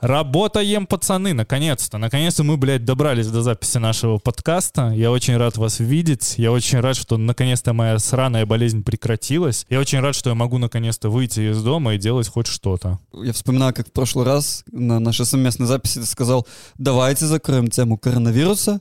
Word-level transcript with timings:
Работаем, 0.00 0.86
пацаны, 0.86 1.34
наконец-то. 1.34 1.98
Наконец-то 1.98 2.44
мы, 2.44 2.56
блядь, 2.56 2.84
добрались 2.84 3.26
до 3.26 3.42
записи 3.42 3.78
нашего 3.78 4.18
подкаста. 4.18 4.92
Я 4.94 5.10
очень 5.10 5.36
рад 5.36 5.56
вас 5.56 5.80
видеть. 5.80 6.34
Я 6.36 6.52
очень 6.52 6.78
рад, 6.78 6.94
что 6.94 7.16
наконец-то 7.16 7.72
моя 7.72 7.98
сраная 7.98 8.46
болезнь 8.46 8.84
прекратилась. 8.84 9.66
Я 9.68 9.80
очень 9.80 9.98
рад, 9.98 10.14
что 10.14 10.30
я 10.30 10.36
могу 10.36 10.58
наконец-то 10.58 11.10
выйти 11.10 11.50
из 11.50 11.60
дома 11.64 11.94
и 11.94 11.98
делать 11.98 12.28
хоть 12.28 12.46
что-то. 12.46 13.00
Я 13.12 13.32
вспоминаю, 13.32 13.74
как 13.74 13.88
в 13.88 13.92
прошлый 13.92 14.24
раз 14.24 14.62
на 14.70 15.00
нашей 15.00 15.26
совместной 15.26 15.66
записи 15.66 15.98
ты 15.98 16.06
сказал, 16.06 16.46
давайте 16.76 17.26
закроем 17.26 17.66
тему 17.66 17.98
коронавируса. 17.98 18.80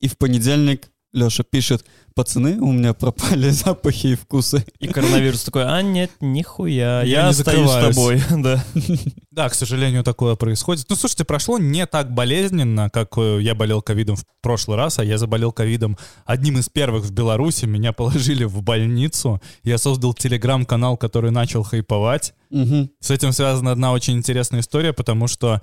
И 0.00 0.08
в 0.08 0.16
понедельник 0.16 0.88
Леша 1.14 1.44
пишет, 1.44 1.84
пацаны, 2.14 2.58
у 2.60 2.72
меня 2.72 2.92
пропали 2.92 3.48
запахи 3.50 4.08
и 4.08 4.14
вкусы. 4.16 4.64
И 4.80 4.88
коронавирус 4.88 5.44
такой, 5.44 5.64
а 5.64 5.80
нет, 5.80 6.10
нихуя, 6.20 7.02
я, 7.02 7.22
не 7.22 7.28
остаюсь 7.28 7.70
с 7.70 7.72
закрываюсь». 7.72 7.94
тобой. 7.94 8.22
Да. 8.42 8.64
Да, 9.30 9.48
к 9.48 9.54
сожалению, 9.54 10.04
такое 10.04 10.36
происходит. 10.36 10.86
Ну, 10.88 10.94
слушайте, 10.94 11.24
прошло 11.24 11.58
не 11.58 11.86
так 11.86 12.12
болезненно, 12.12 12.88
как 12.88 13.18
э, 13.18 13.38
я 13.40 13.56
болел 13.56 13.82
ковидом 13.82 14.14
в 14.14 14.24
прошлый 14.40 14.76
раз, 14.76 15.00
а 15.00 15.04
я 15.04 15.18
заболел 15.18 15.50
ковидом 15.50 15.98
одним 16.24 16.58
из 16.58 16.68
первых 16.68 17.04
в 17.04 17.10
Беларуси. 17.10 17.64
Меня 17.64 17.92
положили 17.92 18.44
в 18.44 18.62
больницу. 18.62 19.42
Я 19.64 19.78
создал 19.78 20.14
телеграм-канал, 20.14 20.96
который 20.96 21.32
начал 21.32 21.64
хайповать. 21.64 22.32
Мгм. 22.50 22.90
С 23.00 23.10
этим 23.10 23.32
связана 23.32 23.72
одна 23.72 23.90
очень 23.92 24.14
интересная 24.14 24.60
история, 24.60 24.92
потому 24.92 25.26
что 25.26 25.60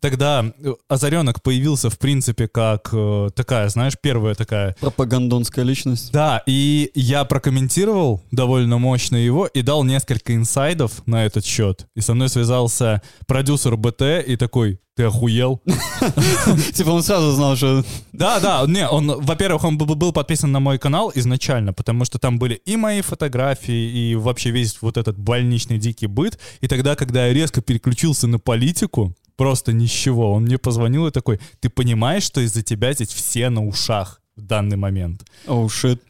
тогда 0.00 0.52
э, 0.58 0.74
Озаренок 0.88 1.42
появился, 1.42 1.90
в 1.90 1.98
принципе, 1.98 2.48
как 2.48 2.90
э, 2.92 3.28
такая, 3.34 3.68
знаешь, 3.68 3.94
первая 4.00 4.34
такая 4.34 4.76
Пропагандонская 4.80 5.64
личность. 5.64 6.12
да, 6.12 6.42
и 6.46 6.90
я 6.94 7.24
прокомментировал 7.24 8.22
довольно 8.30 8.78
мощно 8.78 9.16
его 9.16 9.46
и 9.46 9.62
дал 9.62 9.84
несколько 9.84 10.34
инсайдов 10.34 11.06
на 11.06 11.24
этот 11.26 11.44
счет. 11.44 11.86
И 11.94 12.00
со 12.00 12.14
мной 12.14 12.28
связался 12.28 13.02
продюсер 13.26 13.76
БТ 13.76 14.02
и 14.26 14.36
такой, 14.36 14.80
ты 14.98 15.04
охуел? 15.04 15.62
Типа 16.74 16.90
он 16.90 17.04
сразу 17.04 17.30
знал, 17.30 17.54
что... 17.54 17.84
Да, 18.12 18.40
да, 18.40 18.64
не, 18.66 18.84
он, 18.88 19.20
во-первых, 19.20 19.62
он 19.62 19.78
был 19.78 20.12
подписан 20.12 20.50
на 20.50 20.58
мой 20.58 20.76
канал 20.80 21.12
изначально, 21.14 21.72
потому 21.72 22.04
что 22.04 22.18
там 22.18 22.40
были 22.40 22.54
и 22.54 22.76
мои 22.76 23.00
фотографии, 23.00 24.10
и 24.10 24.16
вообще 24.16 24.50
весь 24.50 24.82
вот 24.82 24.96
этот 24.96 25.16
больничный 25.16 25.78
дикий 25.78 26.08
быт. 26.08 26.40
И 26.60 26.66
тогда, 26.66 26.96
когда 26.96 27.28
я 27.28 27.32
резко 27.32 27.62
переключился 27.62 28.26
на 28.26 28.40
политику, 28.40 29.14
просто 29.38 29.72
ни 29.72 29.86
с 29.86 29.90
чего, 29.90 30.32
он 30.32 30.42
мне 30.42 30.58
позвонил 30.58 31.06
и 31.06 31.10
такой, 31.10 31.40
ты 31.60 31.70
понимаешь, 31.70 32.24
что 32.24 32.40
из-за 32.40 32.62
тебя 32.62 32.92
здесь 32.92 33.08
все 33.08 33.48
на 33.48 33.64
ушах 33.64 34.20
в 34.36 34.42
данный 34.42 34.76
момент? 34.76 35.24
Оу, 35.46 35.68
шит. 35.68 36.02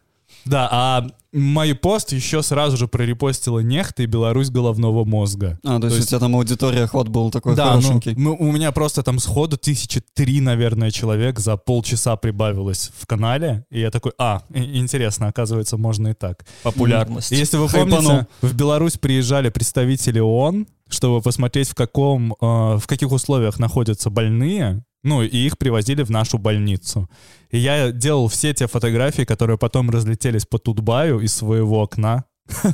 Да, 0.44 0.68
а 0.72 1.06
мой 1.32 1.74
пост 1.74 2.12
еще 2.12 2.42
сразу 2.42 2.76
же 2.76 2.88
прорепостила 2.88 3.58
Нехта 3.60 4.02
и 4.02 4.06
Беларусь 4.06 4.50
головного 4.50 5.04
мозга. 5.04 5.58
А, 5.64 5.78
то, 5.78 5.86
есть, 5.88 6.00
у 6.00 6.02
тебя 6.02 6.18
там 6.18 6.34
аудитория 6.36 6.84
охват 6.84 7.08
был 7.08 7.30
такой 7.30 7.54
да, 7.54 7.74
ну, 7.74 7.82
хорошенький. 7.82 8.14
ну, 8.16 8.34
у 8.38 8.50
меня 8.50 8.72
просто 8.72 9.02
там 9.02 9.18
сходу 9.18 9.58
тысячи 9.58 10.02
три, 10.14 10.40
наверное, 10.40 10.90
человек 10.90 11.38
за 11.38 11.56
полчаса 11.56 12.16
прибавилось 12.16 12.90
в 12.98 13.06
канале. 13.06 13.64
И 13.70 13.80
я 13.80 13.90
такой, 13.90 14.12
а, 14.18 14.42
интересно, 14.54 15.28
оказывается, 15.28 15.76
можно 15.76 16.08
и 16.08 16.14
так. 16.14 16.46
Популярность. 16.62 17.32
И 17.32 17.36
Если 17.36 17.58
вы 17.58 17.68
Хайпанул. 17.68 18.02
помните, 18.02 18.26
в 18.40 18.54
Беларусь 18.54 18.96
приезжали 18.96 19.50
представители 19.50 20.20
ООН, 20.20 20.66
чтобы 20.88 21.20
посмотреть, 21.20 21.68
в, 21.68 21.74
каком, 21.74 22.32
э, 22.32 22.36
в 22.40 22.84
каких 22.86 23.12
условиях 23.12 23.58
находятся 23.58 24.08
больные, 24.08 24.82
ну, 25.08 25.22
и 25.22 25.36
их 25.36 25.58
привозили 25.58 26.02
в 26.02 26.10
нашу 26.10 26.38
больницу. 26.38 27.08
И 27.50 27.58
я 27.58 27.90
делал 27.92 28.28
все 28.28 28.52
те 28.52 28.66
фотографии, 28.66 29.24
которые 29.24 29.58
потом 29.58 29.90
разлетелись 29.90 30.46
по 30.46 30.58
Тутбаю 30.58 31.20
из 31.20 31.34
своего 31.34 31.82
окна. 31.82 32.24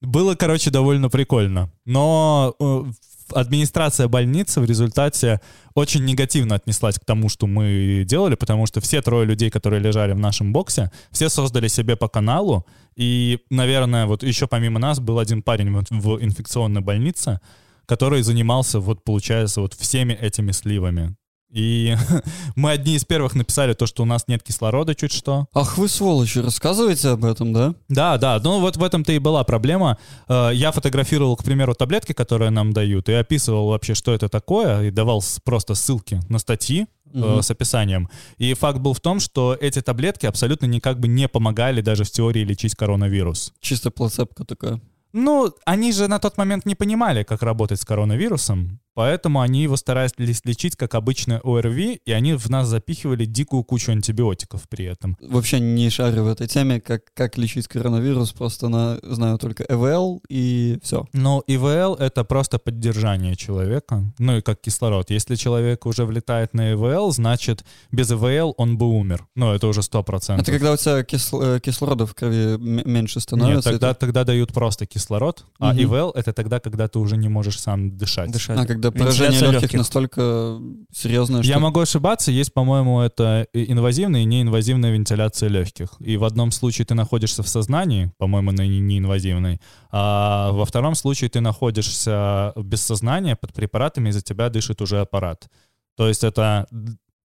Было, 0.00 0.34
короче, 0.34 0.70
довольно 0.70 1.08
прикольно. 1.08 1.70
Но 1.84 2.54
э, 2.60 2.84
администрация 3.32 4.08
больницы 4.08 4.60
в 4.60 4.64
результате 4.64 5.40
очень 5.74 6.04
негативно 6.04 6.54
отнеслась 6.54 6.98
к 6.98 7.04
тому, 7.04 7.28
что 7.28 7.46
мы 7.46 8.04
делали, 8.06 8.34
потому 8.34 8.66
что 8.66 8.80
все 8.80 9.02
трое 9.02 9.26
людей, 9.26 9.50
которые 9.50 9.80
лежали 9.80 10.12
в 10.12 10.18
нашем 10.18 10.52
боксе, 10.52 10.90
все 11.10 11.28
создали 11.28 11.68
себе 11.68 11.96
по 11.96 12.08
каналу. 12.08 12.66
И, 12.96 13.40
наверное, 13.50 14.06
вот 14.06 14.22
еще 14.22 14.46
помимо 14.46 14.78
нас 14.78 15.00
был 15.00 15.18
один 15.18 15.42
парень 15.42 15.70
в 15.90 16.22
инфекционной 16.22 16.80
больнице, 16.80 17.40
который 17.86 18.22
занимался, 18.22 18.80
вот 18.80 19.02
получается, 19.04 19.60
вот 19.60 19.74
всеми 19.74 20.12
этими 20.12 20.52
сливами. 20.52 21.16
И 21.52 21.94
мы 22.56 22.72
одни 22.72 22.96
из 22.96 23.04
первых 23.04 23.34
написали 23.34 23.72
то, 23.72 23.86
что 23.86 24.02
у 24.02 24.06
нас 24.06 24.24
нет 24.26 24.42
кислорода 24.42 24.94
чуть 24.94 25.12
что. 25.12 25.46
Ах 25.54 25.78
вы 25.78 25.88
сволочи, 25.88 26.40
рассказывайте 26.40 27.08
об 27.10 27.24
этом, 27.24 27.52
да? 27.52 27.74
Да, 27.88 28.18
да, 28.18 28.40
ну 28.42 28.60
вот 28.60 28.76
в 28.76 28.82
этом-то 28.82 29.12
и 29.12 29.18
была 29.20 29.44
проблема. 29.44 29.96
Э, 30.28 30.50
Я 30.52 30.72
фотографировал, 30.72 31.36
к 31.36 31.44
примеру, 31.44 31.74
таблетки, 31.74 32.12
которые 32.12 32.50
нам 32.50 32.72
дают, 32.72 33.08
и 33.08 33.12
описывал 33.12 33.68
вообще, 33.68 33.94
что 33.94 34.12
это 34.12 34.28
такое, 34.28 34.88
и 34.88 34.90
давал 34.90 35.22
просто 35.44 35.74
ссылки 35.74 36.20
на 36.28 36.38
статьи 36.38 36.86
Мгм. 37.12 37.40
с 37.42 37.50
описанием. 37.50 38.10
И 38.36 38.52
факт 38.54 38.78
был 38.80 38.92
в 38.92 39.00
том, 39.00 39.20
что 39.20 39.56
эти 39.58 39.80
таблетки 39.80 40.26
абсолютно 40.26 40.66
никак 40.66 40.98
бы 40.98 41.06
не 41.08 41.28
помогали 41.28 41.80
даже 41.80 42.02
в 42.04 42.10
теории 42.10 42.40
лечить 42.44 42.74
коронавирус. 42.74 43.54
Чисто 43.60 43.90
плацебка 43.92 44.44
такая. 44.44 44.80
Ну, 45.18 45.54
они 45.64 45.92
же 45.92 46.08
на 46.08 46.18
тот 46.18 46.36
момент 46.36 46.66
не 46.66 46.74
понимали, 46.74 47.22
как 47.22 47.42
работать 47.42 47.80
с 47.80 47.86
коронавирусом, 47.86 48.80
поэтому 48.96 49.40
они 49.42 49.62
его 49.62 49.76
старались 49.76 50.12
лечить 50.44 50.74
как 50.74 50.94
обычное 50.94 51.40
ОРВИ, 51.44 52.00
и 52.04 52.12
они 52.12 52.32
в 52.34 52.48
нас 52.50 52.66
запихивали 52.68 53.26
дикую 53.26 53.62
кучу 53.62 53.92
антибиотиков 53.92 54.66
при 54.68 54.86
этом. 54.86 55.16
Вообще 55.20 55.60
не 55.60 55.90
шарю 55.90 56.24
в 56.24 56.28
этой 56.28 56.46
теме, 56.48 56.80
как, 56.80 57.02
как 57.14 57.36
лечить 57.38 57.68
коронавирус, 57.68 58.32
просто 58.32 58.68
на, 58.68 58.98
знаю 59.02 59.36
только 59.38 59.64
ЭВЛ 59.68 60.22
и 60.30 60.78
все. 60.82 61.04
Но 61.12 61.42
ИВЛ— 61.46 61.94
это 62.00 62.24
просто 62.24 62.58
поддержание 62.58 63.36
человека, 63.36 64.02
ну 64.18 64.38
и 64.38 64.40
как 64.40 64.60
кислород. 64.62 65.10
Если 65.10 65.34
человек 65.36 65.84
уже 65.86 66.04
влетает 66.06 66.54
на 66.54 66.72
ИВЛ, 66.72 67.10
значит, 67.12 67.64
без 67.92 68.10
ИВЛ 68.10 68.54
он 68.56 68.78
бы 68.78 68.86
умер. 68.88 69.26
Ну, 69.34 69.52
это 69.52 69.66
уже 69.66 69.80
100%. 69.82 70.40
Это 70.40 70.50
когда 70.52 70.72
у 70.72 70.76
тебя 70.76 71.02
кисл- 71.02 71.56
э, 71.56 71.60
кислорода 71.60 72.06
в 72.06 72.14
крови 72.14 72.56
меньше 72.58 73.18
Нет, 73.18 73.22
становится. 73.24 73.70
тогда, 73.70 73.90
это- 73.90 74.00
тогда 74.00 74.24
дают 74.24 74.52
просто 74.54 74.86
кислород, 74.86 75.44
а 75.58 75.72
Мгм. 75.74 75.82
ИВЛ— 75.82 76.10
это 76.14 76.32
тогда, 76.32 76.60
когда 76.60 76.88
ты 76.88 76.98
уже 76.98 77.16
не 77.18 77.28
можешь 77.28 77.60
сам 77.60 77.96
дышать. 77.98 78.30
Дышать. 78.30 78.58
А 78.58 78.64
когда 78.66 78.85
поражение 78.90 79.32
Вентиляция 79.32 79.46
легких, 79.52 79.62
легких. 79.62 79.78
настолько 79.78 80.60
серьезное, 80.92 81.42
что... 81.42 81.52
Я 81.52 81.58
могу 81.58 81.80
ошибаться, 81.80 82.30
есть, 82.30 82.52
по-моему, 82.52 83.00
это 83.00 83.46
инвазивная 83.52 84.22
и 84.22 84.24
неинвазивная 84.24 84.92
вентиляция 84.92 85.48
легких. 85.48 85.88
И 86.00 86.16
в 86.16 86.24
одном 86.24 86.50
случае 86.50 86.86
ты 86.86 86.94
находишься 86.94 87.42
в 87.42 87.48
сознании, 87.48 88.12
по-моему, 88.18 88.52
на 88.52 88.66
не- 88.66 88.80
неинвазивной, 88.80 89.60
а 89.90 90.52
во 90.52 90.64
втором 90.64 90.94
случае 90.94 91.30
ты 91.30 91.40
находишься 91.40 92.52
без 92.56 92.82
сознания 92.82 93.36
под 93.36 93.52
препаратами, 93.52 94.08
и 94.08 94.12
за 94.12 94.22
тебя 94.22 94.48
дышит 94.48 94.80
уже 94.82 95.00
аппарат. 95.00 95.48
То 95.96 96.08
есть 96.08 96.24
это, 96.24 96.66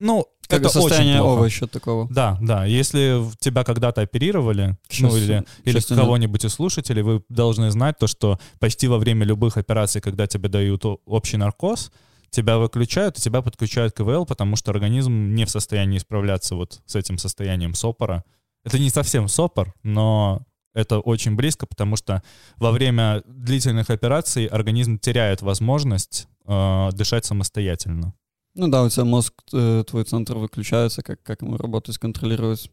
ну, 0.02 0.28
как 0.48 0.60
это 0.60 0.70
состояние 0.70 1.16
очень 1.16 1.24
плохо. 1.24 1.40
овоща 1.40 1.68
такого. 1.68 2.08
Да, 2.10 2.38
да. 2.42 2.66
Если 2.66 3.22
тебя 3.40 3.64
когда-то 3.64 4.02
оперировали, 4.02 4.78
К 4.90 5.00
ну 5.00 5.16
или, 5.16 5.46
или 5.64 5.80
кого-нибудь 5.80 6.44
из 6.44 6.54
слушателей, 6.54 7.04
вы 7.04 7.24
должны 7.30 7.72
знать 7.72 7.98
то, 8.00 8.08
что 8.08 8.40
почти 8.60 8.88
во 8.88 8.98
время 8.98 9.26
любых 9.26 9.58
операций, 9.58 10.02
когда 10.02 10.28
тебе 10.28 10.50
дают 10.50 10.84
общий 11.06 11.38
наркоз, 11.38 11.92
тебя 12.32 12.58
выключают, 12.58 13.18
и 13.18 13.22
тебя 13.22 13.42
подключают 13.42 13.94
к 13.94 14.02
ИВЛ, 14.02 14.26
потому 14.26 14.56
что 14.56 14.72
организм 14.72 15.36
не 15.36 15.46
в 15.46 15.50
состоянии 15.50 16.00
справляться 16.00 16.56
вот 16.56 16.82
с 16.86 16.96
этим 16.96 17.18
состоянием 17.18 17.76
сопора. 17.76 18.24
Это 18.64 18.80
не 18.80 18.90
совсем 18.90 19.28
сопор, 19.28 19.74
но 19.84 20.42
это 20.74 21.00
очень 21.00 21.36
близко, 21.36 21.66
потому 21.66 21.96
что 21.96 22.24
во 22.58 22.72
время 22.72 23.22
длительных 23.26 23.90
операций 23.90 24.46
организм 24.46 24.98
теряет 24.98 25.42
возможность 25.42 26.28
э, 26.46 26.90
дышать 26.94 27.26
самостоятельно. 27.26 28.14
Ну 28.54 28.68
да, 28.68 28.84
у 28.84 28.90
тебя 28.90 29.06
мозг, 29.06 29.34
э, 29.54 29.84
твой 29.88 30.04
центр 30.04 30.38
выключается, 30.38 31.02
как, 31.02 31.24
как 31.24 31.42
ему 31.42 31.56
работать, 31.58 31.98
контролировать 31.98 32.70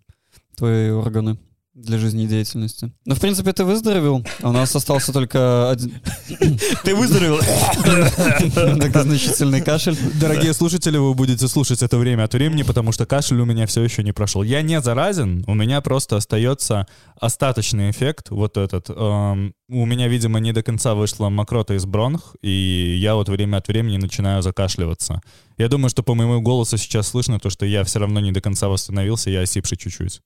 твои 0.56 0.90
органы 0.90 1.38
для 1.78 1.98
жизнедеятельности. 1.98 2.92
Ну, 3.04 3.14
в 3.14 3.20
принципе, 3.20 3.52
ты 3.52 3.64
выздоровел, 3.64 4.24
а 4.42 4.50
у 4.50 4.52
нас 4.52 4.74
остался 4.74 5.12
только 5.12 5.70
один 5.70 5.92
Ты 6.84 6.94
выздоровел? 6.94 7.38
многозначительный 8.76 9.60
кашель. 9.60 9.96
Дорогие 10.20 10.52
слушатели, 10.54 10.96
вы 10.96 11.14
будете 11.14 11.46
слушать 11.46 11.82
это 11.82 11.96
время 11.98 12.24
от 12.24 12.34
времени, 12.34 12.62
потому 12.62 12.92
что 12.92 13.06
кашель 13.06 13.40
у 13.40 13.44
меня 13.44 13.66
все 13.66 13.82
еще 13.82 14.02
не 14.02 14.12
прошел. 14.12 14.42
Я 14.42 14.62
не 14.62 14.80
заразен, 14.80 15.44
у 15.46 15.54
меня 15.54 15.80
просто 15.80 16.16
остается 16.16 16.86
остаточный 17.20 17.90
эффект, 17.90 18.30
вот 18.30 18.56
этот. 18.56 18.90
Эм, 18.90 19.54
у 19.68 19.86
меня, 19.86 20.08
видимо, 20.08 20.40
не 20.40 20.52
до 20.52 20.62
конца 20.62 20.94
вышла 20.94 21.28
мокрота 21.28 21.74
из 21.74 21.86
бронх, 21.86 22.34
и 22.42 22.96
я 23.00 23.14
вот 23.14 23.28
время 23.28 23.58
от 23.58 23.68
времени 23.68 23.98
начинаю 23.98 24.42
закашливаться. 24.42 25.20
Я 25.56 25.68
думаю, 25.68 25.90
что 25.90 26.02
по 26.02 26.14
моему 26.14 26.40
голосу 26.40 26.76
сейчас 26.76 27.08
слышно 27.08 27.38
то, 27.38 27.50
что 27.50 27.66
я 27.66 27.84
все 27.84 28.00
равно 28.00 28.20
не 28.20 28.32
до 28.32 28.40
конца 28.40 28.68
восстановился, 28.68 29.30
я 29.30 29.42
осипший 29.42 29.78
чуть-чуть. 29.78 30.20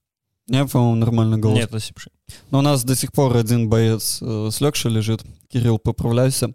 Я, 0.48 0.66
по-моему, 0.66 0.96
нормальный 0.96 1.38
голос. 1.38 1.58
Нет, 1.58 1.74
осипший. 1.74 2.12
Но 2.50 2.58
у 2.58 2.62
нас 2.62 2.84
до 2.84 2.96
сих 2.96 3.12
пор 3.12 3.36
один 3.36 3.68
боец 3.68 4.18
э, 4.20 4.48
с 4.50 4.60
Лёкшей 4.60 4.90
лежит. 4.90 5.22
Кирилл, 5.48 5.78
поправляйся. 5.78 6.52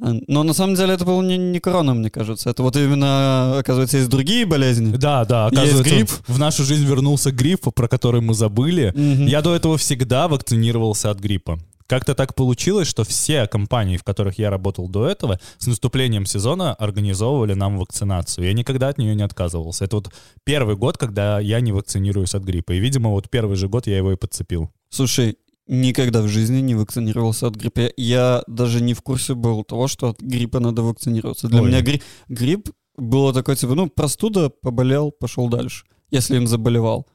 А, 0.00 0.14
Но 0.26 0.42
на 0.42 0.52
самом 0.52 0.74
деле 0.74 0.94
это 0.94 1.04
был 1.04 1.22
не, 1.22 1.38
не 1.38 1.60
корона, 1.60 1.94
мне 1.94 2.10
кажется. 2.10 2.50
Это 2.50 2.62
вот 2.62 2.76
именно, 2.76 3.58
оказывается, 3.58 3.98
есть 3.98 4.08
другие 4.10 4.44
болезни. 4.46 4.96
Да, 4.96 5.24
да, 5.24 5.44
Есть 5.46 5.54
оказывается, 5.58 5.94
грипп? 5.94 6.10
в 6.28 6.38
нашу 6.38 6.64
жизнь 6.64 6.84
вернулся 6.84 7.30
грипп, 7.30 7.72
про 7.74 7.88
который 7.88 8.20
мы 8.20 8.34
забыли. 8.34 8.92
Мгм. 8.94 9.26
Я 9.26 9.42
до 9.42 9.54
этого 9.54 9.78
всегда 9.78 10.28
вакцинировался 10.28 11.10
от 11.10 11.18
гриппа. 11.18 11.58
Как-то 11.92 12.14
так 12.14 12.34
получилось, 12.34 12.88
что 12.88 13.04
все 13.04 13.46
компании, 13.46 13.98
в 13.98 14.02
которых 14.02 14.38
я 14.38 14.48
работал 14.48 14.88
до 14.88 15.06
этого, 15.06 15.38
с 15.58 15.66
наступлением 15.66 16.24
сезона 16.24 16.72
организовывали 16.72 17.52
нам 17.52 17.76
вакцинацию. 17.76 18.46
Я 18.46 18.54
никогда 18.54 18.88
от 18.88 18.96
нее 18.96 19.14
не 19.14 19.22
отказывался. 19.22 19.84
Это 19.84 19.96
вот 19.96 20.10
первый 20.42 20.74
год, 20.74 20.96
когда 20.96 21.38
я 21.38 21.60
не 21.60 21.70
вакцинируюсь 21.70 22.34
от 22.34 22.44
гриппа. 22.44 22.72
И, 22.72 22.78
видимо, 22.78 23.10
вот 23.10 23.28
первый 23.28 23.56
же 23.56 23.68
год 23.68 23.86
я 23.86 23.98
его 23.98 24.10
и 24.10 24.16
подцепил. 24.16 24.70
Слушай, 24.88 25.36
никогда 25.66 26.22
в 26.22 26.28
жизни 26.28 26.62
не 26.62 26.74
вакцинировался 26.74 27.48
от 27.48 27.56
гриппа. 27.56 27.90
Я 27.98 28.42
даже 28.46 28.80
не 28.80 28.94
в 28.94 29.02
курсе 29.02 29.34
был 29.34 29.62
того, 29.62 29.86
что 29.86 30.08
от 30.08 30.20
гриппа 30.22 30.60
надо 30.60 30.80
вакцинироваться. 30.80 31.48
Для 31.48 31.60
Ой. 31.60 31.68
меня 31.68 31.82
гри- 31.82 32.00
грипп 32.26 32.70
было 32.96 33.34
такое, 33.34 33.54
типа, 33.54 33.74
ну, 33.74 33.90
простуда, 33.90 34.48
поболел, 34.48 35.10
пошел 35.10 35.50
дальше, 35.50 35.84
если 36.10 36.36
им 36.36 36.46
заболевал. 36.46 37.06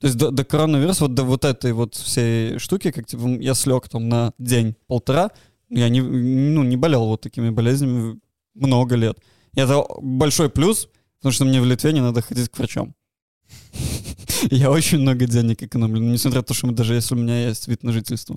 То 0.00 0.06
есть 0.06 0.16
до, 0.16 0.30
до 0.30 0.44
коронавируса, 0.44 1.04
вот 1.04 1.14
до 1.14 1.24
вот 1.24 1.44
этой 1.44 1.72
вот 1.72 1.94
всей 1.94 2.58
штуки, 2.58 2.90
как 2.90 3.06
типа 3.06 3.28
я 3.40 3.54
слег 3.54 3.88
там 3.88 4.08
на 4.08 4.32
день-полтора, 4.38 5.30
я 5.68 5.88
не, 5.88 6.00
ну, 6.00 6.64
не 6.64 6.76
болел 6.76 7.06
вот 7.06 7.20
такими 7.20 7.50
болезнями 7.50 8.18
много 8.54 8.96
лет. 8.96 9.18
И 9.54 9.60
это 9.60 9.84
большой 10.00 10.48
плюс, 10.48 10.88
потому 11.18 11.32
что 11.32 11.44
мне 11.44 11.60
в 11.60 11.66
Литве 11.66 11.92
не 11.92 12.00
надо 12.00 12.22
ходить 12.22 12.48
к 12.48 12.58
врачам. 12.58 12.94
Я 14.50 14.70
очень 14.70 14.98
много 14.98 15.26
денег 15.26 15.62
экономлю, 15.62 16.00
несмотря 16.00 16.40
на 16.40 16.44
то, 16.44 16.54
что 16.54 16.70
даже 16.70 16.94
если 16.94 17.14
у 17.14 17.18
меня 17.18 17.48
есть 17.48 17.68
вид 17.68 17.82
на 17.82 17.92
жительство. 17.92 18.36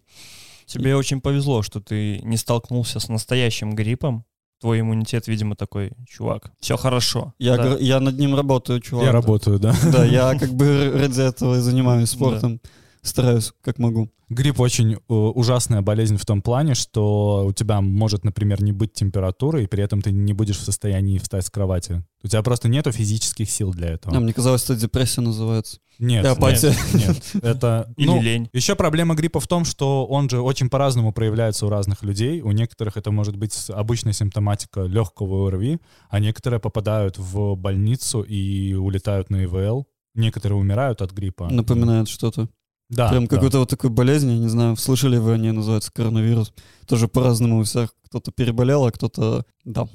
Тебе 0.66 0.96
очень 0.96 1.22
повезло, 1.22 1.62
что 1.62 1.80
ты 1.80 2.20
не 2.24 2.38
столкнулся 2.38 3.00
с 3.00 3.08
настоящим 3.08 3.74
гриппом. 3.74 4.26
Твой 4.64 4.80
иммунитет, 4.80 5.28
видимо, 5.28 5.56
такой, 5.58 5.92
чувак, 6.08 6.52
все 6.62 6.78
хорошо. 6.78 7.34
Я, 7.38 7.58
Да. 7.58 7.64
гр- 7.64 7.82
я 7.82 8.00
над 8.00 8.18
ним 8.18 8.34
работаю, 8.34 8.80
чувак. 8.80 9.06
я 9.06 9.12
работаю, 9.12 9.60
да. 9.60 9.76
Да, 9.92 10.06
я 10.06 10.40
как 10.40 10.54
бы 10.54 10.90
ради 10.96 11.20
этого 11.20 11.56
и 11.58 11.60
занимаюсь 11.60 12.10
спортом. 12.12 12.62
Стараюсь, 13.04 13.52
как 13.62 13.80
могу. 13.80 14.10
Грипп 14.30 14.62
очень 14.62 14.94
э, 14.94 14.98
ужасная 15.08 15.82
болезнь 15.82 16.16
в 16.16 16.26
том 16.26 16.42
плане, 16.42 16.74
что 16.74 17.46
у 17.46 17.52
тебя 17.52 17.82
может, 17.82 18.24
например, 18.24 18.64
не 18.64 18.72
быть 18.72 18.94
температуры, 18.94 19.64
и 19.64 19.68
при 19.68 19.84
этом 19.84 20.02
ты 20.02 20.12
не 20.12 20.32
будешь 20.34 20.58
в 20.58 20.64
состоянии 20.64 21.18
встать 21.18 21.46
с 21.46 21.50
кровати. 21.50 22.04
У 22.24 22.28
тебя 22.30 22.42
просто 22.42 22.70
нету 22.70 22.94
физических 22.94 23.50
сил 23.52 23.72
для 23.72 23.90
этого. 23.90 24.16
А, 24.16 24.20
мне 24.22 24.34
казалось, 24.34 24.64
это 24.64 24.78
депрессия 24.78 25.20
называется. 25.20 25.80
Нет, 26.00 26.24
И 26.24 26.28
апатия. 26.30 26.74
нет, 26.94 27.24
нет. 27.34 27.44
Это, 27.44 27.94
Или 27.98 28.08
ну, 28.08 28.22
лень. 28.22 28.50
Еще 28.54 28.76
проблема 28.76 29.14
гриппа 29.14 29.40
в 29.40 29.48
том, 29.48 29.66
что 29.66 30.06
он 30.08 30.30
же 30.30 30.42
очень 30.42 30.70
по-разному 30.70 31.12
проявляется 31.12 31.66
у 31.68 31.70
разных 31.70 32.02
людей. 32.04 32.42
У 32.42 32.52
некоторых 32.52 32.98
это 32.98 33.12
может 33.12 33.36
быть 33.36 33.70
обычная 33.70 34.14
симптоматика 34.14 34.84
легкого 34.84 35.48
ОРВИ, 35.50 35.80
а 36.10 36.20
некоторые 36.20 36.60
попадают 36.60 37.20
в 37.20 37.56
больницу 37.56 38.22
и 38.22 38.74
улетают 38.74 39.30
на 39.30 39.44
ИВЛ. 39.44 39.86
Некоторые 40.16 40.58
умирают 40.58 41.02
от 41.02 41.12
гриппа. 41.12 41.50
Напоминает 41.50 42.08
что-то. 42.08 42.50
Да, 42.96 43.10
Прям 43.10 43.26
да. 43.26 43.36
какой-то 43.36 43.60
вот 43.60 43.70
такой 43.70 43.90
болезнь, 43.90 44.32
я 44.32 44.38
не 44.38 44.50
знаю, 44.50 44.76
слышали 44.76 45.18
вы 45.18 45.34
о 45.34 45.38
ней, 45.38 45.52
называется 45.52 45.92
коронавирус. 45.92 46.54
Тоже 46.88 47.08
по-разному 47.08 47.60
у 47.60 47.64
всех. 47.64 47.94
Кто-то 48.06 48.32
переболел, 48.32 48.86
а 48.86 48.92
кто-то... 48.92 49.46
Да. 49.66 49.88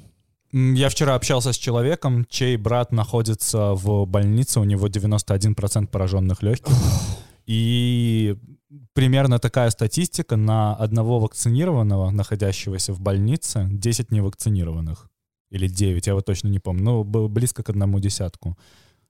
Я 0.51 0.89
вчера 0.89 1.15
общался 1.15 1.53
с 1.53 1.57
человеком, 1.57 2.25
чей 2.27 2.57
брат 2.57 2.91
находится 2.91 3.73
в 3.73 4.05
больнице, 4.05 4.59
у 4.59 4.63
него 4.63 4.87
91% 4.87 5.87
пораженных 5.87 6.41
легких. 6.41 6.73
И 7.45 8.35
примерно 8.93 9.39
такая 9.39 9.69
статистика 9.69 10.35
на 10.35 10.75
одного 10.75 11.19
вакцинированного, 11.19 12.09
находящегося 12.09 12.93
в 12.93 12.99
больнице, 12.99 13.67
10 13.71 14.11
невакцинированных. 14.11 15.09
Или 15.51 15.67
9, 15.67 16.07
я 16.07 16.13
вот 16.15 16.25
точно 16.25 16.47
не 16.49 16.59
помню. 16.59 16.83
Ну, 16.83 17.03
близко 17.03 17.63
к 17.63 17.69
одному 17.69 17.99
десятку. 17.99 18.57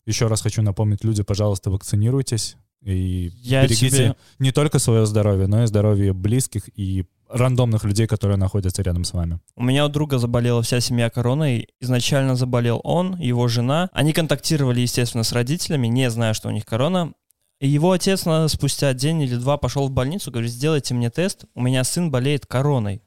Еще 0.06 0.28
раз 0.28 0.42
хочу 0.42 0.62
напомнить, 0.62 1.04
люди, 1.04 1.24
пожалуйста, 1.24 1.70
вакцинируйтесь. 1.70 2.56
И 2.84 3.32
Я 3.42 3.64
берегите 3.64 3.90
тебе- 3.90 4.16
не 4.40 4.52
только 4.52 4.80
свое 4.80 5.06
здоровье, 5.06 5.48
но 5.48 5.64
и 5.64 5.68
здоровье 5.68 6.14
близких 6.14 6.70
и 6.78 7.06
рандомных 7.30 7.84
людей, 7.84 8.08
которые 8.08 8.38
находятся 8.38 8.82
рядом 8.82 9.04
с 9.04 9.14
вами. 9.14 9.40
У 9.56 9.64
меня 9.64 9.86
у 9.86 9.90
друга 9.90 10.18
заболела 10.18 10.62
вся 10.64 10.80
семья 10.80 11.10
короной. 11.10 11.68
Изначально 11.80 12.36
заболел 12.36 12.80
он, 12.84 13.20
его 13.20 13.48
жена. 13.48 13.90
Они 13.94 14.14
контактировали, 14.14 14.80
естественно, 14.82 15.24
с 15.24 15.32
родителями, 15.34 15.88
не 15.88 16.10
зная, 16.10 16.34
что 16.34 16.48
у 16.48 16.52
них 16.52 16.66
корона. 16.66 17.14
И 17.60 17.68
его 17.68 17.92
отец 17.92 18.26
на- 18.26 18.48
спустя 18.48 18.94
день 18.94 19.22
или 19.22 19.36
два 19.36 19.58
пошел 19.58 19.88
в 19.90 19.92
больницу, 19.92 20.32
говорит, 20.32 20.50
сделайте 20.52 20.94
мне 20.94 21.10
тест, 21.10 21.44
у 21.54 21.62
меня 21.62 21.84
сын 21.84 22.10
болеет 22.10 22.46
короной. 22.46 23.02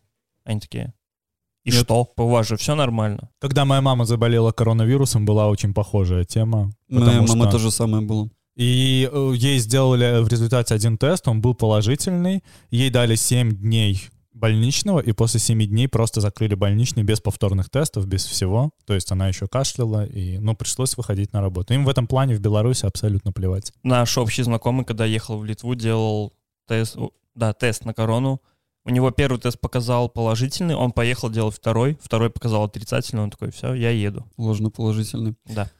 Они 0.45 0.61
такие, 0.61 0.93
и 1.65 1.71
Нет. 1.71 1.81
что? 1.81 2.13
У 2.17 2.29
вас 2.29 2.47
же 2.49 2.57
все 2.59 2.75
нормально. 2.75 3.31
Когда 3.41 3.65
моя 3.65 3.81
мама 3.81 4.05
заболела 4.05 4.53
коронавирусом, 4.53 5.25
была 5.25 5.49
очень 5.49 5.73
похожая 5.73 6.25
тема. 6.25 6.71
Моя 6.89 7.23
мама 7.23 7.45
что- 7.45 7.51
то 7.53 7.59
же 7.59 7.71
самое 7.71 8.05
было. 8.05 8.29
И 8.57 9.09
э, 9.11 9.33
ей 9.35 9.59
сделали 9.59 10.23
в 10.23 10.29
результате 10.29 10.75
один 10.75 10.99
тест, 10.99 11.27
он 11.29 11.41
был 11.41 11.55
положительный. 11.55 12.43
Ей 12.71 12.91
дали 12.91 13.15
7 13.15 13.51
дней 13.53 14.09
больничного, 14.35 15.01
и 15.01 15.13
после 15.13 15.41
7 15.41 15.65
дней 15.67 15.89
просто 15.89 16.21
закрыли 16.21 16.55
больничный 16.55 17.03
без 17.03 17.21
повторных 17.21 17.71
тестов, 17.71 18.07
без 18.07 18.25
всего. 18.25 18.71
То 18.87 18.95
есть 18.95 19.11
она 19.13 19.29
еще 19.29 19.47
кашляла, 19.47 20.05
и, 20.05 20.39
ну, 20.39 20.55
пришлось 20.55 20.97
выходить 20.97 21.33
на 21.33 21.41
работу. 21.41 21.75
Им 21.75 21.85
в 21.85 21.89
этом 21.89 22.07
плане 22.07 22.35
в 22.35 22.41
Беларуси 22.41 22.85
абсолютно 22.85 23.33
плевать. 23.33 23.73
Наш 23.83 24.19
общий 24.19 24.43
знакомый, 24.43 24.85
когда 24.85 25.05
ехал 25.05 25.39
в 25.39 25.45
Литву, 25.45 25.75
делал 25.75 26.33
тест, 26.67 26.97
да, 27.35 27.53
тест 27.53 27.85
на 27.85 27.95
корону. 27.95 28.43
У 28.85 28.91
него 28.91 29.13
первый 29.13 29.39
тест 29.39 29.61
показал 29.61 30.09
положительный, 30.09 30.75
он 30.75 30.91
поехал 30.91 31.31
делать 31.31 31.55
второй, 31.55 31.97
второй 32.03 32.31
показал 32.31 32.65
отрицательный, 32.65 33.23
он 33.23 33.31
такой, 33.31 33.53
все, 33.53 33.75
я 33.75 33.91
еду. 33.91 34.27
Ложноположительный. 34.37 35.37
Да. 35.47 35.71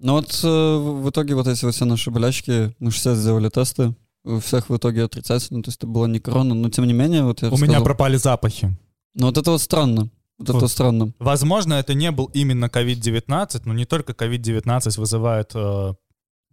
Ну 0.00 0.14
вот 0.14 0.40
э, 0.42 0.46
в 0.46 1.10
итоге 1.10 1.34
вот 1.34 1.46
эти 1.46 1.62
вот 1.64 1.74
все 1.74 1.84
наши 1.84 2.10
болячки, 2.10 2.74
мы 2.78 2.90
60 2.90 3.16
сделали 3.18 3.50
тесты, 3.50 3.94
у 4.24 4.40
всех 4.40 4.70
в 4.70 4.76
итоге 4.76 5.04
отрицательно, 5.04 5.62
то 5.62 5.68
есть 5.68 5.78
это 5.78 5.86
была 5.86 6.08
не 6.08 6.20
корона, 6.20 6.54
но 6.54 6.70
тем 6.70 6.86
не 6.86 6.94
менее, 6.94 7.22
вот 7.22 7.42
я 7.42 7.48
У 7.48 7.52
меня 7.52 7.62
рассказал. 7.64 7.84
пропали 7.84 8.16
запахи. 8.16 8.76
Ну 9.14 9.26
вот 9.26 9.36
это 9.36 9.50
вот 9.50 9.60
странно. 9.60 10.10
Вот 10.38 10.44
это 10.44 10.52
Вот. 10.54 10.62
вот 10.62 10.70
странно. 10.70 11.12
Возможно, 11.18 11.74
это 11.74 11.92
не 11.92 12.10
был 12.10 12.30
именно 12.32 12.66
COVID-19, 12.66 13.62
но 13.66 13.74
не 13.74 13.84
только 13.84 14.12
COVID-19 14.12 14.98
вызывает 14.98 15.50
э, 15.54 15.92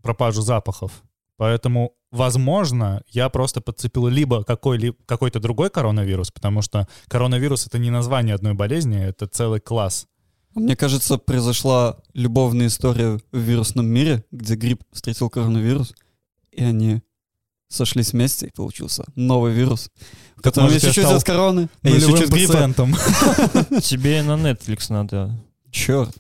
пропажу 0.01 0.41
запахов. 0.41 1.03
Поэтому, 1.37 1.93
возможно, 2.11 3.01
я 3.07 3.29
просто 3.29 3.61
подцепил 3.61 4.07
либо 4.07 4.43
какой-либо, 4.43 4.97
какой-то 5.05 5.39
другой 5.39 5.69
коронавирус, 5.69 6.31
потому 6.31 6.61
что 6.61 6.87
коронавирус— 7.07 7.65
это 7.67 7.77
не 7.77 7.91
название 7.91 8.35
одной 8.35 8.55
болезни, 8.55 9.01
это 9.01 9.27
целый 9.27 9.61
класс. 9.61 10.07
Мне 10.57 10.75
кажется, 10.75 11.17
произошла 11.17 11.97
любовная 12.13 12.67
история 12.67 13.19
в 13.31 13.37
вирусном 13.37 13.85
мире, 13.85 14.25
где 14.31 14.55
грипп 14.55 14.81
встретил 14.91 15.29
коронавирус, 15.29 15.93
и 16.51 16.63
они 16.63 17.01
сошлись 17.69 18.13
вместе, 18.13 18.47
и 18.47 18.51
получился 18.51 19.05
новый 19.15 19.53
вирус, 19.53 19.91
в 20.35 20.41
котором 20.41 20.65
может, 20.65 20.83
есть 20.83 20.85
я 20.85 20.89
чуть-чуть 20.89 21.03
стал 21.05 21.17
от 21.17 21.23
короны, 21.23 21.69
а 21.83 21.89
есть 21.89 22.07
чуть-чуть 22.07 22.29
гриппа. 22.29 22.53
Тебе 23.81 24.23
на 24.23 24.33
Netflix 24.33 24.85
надо. 24.89 25.39
Черт. 25.71 26.15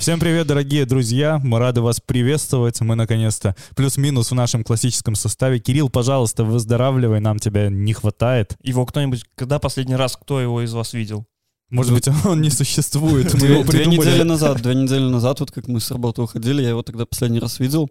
Всем 0.00 0.18
привет, 0.18 0.46
дорогие 0.46 0.86
друзья! 0.86 1.38
Мы 1.44 1.58
рады 1.58 1.82
вас 1.82 2.00
приветствовать. 2.00 2.80
Мы 2.80 2.94
наконец-то 2.94 3.54
плюс-минус 3.76 4.30
в 4.30 4.34
нашем 4.34 4.64
классическом 4.64 5.14
составе. 5.14 5.58
Кирилл, 5.58 5.90
пожалуйста, 5.90 6.42
выздоравливай, 6.42 7.20
нам 7.20 7.38
тебя 7.38 7.68
не 7.68 7.92
хватает. 7.92 8.56
Его 8.62 8.86
кто-нибудь, 8.86 9.24
когда 9.34 9.58
последний 9.58 9.96
раз 9.96 10.16
кто 10.16 10.40
его 10.40 10.62
из 10.62 10.72
вас 10.72 10.94
видел? 10.94 11.26
Может 11.68 11.92
быть, 11.92 12.08
он 12.24 12.40
не 12.40 12.48
существует. 12.48 13.34
Мы 13.34 13.40
Две, 13.40 13.52
его 13.52 13.62
две 13.64 13.84
недели 13.84 14.00
придумали. 14.00 14.22
назад, 14.22 14.62
две 14.62 14.74
недели 14.74 15.02
назад, 15.02 15.40
вот 15.40 15.50
как 15.50 15.68
мы 15.68 15.80
с 15.80 15.90
работы 15.90 16.22
уходили, 16.22 16.62
я 16.62 16.70
его 16.70 16.82
тогда 16.82 17.04
последний 17.04 17.38
раз 17.38 17.60
видел. 17.60 17.90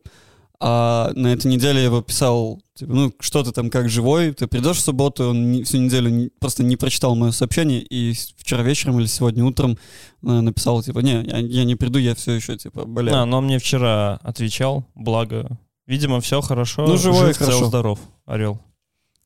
А 0.62 1.12
на 1.16 1.28
этой 1.28 1.48
неделе 1.48 1.80
я 1.80 1.86
его 1.86 2.02
писал, 2.02 2.62
типа, 2.76 2.92
ну, 2.94 3.14
что 3.22 3.44
ты 3.44 3.52
там, 3.54 3.70
как 3.70 3.88
живой, 3.90 4.34
ты 4.34 4.46
придешь 4.48 4.78
в 4.78 4.82
субботу, 4.82 5.30
он 5.30 5.52
не- 5.52 5.64
всю 5.64 5.78
неделю 5.78 6.10
не- 6.10 6.30
просто 6.40 6.64
не 6.64 6.76
прочитал 6.76 7.16
мое 7.16 7.32
сообщение, 7.32 7.82
и 7.82 8.14
вчера 8.38 8.62
вечером 8.62 9.00
или 9.00 9.08
сегодня 9.08 9.46
утром 9.46 9.78
э, 10.22 10.28
написал, 10.28 10.84
типа, 10.84 11.00
не, 11.00 11.24
я, 11.24 11.38
я 11.38 11.64
не 11.64 11.76
приду, 11.76 11.98
я 11.98 12.14
все 12.14 12.34
еще, 12.34 12.58
типа, 12.58 12.84
болею. 12.86 13.18
А, 13.18 13.26
но 13.26 13.38
он 13.38 13.46
мне 13.46 13.58
вчера 13.58 14.20
отвечал, 14.22 14.86
благо. 14.96 15.58
Видимо, 15.88 16.20
все 16.20 16.42
хорошо. 16.42 16.86
Ну, 16.86 16.98
живой 16.98 17.28
Жив, 17.28 17.38
хорошо. 17.38 17.66
здоров, 17.66 18.00
орел. 18.26 18.60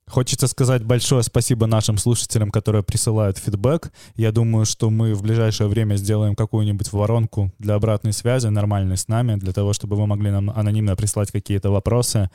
Хочется 0.07 0.47
сказать 0.47 0.83
большое 0.83 1.23
спасибо 1.23 1.65
нашим 1.65 1.97
слушателям, 1.97 2.51
которые 2.51 2.83
присылают 2.83 3.37
фидбэк. 3.37 3.91
Я 4.15 4.31
думаю, 4.31 4.65
что 4.65 4.89
мы 4.89 5.13
в 5.13 5.23
ближайшее 5.23 5.67
время 5.69 5.95
сделаем 5.95 6.35
какую-нибудь 6.35 6.91
воронку 6.91 7.51
для 7.57 7.75
обратной 7.75 8.13
связи, 8.13 8.47
нормальной 8.47 8.97
с 8.97 9.07
нами, 9.07 9.35
для 9.35 9.53
того, 9.53 9.73
чтобы 9.73 9.95
вы 9.95 10.05
могли 10.05 10.29
нам 10.29 10.49
анонимно 10.49 10.95
прислать 10.95 11.31
какие-то 11.31 11.71
вопросы 11.71 12.29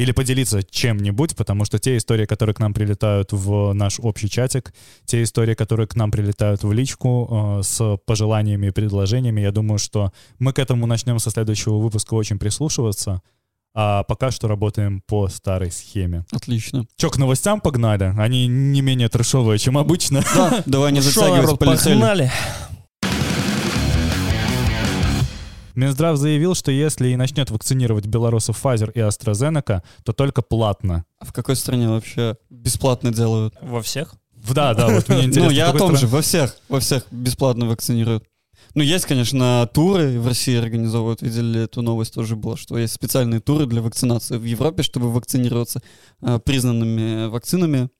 или 0.00 0.12
поделиться 0.12 0.62
чем-нибудь, 0.62 1.36
потому 1.36 1.66
что 1.66 1.78
те 1.78 1.98
истории, 1.98 2.24
которые 2.24 2.54
к 2.54 2.58
нам 2.58 2.72
прилетают 2.72 3.32
в 3.32 3.74
наш 3.74 4.00
общий 4.00 4.30
чатик, 4.30 4.72
те 5.04 5.22
истории, 5.22 5.54
которые 5.54 5.86
к 5.86 5.94
нам 5.94 6.10
прилетают 6.10 6.62
в 6.62 6.72
личку 6.72 7.58
э, 7.58 7.62
с 7.62 7.98
пожеланиями 8.06 8.68
и 8.68 8.70
предложениями, 8.70 9.42
я 9.42 9.52
думаю, 9.52 9.78
что 9.78 10.12
мы 10.38 10.54
к 10.54 10.58
этому 10.58 10.86
начнем 10.86 11.18
со 11.18 11.30
следующего 11.30 11.76
выпуска 11.76 12.14
очень 12.14 12.38
прислушиваться. 12.38 13.20
А 13.72 14.02
пока 14.02 14.30
что 14.32 14.48
работаем 14.48 15.00
по 15.06 15.28
старой 15.28 15.70
схеме. 15.70 16.24
Отлично. 16.32 16.86
Че, 16.96 17.08
к 17.10 17.18
новостям 17.18 17.60
погнали? 17.60 18.12
Они 18.18 18.46
не 18.48 18.80
менее 18.82 19.08
трешовые, 19.08 19.58
чем 19.58 19.78
обычно. 19.78 20.22
Да, 20.34 20.62
давай 20.66 20.92
не 20.92 21.00
затягивать, 21.00 21.58
полетели. 21.58 21.92
погнали. 21.94 22.32
Минздрав 25.76 26.16
заявил, 26.16 26.54
что 26.54 26.72
если 26.72 27.08
и 27.08 27.16
начнет 27.16 27.50
вакцинировать 27.50 28.06
белорусов 28.06 28.62
Pfizer 28.62 28.90
и 28.92 28.98
AstraZeneca, 28.98 29.82
то 30.04 30.12
только 30.12 30.42
платно. 30.42 31.04
А 31.20 31.24
в 31.24 31.32
какой 31.32 31.54
стране 31.56 31.88
вообще 31.88 32.36
бесплатно 32.50 33.12
делают? 33.12 33.54
Во 33.62 33.80
всех? 33.80 34.14
В- 34.34 34.52
Да, 34.52 34.74
да, 34.74 34.88
вот 34.88 35.08
мне 35.08 35.24
интересно. 35.24 35.44
Ну, 35.44 35.50
я 35.50 35.70
о 35.70 35.72
том 35.78 35.96
же, 35.96 36.06
во 36.08 36.22
всех, 36.22 36.56
во 36.68 36.80
всех 36.80 37.04
бесплатно 37.10 37.66
вакцинируют. 37.66 38.24
Ну, 38.74 38.82
есть, 38.82 39.06
конечно, 39.06 39.68
туры 39.72 40.20
в 40.20 40.26
России 40.28 40.56
организовывают, 40.56 41.22
видели 41.22 41.64
эту 41.64 41.82
новость 41.82 42.14
тоже 42.14 42.36
было, 42.36 42.56
что 42.56 42.78
есть 42.78 42.94
специальные 42.94 43.40
туры 43.40 43.66
для 43.66 43.82
вакцинации 43.82 44.36
в 44.36 44.44
Европе, 44.44 44.82
чтобы 44.82 45.10
вакцинироваться 45.10 45.82
э, 46.20 46.38
признанными 46.38 47.28
вакцинами, 47.28 47.90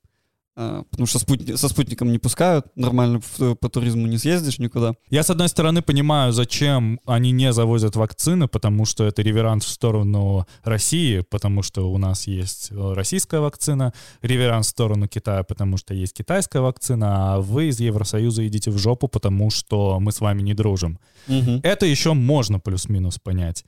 потому 0.91 1.07
что 1.07 1.19
спутни- 1.19 1.57
со 1.57 1.69
спутником 1.69 2.13
не 2.13 2.19
пускают, 2.19 2.67
нормально 2.77 3.21
в- 3.39 3.55
по 3.55 3.69
туризму 3.69 4.07
не 4.07 4.19
съездишь 4.19 4.59
никуда. 4.59 4.95
Я, 5.11 5.23
с 5.23 5.31
одной 5.31 5.49
стороны, 5.49 5.83
понимаю, 5.83 6.33
зачем 6.33 7.01
они 7.07 7.33
не 7.33 7.53
завозят 7.53 7.97
вакцины, 7.97 8.49
потому 8.49 8.85
что 8.85 9.05
это 9.05 9.23
реверанс 9.23 9.65
в 9.65 9.69
сторону 9.71 10.47
России, 10.65 11.25
потому 11.31 11.63
что 11.63 11.91
у 11.91 11.99
нас 11.99 12.27
есть 12.27 12.69
э, 12.73 12.93
российская 12.95 13.41
вакцина, 13.41 13.93
реверанс 14.23 14.67
в 14.67 14.71
сторону 14.71 15.09
Китая, 15.09 15.43
потому 15.45 15.77
что 15.77 15.95
есть 15.95 16.15
китайская 16.15 16.61
вакцина, 16.61 17.35
а 17.35 17.41
вы 17.41 17.69
из 17.69 17.81
Евросоюза 17.81 18.47
идите 18.47 18.71
в 18.71 18.79
жопу, 18.79 19.09
потому 19.09 19.51
что 19.51 19.99
мы 20.01 20.13
с 20.13 20.21
вами 20.21 20.43
не 20.43 20.55
дружим. 20.55 20.99
Это 21.63 21.87
еще 21.87 22.13
можно 22.15 22.59
плюс-минус 22.61 23.19
понять. 23.23 23.65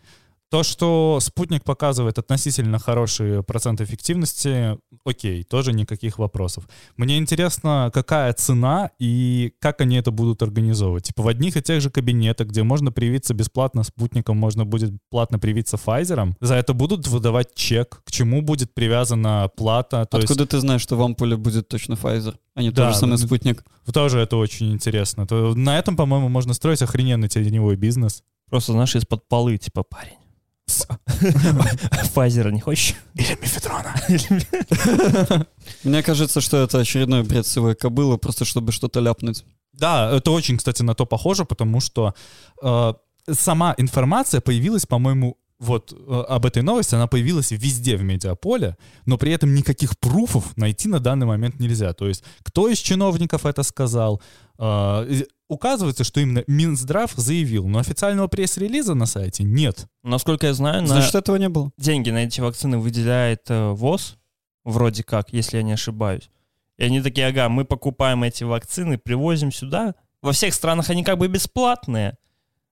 То, 0.53 0.63
что 0.65 1.19
спутник 1.23 1.65
показывает 1.65 2.19
относительно 2.19 2.79
хороший 2.79 3.43
процент 3.43 3.81
эффективности, 3.81 4.77
окей, 5.03 5.45
тоже 5.45 5.73
никаких 5.73 6.19
вопросов. 6.19 6.69
Мне 6.99 7.17
интересно, 7.17 7.91
какая 7.91 8.35
цена 8.35 8.91
и 8.99 9.55
как 9.61 9.81
они 9.81 9.97
это 9.97 10.11
будут 10.11 10.43
организовывать. 10.43 11.05
Типа 11.05 11.23
в 11.23 11.29
одних 11.29 11.57
и 11.57 11.63
тех 11.63 11.81
же 11.81 11.89
кабинетах, 11.89 12.49
где 12.49 12.65
можно 12.65 12.93
привиться 12.93 13.33
бесплатно 13.33 13.83
спутником, 13.83 14.37
можно 14.37 14.67
будет 14.67 14.93
платно 15.09 15.39
привиться 15.39 15.79
Pfizer, 15.79 16.35
за 16.43 16.57
это 16.57 16.75
будут 16.75 17.09
выдавать 17.09 17.55
чек, 17.55 18.03
к 18.05 18.11
чему 18.11 18.43
будет 18.43 18.75
привязана 18.75 19.51
плата. 19.57 20.05
То 20.05 20.19
Откуда 20.19 20.45
ты 20.45 20.61
знаешь, 20.61 20.83
что 20.83 20.97
в 20.97 21.03
ампуле 21.03 21.39
будет 21.39 21.69
точно 21.69 21.95
Pfizer, 21.95 22.35
а 22.55 22.61
не 22.61 22.71
Да, 22.71 22.85
тот 22.85 22.93
же 22.93 23.01
самый 23.01 23.17
спутник? 23.17 23.65
есть 23.87 23.95
тоже 23.95 24.19
это 24.19 24.37
очень 24.37 24.71
интересно. 24.71 25.27
То 25.27 25.55
на 25.55 25.79
этом, 25.79 25.97
по-моему, 25.97 26.29
можно 26.29 26.53
строить 26.53 26.83
охрененный 26.83 27.29
теневой 27.29 27.77
бизнес. 27.77 28.23
Просто, 28.51 28.73
знаешь, 28.73 28.95
из-под 28.95 29.27
полы, 29.29 29.57
типа, 29.57 29.83
парень. 29.83 30.22
Файзера 32.15 32.51
не 32.51 32.61
хочешь? 32.61 32.95
Или 33.15 33.39
мифедрона. 33.41 33.95
Мне 35.85 36.03
кажется, 36.03 36.41
что 36.41 36.63
это 36.63 36.79
очередной 36.79 37.23
бред 37.23 37.47
сивой 37.47 37.75
кобылы, 37.75 38.19
просто 38.19 38.45
чтобы 38.45 38.73
что-то 38.73 39.01
ляпнуть. 39.01 39.45
Да, 39.73 40.11
это 40.11 40.31
очень, 40.31 40.57
кстати, 40.57 40.83
на 40.83 40.95
то 40.95 41.07
похоже, 41.07 41.45
потому 41.45 41.81
что 41.81 42.15
э, 42.63 42.93
сама 43.31 43.75
информация 43.79 44.41
появилась, 44.41 44.87
по-моему, 44.87 45.39
вот 45.63 45.93
э, 45.93 46.25
об 46.29 46.45
этой 46.45 46.63
новости, 46.63 46.95
она 46.95 47.07
появилась 47.07 47.53
везде 47.53 47.97
в 47.97 48.03
медиаполе, 48.03 48.77
но 49.07 49.17
при 49.17 49.33
этом 49.33 49.55
никаких 49.55 49.99
пруфов 49.99 50.57
найти 50.57 50.89
на 50.89 50.99
данный 50.99 51.27
момент 51.27 51.61
нельзя. 51.61 51.93
То 51.93 52.09
есть 52.09 52.25
кто 52.43 52.69
из 52.69 52.79
чиновников 52.79 53.47
это 53.47 53.63
сказал? 53.63 54.21
Э, 54.59 55.23
указывается, 55.49 56.03
что 56.03 56.21
именно 56.21 56.43
Минздрав 56.49 57.13
заявил, 57.15 57.69
но 57.69 57.79
официального 57.79 58.27
пресс-релиза 58.27 58.95
на 58.95 59.07
сайте 59.07 59.45
нет. 59.45 59.87
Насколько 60.03 60.49
я 60.49 60.55
знаю, 60.55 60.83
на 60.83 60.89
Значит, 60.89 61.15
этого 61.15 61.37
не 61.37 61.49
было. 61.49 61.71
деньги 61.79 62.11
на 62.11 62.25
эти 62.25 62.41
вакцины 62.41 62.79
выделяет 62.79 63.43
э, 63.49 63.71
ВОЗ, 63.71 64.17
вроде 64.65 65.05
как, 65.05 65.33
если 65.33 65.59
я 65.59 65.63
не 65.63 65.73
ошибаюсь. 65.73 66.29
И 66.77 66.85
они 66.85 67.01
такие, 67.01 67.29
ага, 67.29 67.49
мы 67.49 67.65
покупаем 67.65 68.25
эти 68.25 68.43
вакцины, 68.43 68.99
привозим 68.99 69.53
сюда. 69.53 69.95
Во 70.23 70.33
всех 70.33 70.55
странах 70.55 70.91
они 70.91 71.05
как 71.05 71.19
бы 71.19 71.29
бесплатные, 71.29 72.17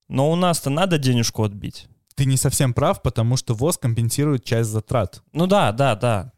но 0.09 0.30
у 0.30 0.35
нас-то 0.35 0.70
надо 0.70 0.99
денежку 0.99 1.44
отбить. 1.44 1.87
Ты 2.14 2.24
не 2.24 2.36
совсем 2.36 2.74
прав, 2.74 3.02
потому 3.02 3.36
что 3.36 3.54
ВОЗ 3.54 3.78
компенсирует 3.78 4.44
часть 4.44 4.70
затрат. 4.70 5.22
Ну 5.32 5.46
да, 5.46 5.72
да, 5.72 5.94
да. 5.94 6.32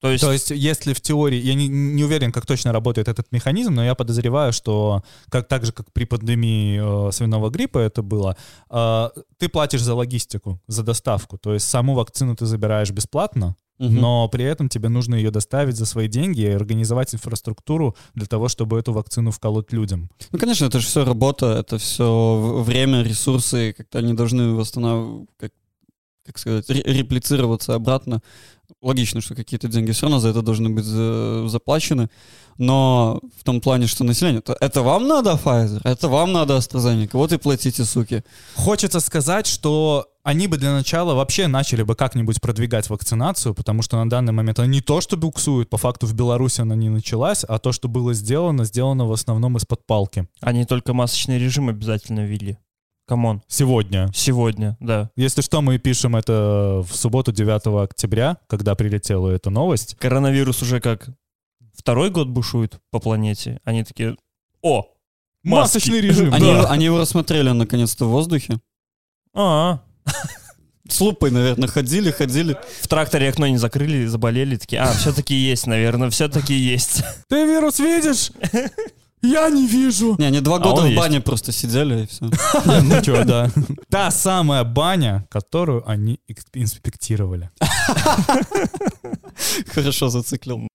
То 0.00 0.10
есть, 0.10 0.24
То 0.24 0.32
есть, 0.32 0.50
если 0.50 0.94
в 0.94 1.00
теории, 1.00 1.38
я 1.38 1.54
не, 1.54 1.68
не 1.68 2.04
уверен, 2.04 2.32
как 2.32 2.46
точно 2.46 2.72
работает 2.72 3.08
этот 3.08 3.30
механизм, 3.32 3.74
но 3.74 3.84
я 3.84 3.94
подозреваю, 3.94 4.52
что 4.52 5.02
как 5.28 5.46
так 5.46 5.66
же, 5.66 5.72
как 5.72 5.92
при 5.92 6.04
пандемии 6.04 7.08
э, 7.08 7.12
свиного 7.12 7.50
гриппа 7.50 7.78
это 7.78 8.02
было, 8.02 8.36
э, 8.70 9.08
ты 9.38 9.48
платишь 9.48 9.82
за 9.82 9.94
логистику, 9.94 10.58
за 10.66 10.82
доставку. 10.82 11.36
То 11.36 11.52
есть 11.52 11.68
саму 11.68 11.94
вакцину 11.94 12.34
ты 12.34 12.46
забираешь 12.46 12.90
бесплатно, 12.90 13.56
Мгм. 13.78 13.94
но 13.96 14.28
при 14.28 14.44
этом 14.44 14.68
тебе 14.68 14.90
нужно 14.90 15.14
ее 15.14 15.30
доставить 15.30 15.76
за 15.76 15.86
свои 15.86 16.06
деньги 16.06 16.42
и 16.42 16.48
организовать 16.48 17.14
инфраструктуру 17.14 17.96
для 18.14 18.26
того, 18.26 18.48
чтобы 18.48 18.78
эту 18.78 18.92
вакцину 18.92 19.30
вколоть 19.30 19.72
людям. 19.72 20.10
Ну, 20.32 20.38
конечно, 20.38 20.66
это 20.66 20.80
же 20.80 20.86
все 20.86 21.02
работа, 21.04 21.46
это 21.58 21.78
все 21.78 22.62
время, 22.62 23.02
ресурсы, 23.02 23.72
как-то 23.76 23.98
они 24.00 24.12
должны 24.12 24.52
восстанавливать, 24.54 25.28
как, 25.38 25.52
как 26.24 26.38
сказать, 26.38 26.68
ре- 26.68 26.82
реплицироваться 26.84 27.74
обратно. 27.74 28.20
Логично, 28.82 29.20
что 29.20 29.34
какие-то 29.34 29.68
деньги 29.68 29.90
все 29.90 30.02
равно 30.02 30.20
за 30.20 30.28
это 30.28 30.42
должны 30.42 30.70
быть 30.70 30.84
за- 30.84 31.48
заплачены, 31.48 32.08
но 32.56 33.20
в 33.38 33.42
том 33.42 33.60
плане, 33.60 33.86
что 33.86 34.04
население, 34.04 34.38
это, 34.40 34.56
это 34.60 34.82
вам 34.82 35.08
надо 35.08 35.32
Pfizer, 35.42 35.80
это 35.82 36.08
вам 36.08 36.32
надо 36.32 36.56
AstraZeneca, 36.56 37.10
вот 37.14 37.32
и 37.32 37.38
платите, 37.38 37.84
суки. 37.84 38.22
Хочется 38.54 39.00
сказать, 39.00 39.46
что 39.46 40.06
они 40.22 40.46
бы 40.46 40.56
для 40.56 40.72
начала 40.72 41.14
вообще 41.14 41.46
начали 41.48 41.82
бы 41.82 41.96
как-нибудь 41.96 42.40
продвигать 42.40 42.88
вакцинацию, 42.90 43.54
потому 43.54 43.82
что 43.82 43.96
на 43.96 44.08
данный 44.08 44.32
момент 44.32 44.58
она 44.58 44.68
не 44.68 44.82
то, 44.82 45.00
что 45.00 45.16
буксует, 45.16 45.68
по 45.68 45.78
факту 45.78 46.06
в 46.06 46.14
Беларуси 46.14 46.60
она 46.60 46.76
не 46.76 46.90
началась, 46.90 47.44
а 47.44 47.58
то, 47.58 47.72
что 47.72 47.88
было 47.88 48.14
сделано, 48.14 48.64
сделано 48.64 49.06
в 49.06 49.12
основном 49.12 49.56
из-под 49.56 49.84
палки. 49.86 50.28
они 50.40 50.64
только 50.64 50.92
масочный 50.92 51.38
режим 51.38 51.70
обязательно 51.70 52.20
ввели. 52.20 52.58
Come 53.10 53.28
on. 53.28 53.42
Сегодня. 53.48 54.08
Сегодня, 54.14 54.76
да. 54.78 55.10
Если 55.16 55.40
что, 55.40 55.60
мы 55.62 55.78
пишем 55.78 56.14
это 56.14 56.84
в 56.88 56.94
субботу 56.94 57.32
9 57.32 57.82
октября, 57.82 58.36
когда 58.46 58.76
прилетела 58.76 59.30
эта 59.30 59.50
новость. 59.50 59.96
Коронавирус 59.98 60.62
уже 60.62 60.78
как 60.78 61.08
второй 61.74 62.10
год 62.10 62.28
бушует 62.28 62.78
по 62.92 63.00
планете. 63.00 63.58
Они 63.64 63.82
такие, 63.82 64.16
о, 64.62 64.86
маски». 65.42 65.78
Масочный 65.78 66.00
режим, 66.00 66.32
Они, 66.32 66.52
да. 66.52 66.70
они 66.70 66.84
его 66.84 67.00
рассмотрели 67.00 67.50
наконец-то 67.50 68.04
в 68.04 68.10
воздухе. 68.10 68.60
А, 69.34 69.80
С 70.88 71.00
лупой, 71.00 71.32
наверное, 71.32 71.68
ходили, 71.68 72.12
ходили. 72.12 72.56
в 72.80 72.86
тракторе 72.86 73.28
окно 73.28 73.48
не 73.48 73.56
закрыли, 73.56 74.06
заболели, 74.06 74.54
такие, 74.54 74.82
а, 74.82 74.92
все-таки 74.92 75.34
есть, 75.34 75.66
наверное, 75.66 76.10
все-таки 76.10 76.54
есть. 76.54 77.02
Ты 77.28 77.44
вирус 77.44 77.80
видишь? 77.80 78.30
Я 79.22 79.50
не 79.50 79.66
вижу. 79.66 80.16
Не, 80.18 80.26
они 80.26 80.40
два 80.40 80.56
А 80.56 80.60
года 80.60 80.80
он 80.80 80.84
в 80.84 80.86
есть. 80.86 80.98
бане 80.98 81.20
просто 81.20 81.52
сидели 81.52 82.04
и 82.04 82.06
все. 82.06 82.24
Ну 82.64 83.02
чё, 83.02 83.24
да. 83.24 83.50
Та 83.88 84.10
самая 84.10 84.64
баня, 84.64 85.26
которую 85.30 85.88
они 85.88 86.20
инспектировали. 86.54 87.50
Хорошо 89.74 90.08
зациклил. 90.08 90.68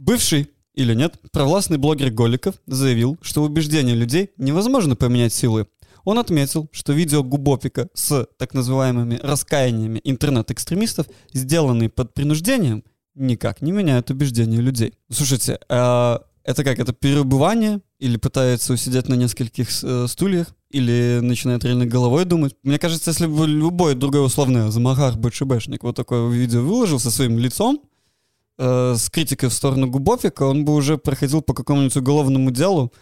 Бывший 0.00 0.48
или 0.74 0.94
нет, 0.94 1.16
провластный 1.32 1.76
блогер 1.76 2.10
Голиков 2.10 2.54
заявил, 2.66 3.18
что 3.20 3.42
убеждения 3.42 3.94
людей 3.94 4.30
невозможно 4.38 4.96
поменять 4.96 5.34
силой. 5.34 5.66
Он 6.04 6.18
отметил, 6.18 6.68
что 6.72 6.94
видео 6.94 7.22
Губопика 7.22 7.88
с 7.92 8.26
так 8.38 8.54
называемыми 8.54 9.18
раскаяниями 9.22 10.00
интернет-экстремистов, 10.04 11.06
сделанные 11.34 11.90
под 11.90 12.14
принуждением, 12.14 12.84
никак 13.18 13.62
не 13.62 13.72
меняют 13.72 14.10
убеждения 14.10 14.58
людей. 14.58 14.94
Слушайте, 15.10 15.58
а 15.68 16.22
это 16.44 16.64
как, 16.64 16.78
это 16.78 16.92
переубывание? 16.92 17.80
Или 17.98 18.16
пытается 18.16 18.72
усидеть 18.72 19.08
на 19.08 19.14
нескольких 19.14 19.68
э, 19.82 20.06
стульях? 20.08 20.54
Или 20.70 21.18
начинает 21.20 21.64
реально 21.64 21.84
головой 21.84 22.24
думать? 22.24 22.54
Мне 22.62 22.78
кажется, 22.78 23.10
если 23.10 23.26
бы 23.26 23.46
любой 23.46 23.94
другой 23.94 24.24
условный 24.24 24.70
Замахар 24.70 25.16
БЧБшник 25.16 25.82
вот 25.82 25.96
такое 25.96 26.30
видео 26.30 26.62
выложил 26.62 27.00
со 27.00 27.10
своим 27.10 27.38
лицом, 27.38 27.82
э, 28.56 28.94
с 28.96 29.10
критикой 29.10 29.50
в 29.50 29.52
сторону 29.52 29.90
Губофика, 29.90 30.44
он 30.44 30.64
бы 30.64 30.74
уже 30.74 30.96
проходил 30.96 31.42
по 31.42 31.52
какому-нибудь 31.52 31.96
уголовному 31.96 32.50
делу, 32.50 32.92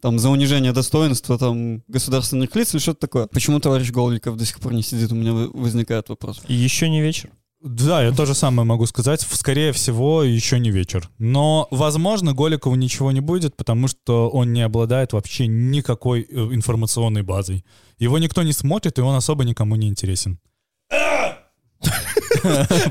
там, 0.00 0.18
за 0.18 0.30
унижение 0.30 0.72
достоинства, 0.72 1.38
там, 1.38 1.82
государственных 1.88 2.54
лиц 2.56 2.74
или 2.74 2.80
что-то 2.80 3.00
такое. 3.00 3.26
Почему 3.26 3.60
товарищ 3.60 3.90
Голиков 3.90 4.36
до 4.36 4.44
сих 4.44 4.60
пор 4.60 4.72
не 4.72 4.82
сидит? 4.82 5.12
У 5.12 5.14
меня 5.14 5.32
возникает 5.32 6.08
вопрос. 6.08 6.42
Еще 6.46 6.88
не 6.88 7.02
вечер. 7.02 7.30
Да, 7.64 8.02
я 8.04 8.12
то 8.12 8.26
же 8.26 8.34
самое 8.34 8.66
могу 8.66 8.84
сказать. 8.84 9.22
Скорее 9.22 9.72
всего, 9.72 10.22
еще 10.22 10.58
не 10.60 10.70
вечер. 10.70 11.08
Но, 11.16 11.66
возможно, 11.70 12.34
Голикову 12.34 12.74
ничего 12.74 13.10
не 13.10 13.20
будет, 13.20 13.56
потому 13.56 13.88
что 13.88 14.28
он 14.28 14.52
не 14.52 14.60
обладает 14.60 15.14
вообще 15.14 15.46
никакой 15.46 16.26
э, 16.28 16.34
информационной 16.52 17.22
базой. 17.22 17.64
Его 17.98 18.18
никто 18.18 18.42
не 18.42 18.52
смотрит, 18.52 18.98
и 18.98 19.02
он 19.02 19.16
особо 19.16 19.44
никому 19.44 19.76
не 19.76 19.88
интересен. 19.88 20.38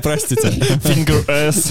Простите. 0.02 0.48
Finger 0.82 1.24
S. 1.28 1.70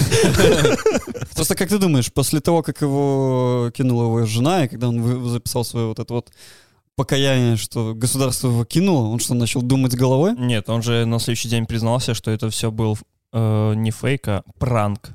Просто 1.34 1.54
как 1.56 1.68
ты 1.68 1.76
думаешь, 1.76 2.10
после 2.10 2.40
того, 2.40 2.62
как 2.62 2.80
его 2.80 3.70
кинула 3.74 4.04
его 4.04 4.24
жена, 4.24 4.64
и 4.64 4.68
когда 4.68 4.88
он 4.88 5.28
записал 5.28 5.64
свое 5.64 5.88
вот 5.88 5.98
это 5.98 6.14
вот 6.14 6.30
покаяние, 6.96 7.56
что 7.56 7.94
государство 7.94 8.48
его 8.48 8.64
кинуло? 8.64 9.08
Он 9.08 9.18
что, 9.18 9.34
начал 9.34 9.62
думать 9.62 9.94
головой? 9.94 10.34
Нет, 10.36 10.68
он 10.68 10.82
же 10.82 11.04
на 11.04 11.18
следующий 11.18 11.48
день 11.48 11.66
признался, 11.66 12.14
что 12.14 12.30
это 12.30 12.50
все 12.50 12.70
был 12.70 12.98
э, 13.32 13.72
не 13.76 13.90
фейк, 13.90 14.28
а 14.28 14.42
пранк. 14.58 15.10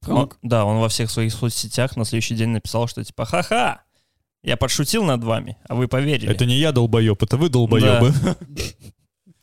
Пранк? 0.00 0.32
Он- 0.42 0.48
да, 0.48 0.64
он 0.64 0.80
во 0.80 0.88
всех 0.88 1.10
своих 1.10 1.32
соцсетях 1.32 1.96
на 1.96 2.04
следующий 2.04 2.34
день 2.34 2.48
написал, 2.50 2.86
что 2.88 3.04
типа 3.04 3.24
«Ха-ха! 3.24 3.82
Я 4.42 4.56
подшутил 4.56 5.04
над 5.04 5.22
вами, 5.22 5.56
а 5.68 5.74
вы 5.74 5.86
поверили». 5.86 6.30
Это 6.30 6.44
не 6.46 6.56
я 6.56 6.72
долбоеб, 6.72 7.22
это 7.22 7.36
вы 7.36 7.48
долбоебы. 7.48 8.12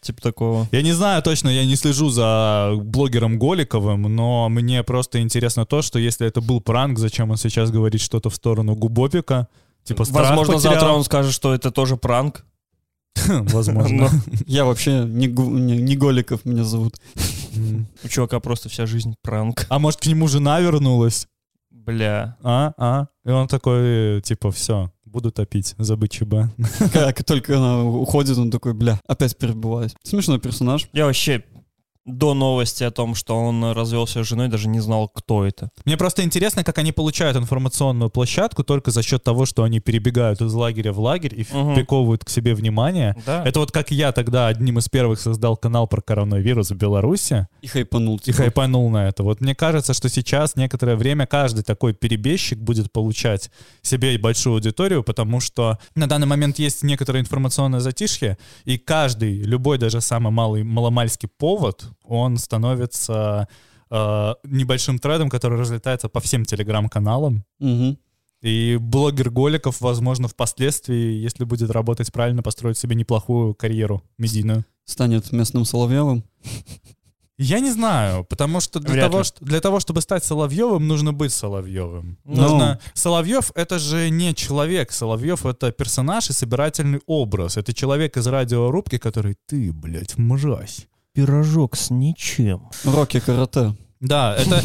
Типа 0.02 0.22
такого. 0.22 0.68
Я 0.72 0.82
не 0.82 0.94
знаю 0.94 1.22
точно, 1.22 1.50
я 1.50 1.66
не 1.66 1.76
слежу 1.76 2.10
за 2.10 2.72
блогером 2.78 3.38
Голиковым, 3.38 4.04
но 4.04 4.48
мне 4.48 4.82
просто 4.84 5.20
интересно 5.22 5.66
то, 5.66 5.82
что 5.82 6.00
если 6.00 6.26
это 6.26 6.40
был 6.40 6.62
пранк, 6.62 6.98
зачем 7.00 7.32
он 7.32 7.38
сейчас 7.38 7.70
говорит 7.70 8.00
что-то 8.00 8.30
в 8.30 8.36
сторону 8.36 8.76
Губопика? 8.76 9.50
Типа 9.90 10.06
страх 10.06 10.30
Возможно, 10.30 10.54
потерял? 10.54 10.74
завтра 10.74 10.90
он 10.92 11.04
скажет, 11.04 11.34
что 11.34 11.52
это 11.52 11.72
тоже 11.72 11.98
пранк. 11.98 12.46
Возможно. 13.28 14.08
Я 14.46 14.66
вообще 14.66 15.04
не, 15.04 15.96
Голиков 15.96 16.46
меня 16.46 16.64
зовут. 16.64 16.98
У 18.04 18.08
чувака 18.08 18.40
просто 18.40 18.70
вся 18.70 18.86
жизнь 18.86 19.16
пранк. 19.24 19.66
А 19.68 19.80
может, 19.80 20.00
к 20.00 20.06
нему 20.06 20.28
жена 20.28 20.60
вернулась? 20.60 21.28
Бля. 21.72 22.38
А? 22.44 22.74
А? 22.78 23.08
И 23.26 23.32
он 23.32 23.48
такой, 23.48 24.22
типа, 24.22 24.52
все, 24.52 24.92
буду 25.06 25.32
топить, 25.32 25.74
забыть 25.80 26.12
ЧБ. 26.12 26.34
Как 26.94 27.24
только 27.24 27.58
она 27.58 27.84
уходит, 27.84 28.38
он 28.38 28.52
такой, 28.52 28.76
бля, 28.76 29.00
опять 29.08 29.36
перебываюсь. 29.36 29.96
Смешной 30.04 30.40
персонаж. 30.40 30.88
Я 30.94 31.06
вообще 31.06 31.44
до 32.18 32.34
новости 32.34 32.84
о 32.84 32.92
том, 32.92 33.16
что 33.16 33.38
он 33.38 33.64
развелся 33.74 34.24
с 34.24 34.28
женой, 34.28 34.48
даже 34.48 34.68
не 34.68 34.80
знал, 34.80 35.08
кто 35.10 35.46
это. 35.46 35.70
Мне 35.86 35.98
просто 35.98 36.24
интересно, 36.24 36.64
как 36.64 36.78
они 36.78 36.92
получают 36.92 37.38
информационную 37.38 38.10
площадку 38.10 38.64
только 38.64 38.92
за 38.92 39.04
счет 39.04 39.24
того, 39.24 39.46
что 39.46 39.64
они 39.64 39.80
перебегают 39.80 40.42
из 40.42 40.54
лагеря 40.54 40.92
в 40.94 41.00
лагерь 41.00 41.34
и 41.40 41.46
Мгм. 41.52 41.76
приковывают 41.76 42.24
к 42.26 42.30
себе 42.30 42.54
внимание. 42.56 43.16
Да. 43.26 43.44
Это 43.46 43.60
вот 43.60 43.72
как 43.72 43.92
я 43.92 44.12
тогда 44.12 44.48
одним 44.48 44.80
из 44.80 44.90
первых 44.90 45.20
создал 45.20 45.56
канал 45.58 45.88
про 45.88 46.02
коронавирус 46.02 46.72
в 46.72 46.76
Беларуси 46.76 47.48
И 47.62 47.68
хайпанул. 47.68 48.18
и 48.18 48.20
типа. 48.20 48.38
хайпанул 48.38 48.90
на 48.90 49.08
это. 49.08 49.24
Вот 49.24 49.42
мне 49.42 49.56
кажется, 49.56 49.94
что 49.94 50.10
сейчас 50.10 50.56
некоторое 50.56 50.96
время 50.96 51.26
каждый 51.26 51.64
такой 51.64 51.94
перебежчик 51.94 52.60
будет 52.60 52.92
получать 52.92 53.52
себе 53.82 54.18
большую 54.18 54.56
аудиторию, 54.56 55.04
потому 55.04 55.40
что 55.40 55.78
на 55.96 56.08
данный 56.08 56.28
момент 56.28 56.60
есть 56.60 56.84
некоторое 56.84 57.20
информационное 57.20 57.80
затишье, 57.80 58.38
и 58.66 58.78
каждый, 58.78 59.42
любой 59.42 59.78
даже 59.78 60.02
самый 60.02 60.32
малый 60.32 60.64
маломальский 60.64 61.30
повод, 61.38 61.86
он 62.10 62.38
становится 62.38 63.48
э, 63.90 64.34
небольшим 64.44 65.00
трендом, 65.00 65.30
который 65.30 65.60
разлетается 65.60 66.10
по 66.10 66.20
всем 66.20 66.46
телеграм-каналам. 66.46 67.46
Мгм. 67.60 67.98
И 68.42 68.78
блогер 68.80 69.30
Голиков, 69.32 69.82
возможно, 69.82 70.28
впоследствии, 70.28 71.14
если 71.22 71.44
будет 71.44 71.72
работать 71.72 72.12
правильно, 72.12 72.42
построит 72.42 72.78
себе 72.78 72.96
неплохую 72.96 73.54
карьеру 73.54 74.02
медийную. 74.18 74.66
Станет 74.86 75.32
местным 75.32 75.66
Соловьевым. 75.66 76.24
Я 77.38 77.62
не 77.62 77.72
знаю, 77.72 78.26
потому 78.26 78.60
что 78.60 78.82
для, 78.82 78.94
Вряд 78.94 79.06
того, 79.06 79.20
ли. 79.20 79.24
что, 79.24 79.46
для 79.46 79.62
того, 79.62 79.80
чтобы 79.80 80.02
стать 80.02 80.26
Соловьевым, 80.26 80.86
нужно 80.88 81.14
быть 81.14 81.32
Соловьевым. 81.32 82.18
Ну. 82.26 82.42
Нужно... 82.42 82.80
Соловьев— 82.94 83.52
это 83.56 83.80
же 83.80 84.10
не 84.10 84.36
человек. 84.36 84.92
Соловьев— 84.92 85.46
это 85.46 85.72
персонаж 85.72 86.30
и 86.30 86.34
собирательный 86.34 87.00
образ. 87.06 87.56
Это 87.56 87.74
человек 87.74 88.18
из 88.18 88.28
радиорубки, 88.28 88.98
который 88.98 89.38
«ты, 89.46 89.72
блядь, 89.72 90.18
мразь». 90.18 90.88
Пирожок 91.14 91.76
с 91.76 91.90
ничем. 91.90 92.70
Рокки 92.84 93.20
карате. 93.20 93.76
Да, 94.00 94.38
это, 94.38 94.62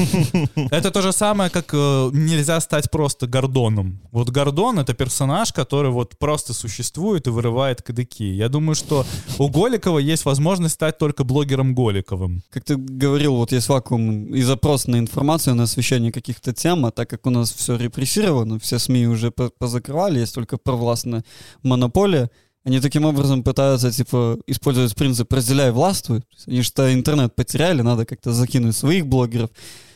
это 0.70 0.90
то 0.92 1.02
же 1.02 1.12
самое, 1.12 1.50
как 1.50 1.70
э, 1.74 2.10
нельзя 2.12 2.60
стать 2.60 2.88
просто 2.88 3.26
Гордоном. 3.26 4.00
Вот 4.12 4.30
Гордон— 4.30 4.78
это 4.80 4.94
персонаж, 4.94 5.52
который 5.52 5.90
вот 5.90 6.16
просто 6.18 6.54
существует 6.54 7.26
и 7.26 7.30
вырывает 7.30 7.82
кадыки. 7.82 8.22
Я 8.22 8.48
думаю, 8.48 8.76
что 8.76 9.04
у 9.38 9.48
Голикова 9.48 9.98
есть 9.98 10.24
возможность 10.24 10.74
стать 10.74 10.98
только 10.98 11.24
блогером 11.24 11.74
Голиковым. 11.74 12.42
Как 12.50 12.62
ты 12.62 12.76
говорил, 12.76 13.34
вот 13.34 13.50
есть 13.50 13.68
вакуум 13.68 14.26
и 14.32 14.42
запрос 14.42 14.86
на 14.86 15.00
информацию, 15.00 15.56
на 15.56 15.64
освещение 15.64 16.12
каких-то 16.12 16.52
тем, 16.52 16.86
а 16.86 16.92
так 16.92 17.10
как 17.10 17.26
у 17.26 17.30
нас 17.30 17.52
все 17.52 17.76
репрессировано, 17.76 18.60
все 18.60 18.78
СМИ 18.78 19.08
уже 19.08 19.32
по- 19.32 19.50
позакрывали, 19.50 20.20
есть 20.20 20.34
только 20.34 20.58
провластная 20.58 21.24
монополия, 21.64 22.30
они 22.64 22.80
таким 22.80 23.04
образом 23.04 23.42
пытаются, 23.42 23.90
типа, 23.90 24.38
использовать 24.46 24.94
принцип 24.96 25.30
«разделяй, 25.32 25.70
властвуй». 25.70 26.22
Они 26.46 26.62
что 26.62 26.92
интернет 26.92 27.34
потеряли, 27.34 27.82
надо 27.82 28.06
как-то 28.06 28.32
закинуть 28.32 28.74
своих 28.74 29.06
блогеров, 29.06 29.50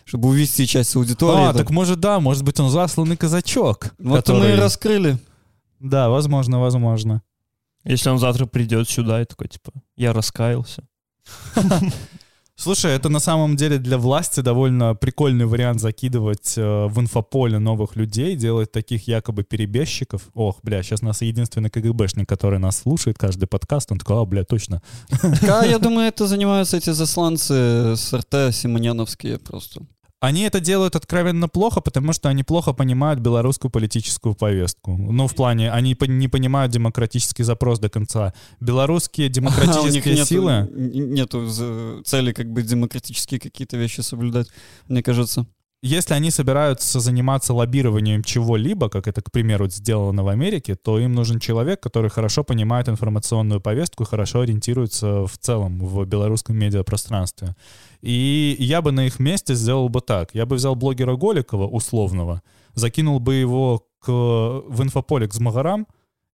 чтобы 0.05 0.29
увести 0.29 0.67
часть 0.67 0.95
аудитории. 0.95 1.49
А, 1.49 1.53
да. 1.53 1.59
так 1.59 1.71
может, 1.71 1.99
да, 1.99 2.21
может 2.21 2.45
быть, 2.45 2.61
он 2.61 2.71
засланный 2.71 3.17
казачок. 3.17 3.95
Вот 3.99 4.17
который- 4.17 4.51
мы 4.51 4.57
и 4.57 4.61
раскрыли. 4.61 5.19
Да, 5.81 6.11
возможно, 6.11 6.61
возможно. 6.61 7.23
Если 7.85 8.11
он 8.11 8.19
завтра 8.19 8.45
придет 8.45 8.89
сюда 8.91 9.23
и 9.23 9.25
такой, 9.25 9.49
типа, 9.49 9.73
я 9.97 10.13
раскаялся. 10.13 10.87
Слушай, 12.61 12.97
это 12.97 13.09
на 13.09 13.21
самом 13.21 13.55
деле 13.55 13.79
для 13.79 13.99
власти 13.99 14.41
довольно 14.41 14.97
прикольный 14.97 15.47
вариант 15.47 15.81
закидывать 15.81 16.59
э, 16.59 16.87
в 16.87 16.99
инфополе 16.99 17.61
новых 17.61 17.95
людей, 17.95 18.35
делать 18.35 18.73
таких 18.73 19.07
якобы 19.07 19.45
перебежчиков. 19.45 20.23
Ох, 20.35 20.59
бля, 20.65 20.83
сейчас 20.83 21.01
нас 21.01 21.23
единственный 21.23 21.71
КГБшник, 21.71 22.29
который 22.29 22.59
нас 22.59 22.79
слушает, 22.79 23.17
каждый 23.17 23.47
подкаст, 23.47 23.93
он 23.93 23.99
такой, 23.99 24.21
а, 24.21 24.25
бля, 24.25 24.43
точно. 24.43 24.83
А, 25.49 25.65
я 25.65 25.79
думаю, 25.79 26.09
это 26.09 26.27
занимаются 26.27 26.77
эти 26.77 26.91
засланцы 26.91 27.95
с 27.95 28.13
РТ 28.13 28.53
симоньяновские 28.53 29.39
просто. 29.39 29.83
Они 30.21 30.43
это 30.43 30.59
делают 30.59 30.97
откровенно 30.97 31.49
плохо, 31.49 31.81
потому 31.81 32.13
что 32.13 32.29
они 32.29 32.43
плохо 32.43 32.73
понимают 32.73 33.21
белорусскую 33.21 33.71
политическую 33.71 34.35
повестку. 34.35 34.97
Ну, 34.97 35.29
в 35.29 35.35
плане, 35.35 35.71
они 35.71 35.97
не 36.09 36.29
понимают 36.29 36.73
демократический 36.73 37.45
запрос 37.45 37.79
до 37.79 37.89
конца. 37.89 38.35
Белорусские 38.61 39.27
А 39.29 39.31
демократические 39.31 40.15
нету, 40.15 40.27
силы... 40.27 40.53
н- 40.53 41.15
нету 41.15 41.47
за- 41.47 42.03
цели 42.05 42.33
как 42.33 42.51
бы 42.53 42.63
демократические 42.63 43.39
какие-то 43.39 43.77
вещи 43.77 44.01
соблюдать, 44.01 44.49
мне 44.89 45.03
кажется. 45.03 45.47
Если 45.81 46.15
они 46.15 46.33
собираются 46.33 46.99
заниматься 46.99 47.55
лоббированием 47.55 48.25
чего-либо, 48.25 48.89
как 48.89 49.07
это, 49.07 49.23
к 49.23 49.31
примеру, 49.31 49.69
сделано 49.69 50.25
в 50.25 50.29
Америке, 50.29 50.75
то 50.75 50.99
им 50.99 51.13
нужен 51.13 51.39
человек, 51.39 51.81
который 51.81 52.11
хорошо 52.11 52.43
понимает 52.43 52.89
информационную 52.89 53.61
повестку 53.61 54.03
и 54.03 54.07
хорошо 54.07 54.41
ориентируется 54.41 55.25
в 55.27 55.39
целом 55.39 55.79
в 55.79 56.05
белорусском 56.05 56.57
медиапространстве. 56.57 57.55
И 58.01 58.57
я 58.59 58.83
бы 58.83 58.93
на 58.93 59.07
их 59.07 59.19
месте 59.19 59.55
сделал 59.55 59.89
бы 59.89 60.01
так. 60.01 60.35
Я 60.35 60.47
бы 60.47 60.57
взял 60.57 60.75
блогера 60.77 61.17
Голикова, 61.17 61.67
условного, 61.67 62.43
закинул 62.75 63.19
бы 63.19 63.35
его 63.35 63.87
к, 64.01 64.09
в 64.09 64.83
инфополе 64.83 65.27
к 65.27 65.35
Змагарам, 65.35 65.87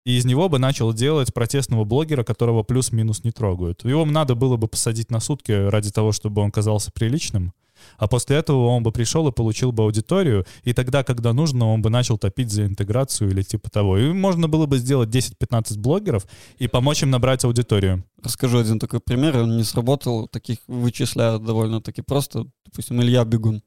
и 0.06 0.18
из 0.18 0.26
него 0.26 0.50
бы 0.50 0.60
начал 0.60 0.92
делать 0.92 1.34
протестного 1.34 1.86
блогера, 1.86 2.24
которого 2.24 2.64
плюс-минус 2.64 3.24
не 3.24 3.32
трогают. 3.32 3.86
Его 3.86 4.04
надо 4.06 4.36
было 4.36 4.58
бы 4.58 4.68
посадить 4.68 5.10
на 5.10 5.22
сутки 5.22 5.52
ради 5.52 5.92
того, 5.92 6.12
чтобы 6.12 6.42
он 6.42 6.52
казался 6.52 6.92
приличным. 6.92 7.54
А 7.98 8.08
после 8.08 8.38
этого 8.38 8.68
он 8.68 8.84
бы 8.84 8.92
пришел 8.92 9.28
и 9.28 9.32
получил 9.32 9.72
бы 9.72 9.84
аудиторию, 9.84 10.46
и 10.64 10.74
тогда, 10.74 11.04
когда 11.04 11.34
нужно, 11.34 11.68
он 11.72 11.82
бы 11.82 11.90
начал 11.90 12.18
топить 12.18 12.52
за 12.52 12.66
интеграцию 12.66 13.32
или 13.32 13.42
типа 13.42 13.70
того. 13.70 13.98
И 13.98 14.12
можно 14.12 14.48
было 14.48 14.66
бы 14.66 14.78
сделать 14.78 15.10
10-15 15.10 15.78
блогеров 15.80 16.26
и 16.58 16.68
помочь 16.68 17.04
им 17.04 17.12
набрать 17.12 17.44
аудиторию. 17.44 18.04
Расскажу 18.22 18.60
один 18.60 18.80
такой 18.80 19.00
пример, 19.00 19.38
он 19.38 19.58
не 19.58 19.64
сработал, 19.64 20.28
таких 20.28 20.60
вычисляют 20.68 21.44
довольно-таки 21.44 22.02
просто. 22.02 22.46
Допустим, 22.66 23.02
Илья 23.02 23.26
Бегун. 23.26 23.62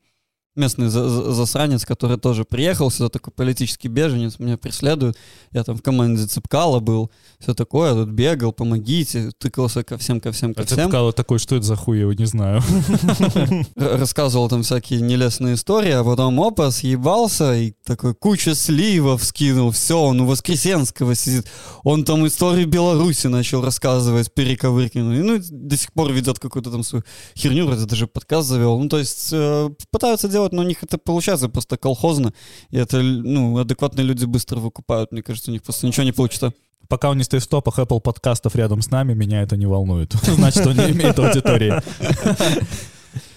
Местный 0.56 0.88
за- 0.88 1.08
за- 1.08 1.32
засранец, 1.32 1.84
который 1.84 2.16
тоже 2.18 2.44
приехал 2.44 2.90
сюда, 2.90 3.08
такой 3.10 3.32
политический 3.32 3.88
беженец, 3.88 4.38
меня 4.38 4.56
преследует. 4.56 5.16
Я 5.52 5.64
там 5.64 5.76
в 5.76 5.82
команде 5.82 6.26
Цепкала 6.26 6.80
был, 6.80 7.10
все 7.38 7.52
такое, 7.54 7.92
тут 7.92 8.08
бегал, 8.08 8.52
помогите, 8.52 9.30
тыкался 9.38 9.84
ко 9.84 9.98
всем, 9.98 10.20
ко 10.20 10.32
всем, 10.32 10.54
ко 10.54 10.62
А 10.62 10.64
всем. 10.64 10.78
Цепкало 10.78 11.12
такой, 11.12 11.38
что 11.38 11.56
это 11.56 11.66
за 11.66 11.76
хуй, 11.76 11.96
я 11.98 12.02
его 12.02 12.14
не 12.14 12.24
знаю. 12.24 12.62
Рассказывал 13.76 14.48
там 14.48 14.62
всякие 14.62 15.00
нелестные 15.00 15.54
истории, 15.54 15.90
а 15.92 16.02
потом 16.04 16.40
опа, 16.40 16.70
съебался 16.70 17.54
и 17.54 17.72
такой 17.84 18.14
куча 18.14 18.54
сливов 18.54 19.22
скинул, 19.24 19.70
все, 19.70 20.00
он 20.00 20.20
у 20.20 20.26
Воскресенского 20.26 21.14
сидит, 21.14 21.46
он 21.84 22.04
там 22.04 22.26
историю 22.26 22.66
Беларуси 22.66 23.26
начал 23.26 23.62
рассказывать, 23.62 24.32
перековыркинул, 24.32 25.12
и, 25.12 25.18
ну, 25.18 25.38
до 25.50 25.76
сих 25.76 25.92
пор 25.92 26.12
ведет 26.12 26.38
какую-то 26.38 26.70
там 26.70 26.82
свою 26.82 27.04
херню, 27.36 27.66
вроде 27.66 27.84
даже 27.86 28.06
подкаст 28.06 28.48
завел, 28.48 28.78
ну, 28.78 28.88
то 28.88 28.98
есть 28.98 29.28
э, 29.32 29.70
пытаются 29.90 30.28
делать, 30.28 30.45
но 30.52 30.62
у 30.62 30.64
них 30.64 30.82
это 30.82 30.98
получается 30.98 31.48
просто 31.48 31.76
колхозно, 31.76 32.32
и 32.70 32.76
это, 32.76 33.00
ну, 33.02 33.58
адекватные 33.58 34.04
люди 34.04 34.24
быстро 34.24 34.58
выкупают, 34.58 35.12
мне 35.12 35.22
кажется, 35.22 35.50
у 35.50 35.52
них 35.52 35.62
просто 35.62 35.86
ничего 35.86 36.04
не 36.04 36.12
получится. 36.12 36.52
Пока 36.88 37.10
он 37.10 37.18
не 37.18 37.24
стоит 37.24 37.42
в 37.42 37.48
топах 37.48 37.78
Apple 37.78 38.00
подкастов 38.00 38.54
рядом 38.54 38.80
с 38.80 38.90
нами, 38.90 39.12
меня 39.14 39.42
это 39.42 39.56
не 39.56 39.66
волнует. 39.66 40.12
Значит, 40.22 40.66
он 40.66 40.76
не 40.76 40.90
имеет 40.90 41.18
аудитории. 41.18 41.74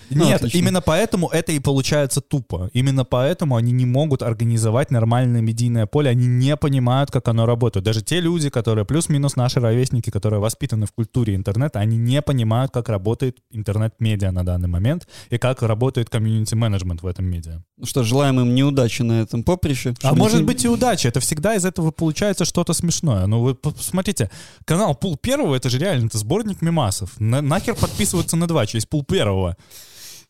Ну, 0.10 0.26
Нет, 0.26 0.38
отлично. 0.38 0.58
именно 0.58 0.82
поэтому 0.82 1.30
это 1.30 1.52
и 1.52 1.60
получается 1.60 2.22
тупо. 2.22 2.69
Именно 2.74 3.06
поэтому 3.06 3.56
они 3.56 3.72
не 3.72 3.86
могут 3.86 4.22
организовать 4.22 4.91
нормальное 4.91 5.41
медийное 5.41 5.86
поле, 5.86 6.10
они 6.10 6.28
не 6.28 6.56
понимают, 6.58 7.12
как 7.12 7.28
оно 7.28 7.45
работает. 7.45 7.86
Даже 7.86 8.02
те 8.02 8.19
люди, 8.19 8.50
которые 8.50 8.86
плюс-минус 8.86 9.36
наши 9.36 9.60
ровесники, 9.60 10.10
которые 10.10 10.39
воспитаны 10.39 10.86
в 10.86 10.91
культуре 10.91 11.36
интернета, 11.36 11.80
они 11.80 11.98
не 11.98 12.22
понимают, 12.22 12.72
как 12.72 12.89
работает 12.89 13.38
интернет-медиа 13.52 14.32
на 14.32 14.45
данный 14.45 14.67
момент 14.67 15.08
и 15.30 15.38
как 15.38 15.62
работает 15.62 16.10
комьюнити-менеджмент 16.10 17.04
в 17.04 17.08
этом 17.08 17.26
медиа. 17.26 17.63
Ну 17.78 17.86
что, 17.86 18.04
желаем 18.04 18.39
им 18.39 18.56
неудачи 18.56 19.02
на 19.04 19.22
этом 19.22 19.43
поприще. 19.43 19.93
А 20.04 20.13
может 20.13 20.43
быть 20.43 20.65
и 20.65 20.67
удача. 20.67 21.08
Это 21.08 21.19
всегда 21.19 21.56
из 21.56 21.65
этого 21.65 21.91
получается 21.91 22.45
что-то 22.45 22.74
смешное. 22.74 23.26
Ну 23.28 23.41
вы 23.41 23.56
посмотрите, 23.56 24.30
канал 24.65 24.95
Пул 24.95 25.17
Первого, 25.17 25.56
это 25.56 25.69
же 25.69 25.78
реально 25.78 26.08
это 26.08 26.17
сборник 26.17 26.62
мемасов. 26.62 27.19
На- 27.19 27.41
нахер 27.41 27.76
подписываться 27.76 28.36
на 28.38 28.48
два 28.48 28.65
через 28.65 28.86
Пул 28.86 29.04
Первого? 29.04 29.56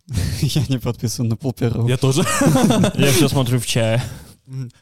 Я 0.42 0.64
не 0.68 0.78
подписан 0.80 1.28
на 1.28 1.36
пол 1.36 1.54
первого. 1.54 1.88
Я 1.88 1.98
тоже. 1.98 2.22
Я 2.96 3.12
все 3.12 3.28
смотрю 3.28 3.60
в 3.60 3.66
чае. 3.66 4.02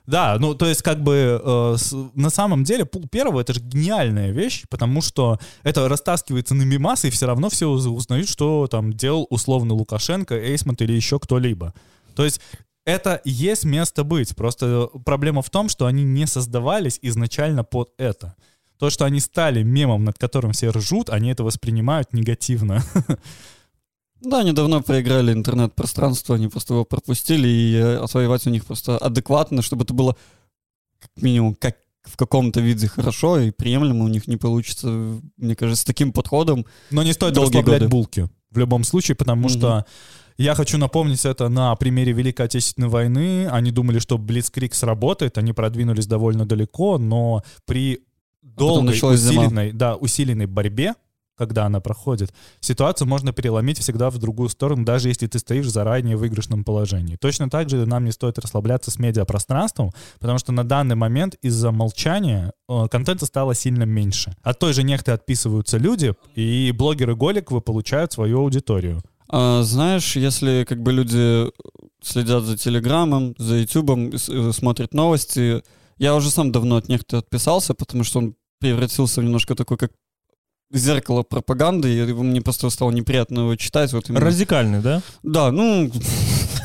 Да, 0.05 0.37
ну 0.39 0.55
то 0.55 0.65
есть 0.65 0.81
как 0.81 1.03
бы 1.03 1.41
э, 1.43 1.75
с- 1.77 1.93
на 2.15 2.29
самом 2.29 2.63
деле 2.63 2.85
пул 2.85 3.05
первого 3.09 3.41
это 3.41 3.53
же 3.53 3.59
гениальная 3.59 4.31
вещь, 4.31 4.63
потому 4.69 5.01
что 5.01 5.39
это 5.63 5.89
растаскивается 5.89 6.55
на 6.55 6.63
мимасы, 6.63 7.09
и 7.09 7.11
все 7.11 7.27
равно 7.27 7.49
все 7.49 7.67
уз- 7.69 7.85
узнают, 7.85 8.29
что 8.29 8.67
там 8.67 8.93
делал 8.93 9.27
условно 9.29 9.73
Лукашенко, 9.73 10.35
Эйсмонт 10.35 10.81
или 10.81 10.93
еще 10.93 11.19
кто-либо. 11.19 11.73
То 12.15 12.23
есть 12.23 12.39
это 12.85 13.19
есть 13.25 13.65
место 13.65 14.05
быть. 14.05 14.33
Просто 14.37 14.87
проблема 15.03 15.41
в 15.41 15.49
том, 15.49 15.67
что 15.67 15.85
они 15.85 16.05
не 16.05 16.27
создавались 16.27 16.99
изначально 17.01 17.65
под 17.65 17.89
это. 17.97 18.35
То, 18.79 18.89
что 18.89 19.03
они 19.03 19.19
стали 19.19 19.63
мемом, 19.63 20.05
над 20.05 20.17
которым 20.17 20.53
все 20.53 20.69
ржут, 20.69 21.09
они 21.09 21.29
это 21.31 21.43
воспринимают 21.43 22.13
негативно. 22.13 22.81
Да, 24.21 24.39
они 24.39 24.51
давно 24.51 24.81
проиграли 24.81 25.31
интернет-пространство, 25.33 26.35
они 26.35 26.47
просто 26.47 26.73
его 26.73 26.85
пропустили, 26.85 27.47
и 27.47 27.75
э, 27.75 27.97
отвоевать 27.97 28.47
у 28.47 28.49
них 28.49 28.65
просто 28.65 28.97
адекватно, 28.97 29.61
чтобы 29.61 29.83
это 29.83 29.93
было 29.93 30.15
как 30.99 31.11
минимум 31.21 31.55
как 31.55 31.77
в 32.03 32.15
каком-то 32.17 32.61
виде 32.61 32.87
хорошо 32.87 33.37
и 33.39 33.51
приемлемо 33.51 34.05
у 34.05 34.07
них 34.07 34.27
не 34.27 34.37
получится. 34.37 34.87
Мне 35.37 35.55
кажется, 35.55 35.81
с 35.81 35.85
таким 35.85 36.13
подходом 36.13 36.65
Но 36.89 37.03
не 37.03 37.13
стоит 37.13 37.33
Долгие 37.33 37.57
расслаблять 37.57 37.81
годы. 37.81 37.89
булки 37.91 38.29
в 38.49 38.57
любом 38.57 38.83
случае, 38.85 39.15
потому 39.15 39.41
Мгм. 39.41 39.49
что 39.49 39.85
я 40.37 40.55
хочу 40.55 40.77
напомнить 40.77 41.25
это 41.25 41.49
на 41.49 41.75
примере 41.75 42.13
Великой 42.13 42.45
Отечественной 42.45 42.87
войны. 42.87 43.47
Они 43.49 43.71
думали, 43.71 43.99
что 43.99 44.17
Блицкрик 44.17 44.73
сработает, 44.73 45.37
они 45.37 45.51
продвинулись 45.51 46.07
довольно 46.07 46.45
далеко, 46.45 46.97
но 46.97 47.43
при 47.65 47.99
долгой, 48.41 48.83
началась 48.85 49.19
зима. 49.19 49.41
усиленной, 49.43 49.71
да, 49.73 49.95
усиленной 49.97 50.45
борьбе, 50.45 50.93
когда 51.37 51.65
она 51.65 51.79
проходит, 51.79 52.33
ситуацию 52.59 53.07
можно 53.07 53.31
переломить 53.31 53.79
всегда 53.79 54.09
в 54.09 54.17
другую 54.17 54.49
сторону, 54.49 54.83
даже 54.83 55.09
если 55.09 55.27
ты 55.27 55.39
стоишь 55.39 55.65
в 55.65 55.69
заранее 55.69 56.17
выигрышном 56.17 56.63
положении. 56.63 57.15
Точно 57.15 57.49
так 57.49 57.69
же 57.69 57.85
нам 57.85 58.05
не 58.05 58.11
стоит 58.11 58.39
расслабляться 58.39 58.91
с 58.91 58.99
медиапространством, 58.99 59.91
потому 60.19 60.39
что 60.39 60.51
на 60.51 60.63
данный 60.63 60.95
момент 60.95 61.35
из-за 61.41 61.71
молчания 61.71 62.53
э, 62.67 62.87
контента 62.89 63.25
стало 63.25 63.55
сильно 63.55 63.83
меньше. 63.83 64.35
От 64.41 64.59
той 64.59 64.73
же 64.73 64.83
нехты 64.83 65.11
отписываются 65.11 65.77
люди, 65.77 66.13
и 66.35 66.71
блогеры-голиковы 66.71 67.61
получают 67.61 68.13
свою 68.13 68.39
аудиторию. 68.39 69.01
А, 69.29 69.61
знаешь, 69.63 70.15
если 70.15 70.65
как 70.67 70.81
бы 70.81 70.91
люди 70.91 71.51
следят 72.01 72.43
за 72.43 72.57
Телеграмом, 72.57 73.35
за 73.37 73.55
Ютубом, 73.55 74.09
э, 74.09 74.51
смотрят 74.51 74.93
новости, 74.93 75.63
я 75.97 76.15
уже 76.15 76.29
сам 76.29 76.51
давно 76.51 76.77
от 76.77 76.87
них 76.87 77.01
отписался, 77.11 77.73
потому 77.73 78.03
что 78.03 78.19
он 78.19 78.35
превратился 78.59 79.21
в 79.21 79.23
немножко 79.23 79.55
такой, 79.55 79.77
как 79.77 79.91
зеркало 80.71 81.23
пропаганды, 81.23 81.93
и 81.93 82.13
мне 82.13 82.41
просто 82.41 82.69
стало 82.69 82.91
неприятно 82.91 83.39
его 83.39 83.55
читать. 83.55 83.93
Вот 83.93 84.09
именно. 84.09 84.25
Радикальный, 84.25 84.81
да? 84.81 85.01
Да, 85.23 85.51
ну, 85.51 85.89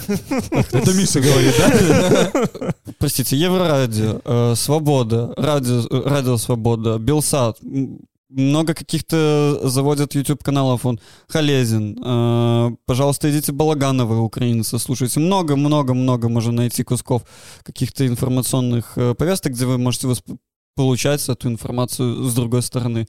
Это 0.09 0.93
Миша 0.95 1.21
говорит, 1.21 1.55
да? 1.59 2.73
простите, 2.99 3.37
Еврорадио, 3.37 4.21
э, 4.25 4.55
Свобода, 4.57 5.33
радио, 5.37 5.87
э, 5.89 6.09
радио 6.09 6.37
Свобода, 6.37 6.99
Белсат, 6.99 7.59
много 8.29 8.75
каких-то 8.75 9.61
заводят 9.63 10.15
YouTube-каналов, 10.15 10.87
он 10.87 10.99
Халезин, 11.29 11.99
э, 12.03 12.71
пожалуйста, 12.87 13.31
идите 13.31 13.53
Балагановы, 13.53 14.21
украинцы, 14.21 14.79
слушайте, 14.79 15.21
много-много-много 15.21 16.29
можно 16.29 16.53
найти 16.53 16.83
кусков 16.83 17.23
каких-то 17.63 18.07
информационных 18.07 18.93
э, 18.97 19.15
повесток, 19.15 19.53
где 19.53 19.67
вы 19.67 19.79
можете 19.79 20.09
восп- 20.09 20.39
получать 20.75 21.29
эту 21.29 21.49
информацию 21.49 22.25
с 22.25 22.35
другой 22.35 22.63
стороны. 22.63 23.07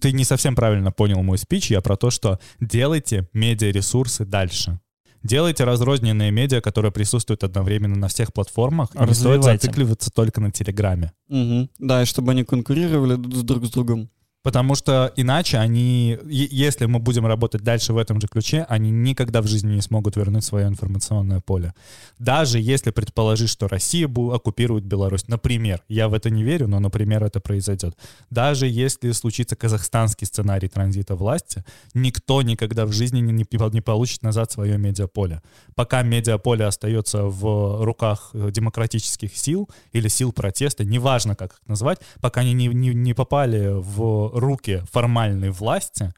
Ты 0.00 0.12
не 0.12 0.24
совсем 0.24 0.54
правильно 0.54 0.92
понял 0.92 1.22
мой 1.22 1.38
спич. 1.38 1.70
Я 1.70 1.80
про 1.80 1.96
то, 1.96 2.10
что 2.10 2.38
делайте 2.60 3.28
медиаресурсы 3.32 4.24
дальше. 4.24 4.80
Делайте 5.22 5.64
разрозненные 5.64 6.30
медиа, 6.30 6.60
которые 6.60 6.92
присутствуют 6.92 7.42
одновременно 7.42 7.96
на 7.96 8.08
всех 8.08 8.32
платформах. 8.32 8.90
И 8.94 8.98
не 8.98 9.14
стоит 9.14 9.42
зацикливаться 9.42 10.10
только 10.10 10.40
на 10.40 10.52
Телеграме. 10.52 11.12
Мгм. 11.28 11.70
Да, 11.78 12.02
и 12.02 12.04
чтобы 12.04 12.32
они 12.32 12.44
конкурировали 12.44 13.16
друг 13.16 13.66
с 13.66 13.70
другом. 13.70 14.10
Потому 14.42 14.76
что 14.76 15.12
иначе 15.16 15.58
они, 15.58 16.16
если 16.26 16.86
мы 16.86 17.00
будем 17.00 17.26
работать 17.26 17.62
дальше 17.62 17.92
в 17.92 17.98
этом 17.98 18.20
же 18.20 18.28
ключе, 18.28 18.64
они 18.68 18.90
никогда 18.90 19.42
в 19.42 19.46
жизни 19.46 19.74
не 19.74 19.82
смогут 19.82 20.16
вернуть 20.16 20.44
свое 20.44 20.68
информационное 20.68 21.40
поле. 21.40 21.74
Даже 22.18 22.60
если 22.60 22.90
предположить, 22.90 23.50
что 23.50 23.68
Россия 23.68 24.08
оккупирует 24.08 24.84
Беларусь. 24.84 25.28
Например, 25.28 25.82
я 25.88 26.08
в 26.08 26.14
это 26.14 26.30
не 26.30 26.44
верю, 26.44 26.68
но, 26.68 26.78
например, 26.78 27.24
это 27.24 27.40
произойдет. 27.40 27.96
Даже 28.30 28.66
если 28.66 29.12
случится 29.12 29.56
казахстанский 29.56 30.26
сценарий 30.26 30.68
транзита 30.68 31.16
власти, 31.16 31.64
никто 31.94 32.42
никогда 32.42 32.86
в 32.86 32.92
жизни 32.92 33.20
не, 33.20 33.32
не 33.32 33.46
не 33.72 33.80
получит 33.80 34.22
назад 34.22 34.52
свое 34.52 34.78
медиаполе. 34.78 35.42
Пока 35.74 36.02
медиаполе 36.02 36.64
остается 36.64 37.24
в 37.24 37.84
руках 37.84 38.30
э, 38.32 38.50
демократических 38.52 39.36
сил 39.36 39.68
или 39.92 40.08
сил 40.08 40.32
протеста, 40.32 40.84
неважно, 40.84 41.34
как 41.34 41.52
их 41.52 41.60
назвать, 41.66 41.98
пока 42.20 42.40
они 42.40 42.52
не, 42.52 42.68
не- 42.68 42.94
не 42.94 43.14
попали 43.14 43.72
в 43.72 44.27
руки 44.32 44.82
формальной 44.90 45.50
власти, 45.50 46.12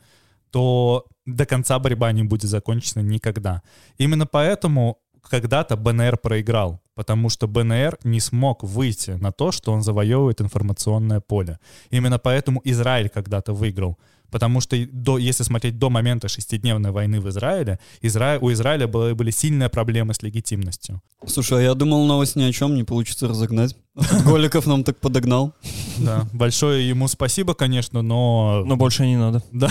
то 0.51 1.07
до 1.27 1.47
конца 1.47 1.79
борьба 1.79 2.13
не 2.13 2.25
будет 2.25 2.51
закончена 2.51 3.03
никогда. 3.03 3.63
Именно 3.99 4.27
поэтому 4.27 4.99
когда-то 5.29 5.77
БНР 5.77 6.19
проиграл, 6.19 6.81
потому 6.95 7.29
что 7.29 7.47
БНР 7.47 7.99
не 8.05 8.21
смог 8.21 8.63
выйти 8.63 9.13
на 9.13 9.33
то, 9.33 9.53
что 9.53 9.73
он 9.73 9.83
завоевывает 9.83 10.41
информационное 10.41 11.21
поле. 11.21 11.59
Именно 11.91 12.19
поэтому 12.19 12.61
Израиль 12.65 13.09
когда-то 13.09 13.53
выиграл. 13.53 13.99
Потому 14.31 14.61
что 14.61 14.77
до, 14.93 15.19
если 15.19 15.43
смотреть 15.43 15.79
до 15.79 15.91
момента 15.91 16.29
шестидневной 16.29 16.91
войны 16.91 17.21
в 17.21 17.29
Израиле, 17.29 17.79
Изра... 18.01 18.39
у 18.41 18.53
Израиля 18.53 18.87
были, 18.87 19.13
были 19.13 19.31
сильные 19.31 19.69
проблемы 19.69 20.15
с 20.15 20.23
легитимностью. 20.23 21.03
Слушай, 21.27 21.59
а 21.59 21.63
я 21.63 21.75
думал, 21.75 22.07
новость 22.07 22.37
ни 22.37 22.43
о 22.43 22.53
чем, 22.53 22.75
не 22.75 22.85
получится 22.85 23.29
разогнать. 23.29 23.77
Голиков 24.25 24.67
нам 24.67 24.85
так 24.85 24.99
подогнал. 24.99 25.55
Да. 25.99 26.29
Большое 26.33 26.89
ему 26.89 27.09
спасибо, 27.09 27.55
конечно, 27.55 28.03
но... 28.03 28.63
Но 28.67 28.77
больше 28.77 29.07
не 29.07 29.17
надо. 29.17 29.43
Да. 29.53 29.71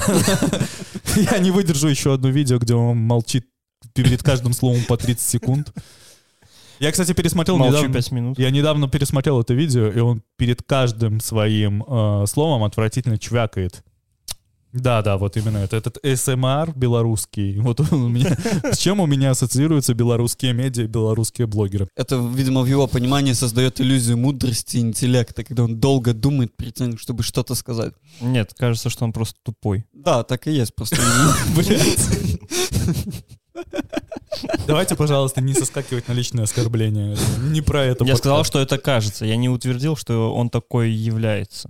Я 1.32 1.40
не 1.40 1.52
выдержу 1.52 1.88
еще 1.88 2.14
одно 2.14 2.30
видео, 2.30 2.60
где 2.60 2.76
он 2.76 2.98
молчит 2.98 3.46
перед 3.94 4.22
каждым 4.24 4.54
словом 4.54 4.84
по 4.84 4.98
30 4.98 5.22
секунд. 5.22 5.74
Я, 6.80 6.92
кстати, 6.92 7.12
пересмотрел 7.12 7.58
Молчу 7.58 7.78
недавно. 7.78 7.94
пять 7.94 8.12
минут. 8.12 8.40
Я 8.40 8.52
недавно 8.52 8.88
пересмотрел 8.88 9.42
это 9.42 9.54
видео, 9.54 9.88
и 9.90 10.00
он 10.00 10.24
перед 10.38 10.64
каждым 10.64 11.20
своим 11.20 11.84
э, 11.84 12.26
словом 12.26 12.64
отвратительно 12.64 13.18
чвякает. 13.18 13.84
Да, 14.72 15.02
да, 15.02 15.18
вот 15.18 15.36
именно 15.38 15.58
это. 15.58 15.78
Этот 15.78 15.98
СМР 16.04 16.74
белорусский. 16.76 17.60
Вот 17.70 17.80
он 17.80 17.88
у 18.04 18.08
меня. 18.10 18.36
С 18.72 18.78
чем 18.78 19.00
у 19.00 19.06
меня 19.06 19.32
ассоциируются 19.32 19.94
белорусские 19.94 20.54
медиа 20.54 20.84
и 20.84 20.88
белорусские 20.88 21.48
блогеры? 21.48 21.88
Это, 21.96 22.16
видимо, 22.16 22.62
в 22.62 22.66
его 22.66 22.88
понимании 22.88 23.34
создает 23.34 23.80
иллюзию 23.80 24.18
мудрости 24.18 24.78
и 24.78 24.80
интеллекта, 24.80 25.44
когда 25.44 25.64
он 25.64 25.80
долго 25.80 26.14
думает 26.14 26.56
перед 26.58 26.76
тем, 26.76 26.98
чтобы 26.98 27.24
что-то 27.24 27.56
сказать. 27.56 27.94
Нет, 28.22 28.54
кажется, 28.58 28.90
что 28.90 29.06
он 29.06 29.14
просто 29.14 29.38
тупой. 29.44 29.86
Да, 29.94 30.24
так 30.24 30.48
и 30.48 30.52
есть 30.52 30.74
просто. 30.76 30.98
Давайте, 34.68 34.96
пожалуйста, 34.96 35.42
не 35.42 35.54
соскакивать 35.54 36.08
на 36.08 36.14
личное 36.14 36.44
оскорбление. 36.44 37.18
Не 37.42 37.62
про 37.62 37.84
это. 37.84 38.06
Я 38.06 38.16
сказал, 38.16 38.44
что 38.44 38.60
это 38.60 38.78
кажется. 38.78 39.26
Я 39.26 39.36
не 39.36 39.50
утвердил, 39.50 39.96
что 39.96 40.34
он 40.34 40.50
такой 40.50 40.92
является. 40.92 41.70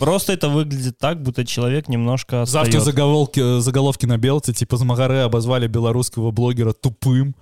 Просто 0.00 0.32
это 0.32 0.48
выглядит 0.48 0.98
так, 0.98 1.22
будто 1.22 1.44
человек 1.44 1.88
немножко 1.88 2.44
Завтра 2.46 2.78
отстает. 2.78 2.84
заголовки, 2.84 3.60
заголовки 3.60 4.06
на 4.06 4.16
белце, 4.18 4.52
типа 4.54 4.76
Змагаре 4.78 5.20
обозвали 5.20 5.66
белорусского 5.68 6.30
блогера 6.30 6.72
тупым. 6.72 7.36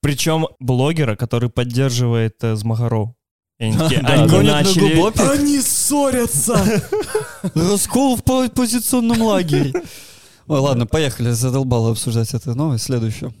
Причем 0.00 0.46
блогера, 0.60 1.16
который 1.16 1.50
поддерживает 1.50 2.36
э, 2.42 2.54
Змагаров. 2.56 3.10
И 3.58 3.64
они 3.64 3.76
такие, 3.78 4.00
Да, 4.00 4.14
они 4.14 4.28
гонят 4.28 4.54
на 4.54 4.62
начали... 4.62 5.38
Они 5.38 5.60
ссорятся! 5.60 6.82
Раскол 7.54 8.16
в 8.16 8.22
по- 8.22 8.48
позиционном 8.48 9.20
лагере. 9.20 9.72
Ой, 10.46 10.60
ладно, 10.60 10.86
поехали, 10.86 11.30
задолбало 11.32 11.90
обсуждать 11.90 12.32
эту 12.32 12.54
новость. 12.54 12.84
Следующую. 12.84 13.34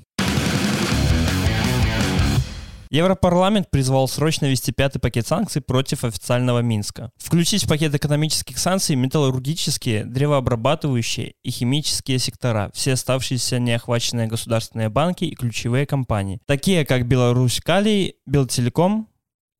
Европарламент 2.90 3.70
призвал 3.70 4.08
срочно 4.08 4.46
ввести 4.46 4.72
пятый 4.72 4.98
пакет 4.98 5.26
санкций 5.26 5.60
против 5.60 6.04
официального 6.04 6.60
Минска. 6.60 7.10
Включить 7.16 7.64
в 7.64 7.68
пакет 7.68 7.94
экономических 7.94 8.58
санкций 8.58 8.96
металлургические, 8.96 10.04
древообрабатывающие 10.04 11.34
и 11.42 11.50
химические 11.50 12.18
сектора, 12.18 12.70
все 12.72 12.94
оставшиеся 12.94 13.58
неохваченные 13.58 14.26
государственные 14.26 14.88
банки 14.88 15.24
и 15.24 15.34
ключевые 15.34 15.86
компании, 15.86 16.40
такие 16.46 16.86
как 16.86 17.06
Беларусь 17.06 17.60
Калий, 17.60 18.16
Белтелеком 18.26 19.08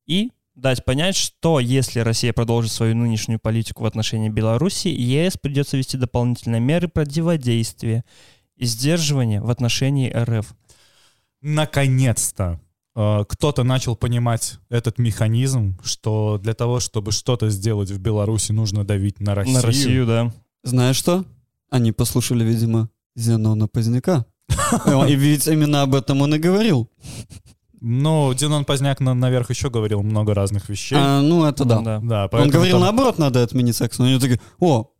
и 0.06 0.30
дать 0.54 0.84
понять, 0.84 1.16
что 1.16 1.60
если 1.60 2.00
Россия 2.00 2.32
продолжит 2.32 2.72
свою 2.72 2.96
нынешнюю 2.96 3.38
политику 3.38 3.84
в 3.84 3.86
отношении 3.86 4.28
Беларуси, 4.28 4.88
ЕС 4.88 5.36
придется 5.36 5.76
вести 5.76 5.96
дополнительные 5.96 6.60
меры 6.60 6.88
противодействия 6.88 8.04
и 8.56 8.64
сдерживания 8.64 9.40
в 9.40 9.50
отношении 9.50 10.10
РФ. 10.10 10.52
Наконец-то 11.40 12.60
кто-то 13.28 13.62
начал 13.62 13.94
понимать 13.94 14.58
этот 14.70 14.98
механизм, 14.98 15.78
что 15.84 16.38
для 16.42 16.54
того, 16.54 16.80
чтобы 16.80 17.12
что-то 17.12 17.48
сделать 17.48 17.90
в 17.90 18.00
Беларуси, 18.00 18.50
нужно 18.52 18.84
давить 18.84 19.20
на 19.20 19.34
Россию. 19.36 19.56
На 19.56 19.62
Россию, 19.62 20.06
да. 20.06 20.32
Знаешь 20.64 20.96
что? 20.96 21.24
Они 21.70 21.92
послушали, 21.92 22.42
видимо, 22.44 22.88
Зенона 23.14 23.68
Поздняка. 23.68 24.24
И 25.08 25.14
ведь 25.14 25.46
именно 25.46 25.82
об 25.82 25.94
этом 25.94 26.22
он 26.22 26.34
и 26.34 26.38
говорил. 26.38 26.90
Ну, 27.80 28.34
Динон 28.34 28.64
Поздняк 28.64 28.98
на- 29.00 29.14
наверх 29.14 29.50
еще 29.50 29.70
говорил 29.70 30.02
много 30.02 30.34
разных 30.34 30.68
вещей. 30.68 30.98
А, 30.98 31.20
ну, 31.20 31.44
это 31.44 31.64
да. 31.64 31.80
Да. 31.80 32.00
Да, 32.02 32.28
Он 32.32 32.48
говорил, 32.50 32.76
там- 32.76 32.82
наоборот, 32.82 33.18
надо 33.18 33.42
отменить 33.42 33.76
секс. 33.76 33.98
Но 33.98 34.06
они 34.06 34.18
такие, 34.18 34.40
о, 34.58 34.90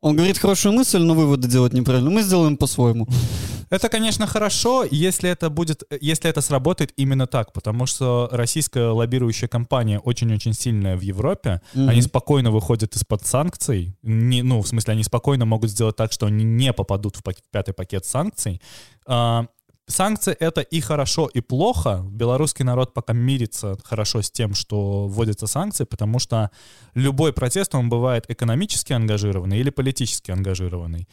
он 0.00 0.16
говорит 0.16 0.38
хорошую 0.38 0.72
мысль, 0.74 0.98
но 0.98 1.14
выводы 1.14 1.46
делать 1.46 1.72
неправильно. 1.72 2.10
Мы 2.10 2.22
сделаем 2.22 2.56
по-своему. 2.56 3.06
Это, 3.74 3.88
конечно, 3.88 4.26
хорошо, 4.28 4.84
если 4.88 5.28
это 5.28 5.50
будет, 5.50 5.82
если 6.00 6.30
это 6.30 6.40
сработает 6.40 6.92
именно 6.96 7.26
так, 7.26 7.52
потому 7.52 7.86
что 7.86 8.28
российская 8.30 8.90
лоббирующая 8.90 9.48
компания 9.48 9.98
очень-очень 9.98 10.52
сильная 10.52 10.96
в 10.96 11.00
Европе. 11.00 11.60
Мгм. 11.74 11.88
Они 11.88 12.00
спокойно 12.00 12.52
выходят 12.52 12.94
из-под 12.94 13.26
санкций. 13.26 13.96
Не, 14.02 14.42
ну, 14.42 14.62
в 14.62 14.68
смысле, 14.68 14.92
они 14.92 15.02
спокойно 15.02 15.44
могут 15.44 15.70
сделать 15.70 15.96
так, 15.96 16.12
что 16.12 16.26
они 16.26 16.44
не 16.44 16.72
попадут 16.72 17.16
в 17.16 17.22
пятый 17.50 17.74
пакет 17.74 18.04
санкций. 18.06 18.62
А, 19.08 19.46
санкции— 19.86 20.32
это 20.40 20.60
и 20.60 20.80
хорошо, 20.80 21.26
и 21.26 21.40
плохо. 21.40 22.02
Белорусский 22.10 22.64
народ 22.64 22.94
пока 22.94 23.12
мирится 23.12 23.76
хорошо 23.84 24.22
с 24.22 24.30
тем, 24.30 24.54
что 24.54 25.06
вводятся 25.06 25.46
санкции, 25.46 25.84
потому 25.84 26.18
что 26.18 26.50
любой 26.94 27.32
протест, 27.32 27.74
он 27.74 27.88
бывает 27.88 28.24
экономически 28.28 28.92
ангажированный 28.92 29.58
или 29.58 29.70
политически 29.70 30.30
ангажированный. 30.30 31.08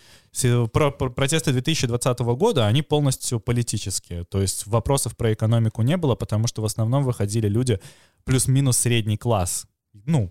Про- 0.74 0.92
протесты 0.92 1.52
2020 1.52 2.20
года, 2.36 2.68
они 2.68 2.82
полностью 2.82 3.40
политические. 3.40 4.24
То 4.26 4.42
есть 4.42 4.68
вопросов 4.68 5.16
про 5.16 5.34
экономику 5.34 5.82
не 5.82 5.98
было, 5.98 6.16
потому 6.16 6.48
что 6.48 6.62
в 6.62 6.66
основном 6.66 7.04
выходили 7.04 7.48
люди 7.48 7.80
плюс-минус 8.24 8.78
средний 8.78 9.18
класс. 9.18 9.66
Ну, 9.94 10.30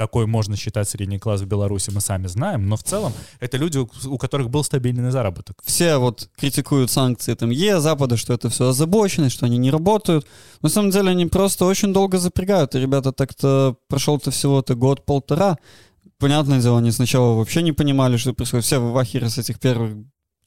какой 0.00 0.24
можно 0.26 0.56
считать 0.56 0.88
средний 0.88 1.18
класс 1.18 1.42
в 1.42 1.46
Беларуси, 1.46 1.90
мы 1.90 2.00
сами 2.00 2.26
знаем, 2.26 2.66
но 2.66 2.76
в 2.76 2.82
целом 2.82 3.12
это 3.38 3.58
люди, 3.58 3.76
у 4.06 4.16
которых 4.16 4.48
был 4.48 4.64
стабильный 4.64 5.10
заработок. 5.10 5.58
Все 5.62 5.98
вот 5.98 6.30
критикуют 6.38 6.90
санкции 6.90 7.34
там 7.34 7.50
Е, 7.50 7.80
Запада, 7.80 8.16
что 8.16 8.32
это 8.32 8.48
все 8.48 8.68
озабоченность, 8.68 9.34
что 9.34 9.44
они 9.44 9.58
не 9.58 9.70
работают. 9.70 10.26
На 10.62 10.70
самом 10.70 10.90
деле 10.90 11.10
они 11.10 11.26
просто 11.26 11.66
очень 11.66 11.92
долго 11.92 12.18
запрягают. 12.18 12.74
И 12.74 12.80
ребята 12.80 13.12
так-то 13.12 13.76
прошел-то 13.88 14.30
всего-то 14.30 14.74
год-полтора. 14.74 15.58
Понятное 16.18 16.62
дело, 16.62 16.78
они 16.78 16.92
сначала 16.92 17.34
вообще 17.34 17.60
не 17.60 17.72
понимали, 17.72 18.16
что 18.16 18.32
происходит. 18.32 18.64
Все 18.64 18.78
в 18.78 18.96
ахере 18.96 19.28
с 19.28 19.36
этих 19.36 19.60
первых 19.60 19.92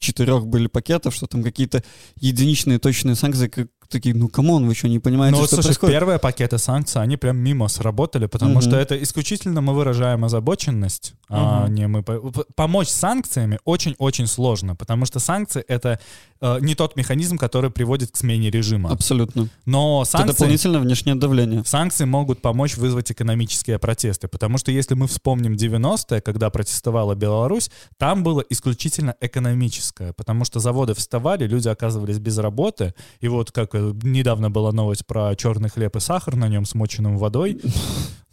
четырех 0.00 0.46
были 0.46 0.66
пакетов, 0.66 1.14
что 1.14 1.26
там 1.26 1.44
какие-то 1.44 1.82
единичные 2.16 2.78
точные 2.80 3.14
санкции, 3.14 3.46
как 3.46 3.68
такие, 3.88 4.14
ну 4.14 4.28
come 4.28 4.50
on, 4.50 4.66
вы 4.66 4.74
что, 4.74 4.88
не 4.88 4.98
понимаете, 4.98 5.36
вот, 5.38 5.46
что 5.46 5.56
слушай, 5.56 5.66
происходит? 5.68 5.94
первые 5.94 6.18
пакеты 6.18 6.58
санкций, 6.58 7.02
они 7.02 7.16
прям 7.16 7.36
мимо 7.36 7.68
сработали, 7.68 8.26
потому 8.26 8.52
Мгм. 8.54 8.62
что 8.62 8.76
это 8.76 9.00
исключительно 9.02 9.60
мы 9.60 9.74
выражаем 9.74 10.24
озабоченность, 10.24 11.14
а 11.28 11.64
Мгм. 11.66 11.74
не 11.74 11.86
мы... 11.88 12.02
Помочь 12.02 12.88
санкциями 12.88 13.58
очень-очень 13.64 14.26
сложно, 14.26 14.76
потому 14.76 15.06
что 15.06 15.18
санкции— 15.20 15.64
это 15.68 15.98
э, 16.40 16.58
не 16.60 16.74
тот 16.74 16.94
механизм, 16.96 17.38
который 17.38 17.70
приводит 17.70 18.10
к 18.10 18.16
смене 18.18 18.50
режима. 18.50 18.90
Абсолютно. 18.90 19.48
Но 19.64 20.02
Это 20.02 20.10
санкции... 20.10 20.32
дополнительное 20.34 20.80
внешнее 20.80 21.14
давление. 21.14 21.64
Санкции 21.64 22.04
могут 22.04 22.42
помочь 22.42 22.76
вызвать 22.76 23.10
экономические 23.10 23.78
протесты, 23.78 24.28
потому 24.28 24.58
что 24.58 24.70
если 24.70 24.94
мы 24.94 25.06
вспомним 25.06 25.54
90-е, 25.54 26.20
когда 26.20 26.50
протестовала 26.50 27.14
Беларусь, 27.14 27.70
там 27.96 28.22
было 28.22 28.44
исключительно 28.50 29.14
экономическое, 29.22 30.12
потому 30.12 30.44
что 30.44 30.60
заводы 30.60 30.92
вставали, 30.94 31.46
люди 31.46 31.68
оказывались 31.68 32.18
без 32.18 32.36
работы, 32.38 32.94
и 33.20 33.28
вот 33.28 33.50
как 33.52 33.73
недавно 34.02 34.50
была 34.50 34.72
новость 34.72 35.06
про 35.06 35.34
черный 35.36 35.68
хлеб 35.68 35.96
и 35.96 36.00
сахар 36.00 36.36
на 36.36 36.48
нем, 36.48 36.64
смоченным 36.64 37.18
водой, 37.18 37.60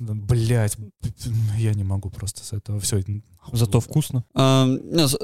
Блять, 0.01 0.77
я 1.57 1.73
не 1.75 1.83
могу 1.83 2.09
просто 2.09 2.43
с 2.43 2.53
этого 2.53 2.79
все. 2.79 3.03
Зато 3.51 3.79
вкусно. 3.79 4.23
А, 4.33 4.67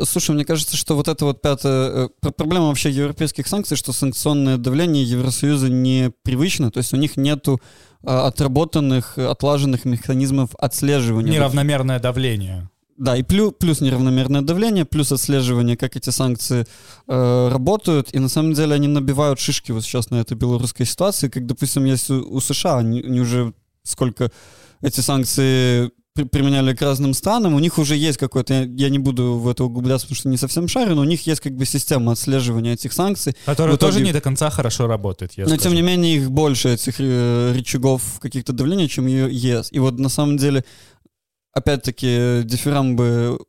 слушай, 0.04 0.36
мне 0.36 0.46
кажется, 0.46 0.78
что 0.78 0.96
вот 0.96 1.08
это 1.08 1.26
вот 1.26 1.42
пятое... 1.42 2.06
э, 2.06 2.10
пр- 2.20 2.32
Проблема 2.34 2.68
вообще 2.68 2.92
европейских 2.92 3.48
санкций, 3.48 3.76
что 3.76 3.92
санкционное 3.92 4.58
давление 4.58 5.04
Евросоюза 5.04 5.70
непривычно, 5.70 6.70
то 6.70 6.78
есть 6.78 6.94
у 6.94 6.98
них 6.98 7.18
нету 7.18 7.60
а, 8.04 8.28
отработанных, 8.28 9.18
отлаженных 9.18 9.86
механизмов 9.86 10.52
отслеживания. 10.60 11.32
Неравномерное 11.32 12.00
давление. 12.00 12.70
Да, 12.98 13.16
и 13.16 13.22
плюс, 13.24 13.54
плюс 13.60 13.80
неравномерное 13.82 14.42
давление, 14.42 14.84
плюс 14.86 15.12
отслеживание, 15.12 15.78
как 15.78 15.96
эти 15.96 16.10
санкции 16.10 16.66
э, 17.08 17.50
работают. 17.52 18.10
И 18.14 18.20
на 18.20 18.28
самом 18.30 18.54
деле 18.54 18.74
они 18.74 18.88
набивают 18.88 19.40
шишки 19.40 19.72
вот 19.72 19.84
сейчас 19.84 20.10
на 20.10 20.16
этой 20.16 20.36
белорусской 20.36 20.86
ситуации, 20.86 21.30
как, 21.30 21.46
допустим, 21.46 21.86
есть 21.86 22.10
у, 22.10 22.16
у 22.28 22.40
США, 22.42 22.78
они, 22.78 23.02
они 23.02 23.20
уже 23.20 23.54
сколько 23.84 24.32
эти 24.82 25.00
санкции 25.02 25.92
при- 26.14 26.24
применяли 26.24 26.74
к 26.76 26.82
разным 26.82 27.14
странам, 27.14 27.54
у 27.54 27.60
них 27.60 27.78
уже 27.78 27.96
есть 27.96 28.18
какой-то, 28.18 28.54
я, 28.54 28.62
я 28.64 28.90
не 28.90 28.98
буду 28.98 29.34
в 29.36 29.48
это 29.48 29.64
углубляться, 29.64 30.08
потому 30.08 30.16
что 30.18 30.30
не 30.30 30.38
совсем 30.38 30.68
шарю, 30.68 30.96
но 30.96 31.02
у 31.02 31.06
них 31.06 31.28
есть 31.28 31.42
как 31.42 31.56
бы 31.56 31.66
система 31.66 32.14
отслеживания 32.14 32.74
этих 32.74 32.94
санкций. 32.94 33.36
Которое 33.46 33.74
В 33.74 33.76
итоге- 33.76 33.92
тоже 33.94 34.04
не 34.04 34.12
до 34.14 34.22
конца 34.22 34.50
хорошо 34.50 34.88
работает, 34.88 35.34
я 35.38 35.44
Но 35.44 35.50
скажу. 35.50 35.64
тем 35.66 35.74
не 35.76 35.84
менее 35.84 36.16
их 36.18 36.32
больше, 36.32 36.70
этих 36.70 36.96
э, 37.00 37.52
рычагов 37.54 38.20
каких-то 38.20 38.52
давления, 38.54 38.88
чем 38.88 39.06
ЕС. 39.06 39.70
И 39.72 39.78
вот 39.78 40.00
на 40.00 40.10
самом 40.10 40.38
деле, 40.38 40.66
опять-таки, 41.58 42.42
дифирамбы 42.44 43.40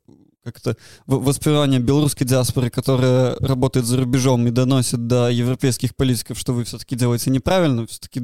как-то 0.53 0.77
воспевание 1.07 1.81
белорусской 1.81 2.27
диаспоры, 2.27 2.71
которая 2.71 3.37
работает 3.37 3.87
за 3.87 3.99
рубежом 3.99 4.47
и 4.47 4.51
доносит 4.51 5.07
до 5.07 5.29
европейских 5.29 5.95
политиков, 5.95 6.39
что 6.39 6.53
вы 6.53 6.65
все-таки 6.65 6.97
делаете 6.97 7.31
неправильно, 7.31 7.87
все-таки 7.87 8.23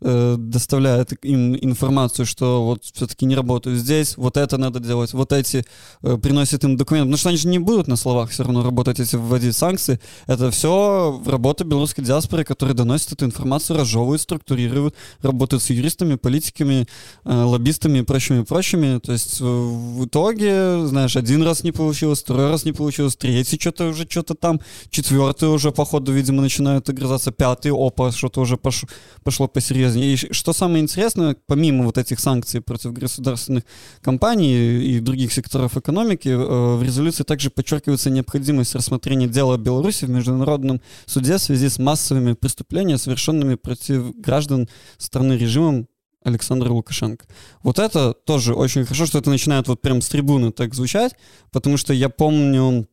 доставляет 0.00 1.12
им 1.24 1.56
информацию, 1.56 2.26
что 2.26 2.64
вот 2.64 2.84
все-таки 2.84 3.26
не 3.26 3.34
работают 3.34 3.78
здесь, 3.78 4.16
вот 4.16 4.36
это 4.36 4.56
надо 4.58 4.80
делать, 4.80 5.12
вот 5.12 5.32
эти 5.32 5.64
э, 6.02 6.16
приносят 6.16 6.64
им 6.64 6.76
документы, 6.76 7.06
потому 7.06 7.18
что 7.18 7.28
они 7.30 7.38
же 7.38 7.48
не 7.48 7.58
будут 7.58 7.88
на 7.88 7.96
словах 7.96 8.30
все 8.30 8.44
равно 8.44 8.62
работать, 8.62 8.98
если 8.98 9.16
вводить 9.16 9.56
санкции, 9.56 10.00
это 10.26 10.50
все 10.50 11.22
работа 11.26 11.64
белорусской 11.64 12.04
диаспоры, 12.04 12.44
которые 12.44 12.74
доносят 12.74 13.12
эту 13.12 13.24
информацию, 13.24 13.78
разжевывают, 13.78 14.22
структурируют, 14.22 14.94
работают 15.22 15.62
с 15.62 15.70
юристами, 15.70 16.16
политиками, 16.16 16.86
э, 17.24 17.42
лоббистами 17.42 17.98
и 17.98 18.02
прочими, 18.02 18.42
прочими. 18.42 18.98
То 18.98 19.12
есть 19.12 19.40
э, 19.40 19.44
в 19.44 20.06
итоге, 20.06 20.86
знаешь, 20.86 21.16
один 21.16 21.42
раз 21.42 21.63
не 21.64 21.72
получилось, 21.72 22.20
второй 22.22 22.50
раз 22.50 22.64
не 22.64 22.72
получилось, 22.72 23.16
третий 23.16 23.58
что-то 23.58 23.88
уже 23.88 24.06
что-то 24.08 24.34
там, 24.34 24.60
четвертый 24.90 25.48
уже, 25.48 25.72
походу, 25.72 26.12
видимо, 26.12 26.42
начинают 26.42 26.88
огрызаться, 26.88 27.32
пятый, 27.32 27.72
опа, 27.72 28.12
что-то 28.12 28.40
уже 28.40 28.56
пош- 28.56 28.88
пошло 29.22 29.48
посерьезнее. 29.48 30.14
И 30.14 30.16
что 30.32 30.52
самое 30.52 30.82
интересное, 30.82 31.36
помимо 31.46 31.84
вот 31.84 31.98
этих 31.98 32.20
санкций 32.20 32.60
против 32.60 32.92
государственных 32.92 33.64
компаний 34.00 34.82
и 34.82 35.00
других 35.00 35.32
секторов 35.32 35.76
экономики, 35.76 36.28
э, 36.28 36.76
в 36.76 36.82
резолюции 36.82 37.24
также 37.24 37.50
подчеркивается 37.50 38.10
необходимость 38.10 38.74
рассмотрения 38.74 39.26
дела 39.26 39.56
Беларуси 39.56 40.04
в 40.04 40.10
международном 40.10 40.80
суде 41.06 41.36
в 41.36 41.42
связи 41.42 41.68
с 41.68 41.78
массовыми 41.78 42.34
преступлениями, 42.34 42.98
совершенными 42.98 43.54
против 43.54 44.14
граждан 44.16 44.68
страны 44.98 45.34
режимом 45.34 45.88
Александра 46.24 46.70
Лукашенко. 46.70 47.26
Вот 47.62 47.78
это 47.78 48.14
тоже 48.14 48.54
очень 48.54 48.84
хорошо, 48.84 49.06
что 49.06 49.18
это 49.18 49.30
начинает 49.30 49.68
вот 49.68 49.80
прям 49.80 50.00
с 50.00 50.08
трибуны 50.08 50.50
так 50.50 50.74
звучать, 50.74 51.14
потому 51.52 51.76
что 51.76 51.92
я 51.92 52.08
помню, 52.08 52.88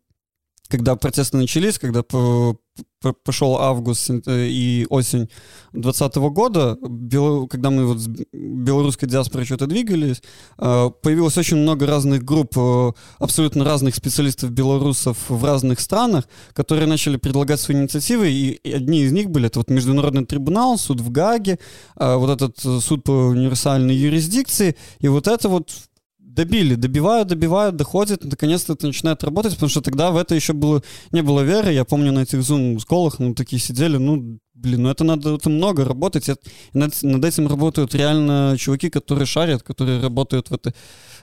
когда 0.71 0.95
протесты 0.95 1.37
начались, 1.37 1.77
когда 1.77 2.01
по- 2.01 2.57
по- 3.01 3.13
пошел 3.13 3.57
август 3.57 4.09
э, 4.09 4.47
и 4.47 4.87
осень 4.89 5.29
2020 5.73 6.15
года, 6.31 6.77
когда 7.49 7.69
мы 7.69 7.85
вот 7.85 7.99
с 7.99 8.07
белорусской 8.31 9.09
диаспорой 9.09 9.45
что-то 9.45 9.67
двигались, 9.67 10.21
э, 10.57 10.89
появилось 11.01 11.37
очень 11.37 11.57
много 11.57 11.85
разных 11.85 12.23
групп, 12.23 12.57
э, 12.57 12.91
абсолютно 13.19 13.65
разных 13.65 13.95
специалистов 13.95 14.51
белорусов 14.51 15.17
в 15.29 15.43
разных 15.43 15.81
странах, 15.81 16.27
которые 16.53 16.87
начали 16.87 17.17
предлагать 17.17 17.59
свои 17.59 17.77
инициативы, 17.77 18.31
и 18.31 18.71
одни 18.71 19.01
из 19.01 19.11
них 19.11 19.29
были, 19.29 19.47
это 19.47 19.59
вот 19.59 19.69
Международный 19.69 20.25
трибунал, 20.25 20.77
суд 20.77 21.01
в 21.01 21.11
Гааге, 21.11 21.59
э, 21.97 22.15
вот 22.15 22.29
этот 22.29 22.83
суд 22.83 23.03
по 23.03 23.11
универсальной 23.11 23.95
юрисдикции, 23.95 24.75
и 24.99 25.09
вот 25.09 25.27
это 25.27 25.49
вот 25.49 25.69
добили, 26.33 26.75
добивают, 26.75 27.27
добивают, 27.27 27.75
доходит, 27.75 28.23
наконец-то 28.23 28.73
это 28.73 28.87
начинает 28.87 29.23
работать, 29.23 29.53
потому 29.53 29.69
что 29.69 29.81
тогда 29.81 30.11
в 30.11 30.17
это 30.17 30.35
еще 30.35 30.53
было, 30.53 30.81
не 31.11 31.21
было 31.21 31.41
веры. 31.41 31.73
Я 31.73 31.85
помню 31.85 32.11
на 32.11 32.19
этих 32.19 32.41
зум-сколах, 32.41 33.19
ну, 33.19 33.33
такие 33.33 33.61
сидели, 33.61 33.97
ну, 33.97 34.39
блин, 34.53 34.83
ну 34.83 34.89
это 34.89 35.03
надо 35.03 35.35
это 35.35 35.49
много 35.49 35.85
работать. 35.85 36.29
Это, 36.29 36.41
над, 36.73 37.01
над 37.03 37.25
этим 37.25 37.47
работают 37.47 37.95
реально 37.95 38.55
чуваки, 38.57 38.89
которые 38.89 39.25
шарят, 39.25 39.63
которые 39.63 40.01
работают 40.01 40.49
в, 40.49 40.53
это, 40.53 40.73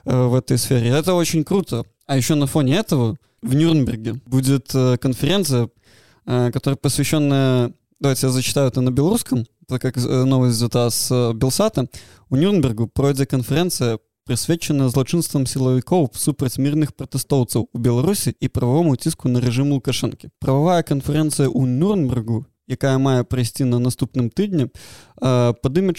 э, 0.05 0.25
в 0.27 0.35
этой 0.35 0.57
сфере. 0.57 0.89
Это 0.89 1.13
очень 1.13 1.43
круто. 1.43 1.85
А 2.05 2.17
еще 2.17 2.35
на 2.35 2.47
фоне 2.47 2.75
этого 2.77 3.17
в 3.41 3.55
Нюрнберге 3.55 4.13
будет 4.25 4.73
э, 4.73 4.97
конференция, 4.97 5.69
э, 6.25 6.51
которая 6.51 6.77
посвященная... 6.77 7.73
Давайте 7.99 8.27
я 8.27 8.31
зачитаю 8.31 8.69
это 8.69 8.79
на 8.79 8.91
белорусском, 8.91 9.45
так 9.67 9.81
как 9.81 9.97
новость 9.97 10.55
взята 10.55 10.89
с 10.89 11.33
Белсата. 11.33 11.87
У 12.29 12.37
Нюрнбергу 12.37 12.87
пройдзе 12.87 13.25
канферэнцыя 13.25 13.99
прысвечана 14.29 14.93
злачынствам 14.93 15.49
сілавікоў 15.49 16.11
супраць 16.13 16.61
мірных 16.61 16.93
пратэстоўцаў 16.93 17.65
у 17.73 17.77
Беларусі 17.81 18.29
і 18.37 18.47
правовому 18.53 18.93
ціску 18.93 19.25
на 19.25 19.41
рэжым 19.41 19.73
лукашэнкі. 19.73 20.29
Прававая 20.37 20.85
канферэнцыя 20.85 21.49
ў 21.49 21.65
Нюрнбергу, 21.65 22.45
якая 22.69 23.01
мае 23.01 23.25
прайсці 23.25 23.65
на 23.65 23.81
наступным 23.81 24.29
тыдні, 24.29 24.69
падыме 25.17 25.97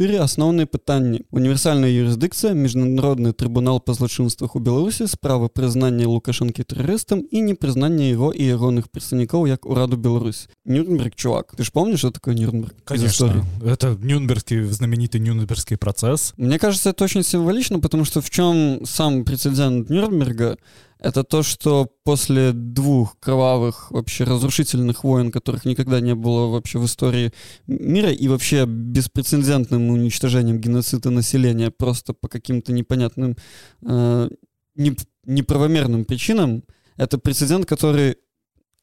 чатыры 0.00 0.16
асноўныя 0.16 0.64
пытанні 0.64 1.28
універсальная 1.28 1.90
юрысдыкцыя 1.92 2.56
міжнародны 2.56 3.34
трыбунал 3.36 3.84
па 3.84 3.92
злачынствах 3.92 4.56
у 4.56 4.60
беларусі 4.64 5.04
справа 5.04 5.52
прызнання 5.52 6.08
лукашэнкі 6.08 6.64
тэрарыстам 6.64 7.20
і 7.28 7.44
непрызнання 7.44 8.08
яго 8.08 8.32
і 8.32 8.40
ягоных 8.40 8.88
прадстаўнікоў 8.88 9.44
як 9.52 9.68
ураду 9.68 10.00
Беларусь 10.00 10.48
нюрнберг 10.64 11.12
чувак 11.20 11.52
ты 11.52 11.68
ж 11.68 11.72
помнишь 11.72 12.00
что 12.00 12.10
такое 12.10 12.32
нюрнберг 12.34 12.72
Конечно. 12.84 13.44
Это 13.62 13.94
Нюрнбергский, 14.00 14.62
знаменитый 14.62 15.20
Нюрнбергский 15.20 15.76
процесс. 15.76 16.32
Мне 16.38 16.58
кажется, 16.58 16.90
это 16.90 17.04
очень 17.04 17.22
символично, 17.22 17.78
потому 17.78 18.04
что 18.04 18.22
в 18.22 18.30
чем 18.30 18.80
сам 18.86 19.24
прецедент 19.24 19.90
Нюрнберга, 19.90 20.56
это 21.00 21.24
то, 21.24 21.42
что 21.42 21.88
после 22.04 22.52
двух 22.52 23.18
кровавых, 23.18 23.90
вообще 23.90 24.24
разрушительных 24.24 25.02
войн, 25.02 25.30
которых 25.32 25.64
никогда 25.64 26.00
не 26.00 26.14
было 26.14 26.48
вообще 26.48 26.78
в 26.78 26.84
истории 26.84 27.32
мира, 27.66 28.10
и 28.12 28.28
вообще 28.28 28.66
беспрецедентным 28.66 29.88
уничтожением 29.90 30.58
геноцида 30.58 31.10
населения 31.10 31.70
просто 31.70 32.12
по 32.12 32.28
каким-то 32.28 32.72
непонятным, 32.72 33.36
э, 33.82 34.28
неп- 34.76 35.06
неправомерным 35.24 36.04
причинам, 36.04 36.64
это 36.96 37.16
прецедент, 37.16 37.64
который 37.64 38.16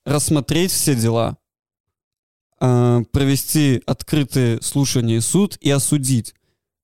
рассмотреть 0.04 0.72
все 0.72 0.96
дела, 0.96 1.38
э, 2.60 3.04
провести 3.12 3.84
открытые 3.86 4.60
слушания 4.64 5.18
и 5.18 5.22
суд 5.22 5.58
и 5.62 5.70
осудить 5.70 6.34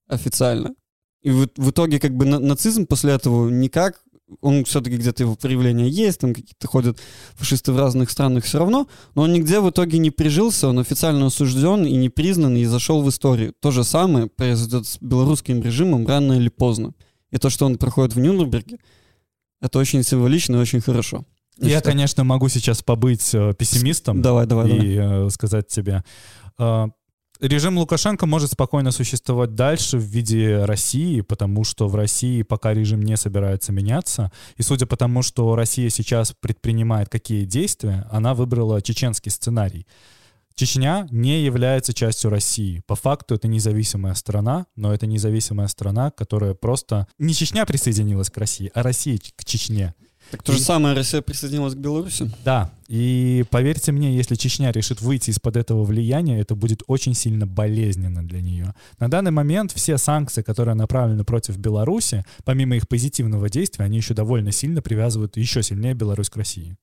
официально. 0.06 0.74
И 1.22 1.30
в, 1.30 1.48
в 1.56 1.70
итоге 1.70 1.98
как 1.98 2.14
бы 2.14 2.24
на- 2.24 2.38
нацизм 2.38 2.86
после 2.86 3.14
этого 3.14 3.48
никак, 3.48 4.03
он 4.40 4.64
все-таки 4.64 4.96
где-то 4.96 5.22
его 5.22 5.34
проявления 5.34 5.88
есть, 5.88 6.20
там 6.20 6.34
какие-то 6.34 6.66
ходят 6.66 6.98
фашисты 7.34 7.72
в 7.72 7.78
разных 7.78 8.10
странах 8.10 8.44
все 8.44 8.58
равно, 8.58 8.88
но 9.14 9.22
он 9.22 9.32
нигде 9.32 9.60
в 9.60 9.70
итоге 9.70 9.98
не 9.98 10.10
прижился, 10.10 10.68
он 10.68 10.78
официально 10.78 11.26
осужден 11.26 11.84
и 11.84 11.94
не 11.96 12.08
признан, 12.08 12.56
и 12.56 12.64
зашел 12.64 13.02
в 13.02 13.08
историю. 13.08 13.54
То 13.60 13.70
же 13.70 13.84
самое 13.84 14.26
произойдет 14.26 14.86
с 14.86 14.98
белорусским 15.00 15.62
режимом 15.62 16.06
рано 16.06 16.34
или 16.34 16.48
поздно. 16.48 16.94
И 17.30 17.38
то, 17.38 17.50
что 17.50 17.66
он 17.66 17.78
проходит 17.78 18.14
в 18.14 18.20
Нюрнберге, 18.20 18.78
это 19.60 19.78
очень 19.78 20.02
символично 20.02 20.56
и 20.56 20.58
очень 20.58 20.80
хорошо. 20.80 21.24
Я, 21.58 21.76
считаю. 21.76 21.82
конечно, 21.84 22.24
могу 22.24 22.48
сейчас 22.48 22.82
побыть 22.82 23.32
э, 23.34 23.54
пессимистом 23.56 24.22
Давай, 24.22 24.46
давай, 24.46 24.68
давай. 24.68 24.86
и 24.86 24.96
э, 24.96 25.30
сказать 25.30 25.68
тебе. 25.68 26.02
Режим 27.40 27.78
Лукашенко 27.78 28.26
может 28.26 28.52
спокойно 28.52 28.92
существовать 28.92 29.54
дальше 29.54 29.98
в 29.98 30.02
виде 30.02 30.64
России, 30.64 31.20
потому 31.20 31.64
что 31.64 31.88
в 31.88 31.94
России 31.96 32.42
пока 32.42 32.72
режим 32.72 33.02
не 33.02 33.16
собирается 33.16 33.72
меняться. 33.72 34.30
И 34.56 34.62
судя 34.62 34.86
по 34.86 34.96
тому, 34.96 35.22
что 35.22 35.56
Россия 35.56 35.90
сейчас 35.90 36.32
предпринимает 36.38 37.08
какие 37.08 37.44
действия, 37.44 38.06
она 38.10 38.34
выбрала 38.34 38.80
чеченский 38.80 39.32
сценарий. 39.32 39.86
Чечня 40.54 41.08
не 41.10 41.42
является 41.42 41.92
частью 41.92 42.30
России. 42.30 42.80
По 42.86 42.94
факту 42.94 43.34
это 43.34 43.48
независимая 43.48 44.14
страна, 44.14 44.66
но 44.76 44.94
это 44.94 45.08
независимая 45.08 45.66
страна, 45.66 46.12
которая 46.12 46.54
просто... 46.54 47.08
Не 47.18 47.34
Чечня 47.34 47.66
присоединилась 47.66 48.30
к 48.30 48.38
России, 48.38 48.70
а 48.72 48.84
Россия 48.84 49.18
к 49.34 49.44
Чечне. 49.44 49.94
Так 50.34 50.42
то 50.42 50.52
же 50.52 50.58
самое 50.58 50.96
Россия 50.96 51.22
присоединилась 51.22 51.74
к 51.74 51.78
Беларуси. 51.78 52.28
Да, 52.44 52.72
и 52.88 53.44
поверьте 53.50 53.92
мне, 53.92 54.16
если 54.16 54.34
Чечня 54.34 54.72
решит 54.72 55.00
выйти 55.00 55.30
из-под 55.30 55.56
этого 55.56 55.84
влияния, 55.84 56.40
это 56.40 56.56
будет 56.56 56.82
очень 56.88 57.14
сильно 57.14 57.46
болезненно 57.46 58.26
для 58.26 58.40
нее. 58.40 58.74
На 58.98 59.08
данный 59.08 59.30
момент 59.30 59.70
все 59.70 59.96
санкции, 59.96 60.42
которые 60.42 60.74
направлены 60.74 61.22
против 61.22 61.56
Беларуси, 61.56 62.24
помимо 62.42 62.74
их 62.74 62.88
позитивного 62.88 63.48
действия, 63.48 63.84
они 63.84 63.98
еще 63.98 64.12
довольно 64.12 64.50
сильно 64.50 64.82
привязывают 64.82 65.36
еще 65.36 65.62
сильнее 65.62 65.94
Беларусь 65.94 66.30
к 66.30 66.36
России. 66.36 66.76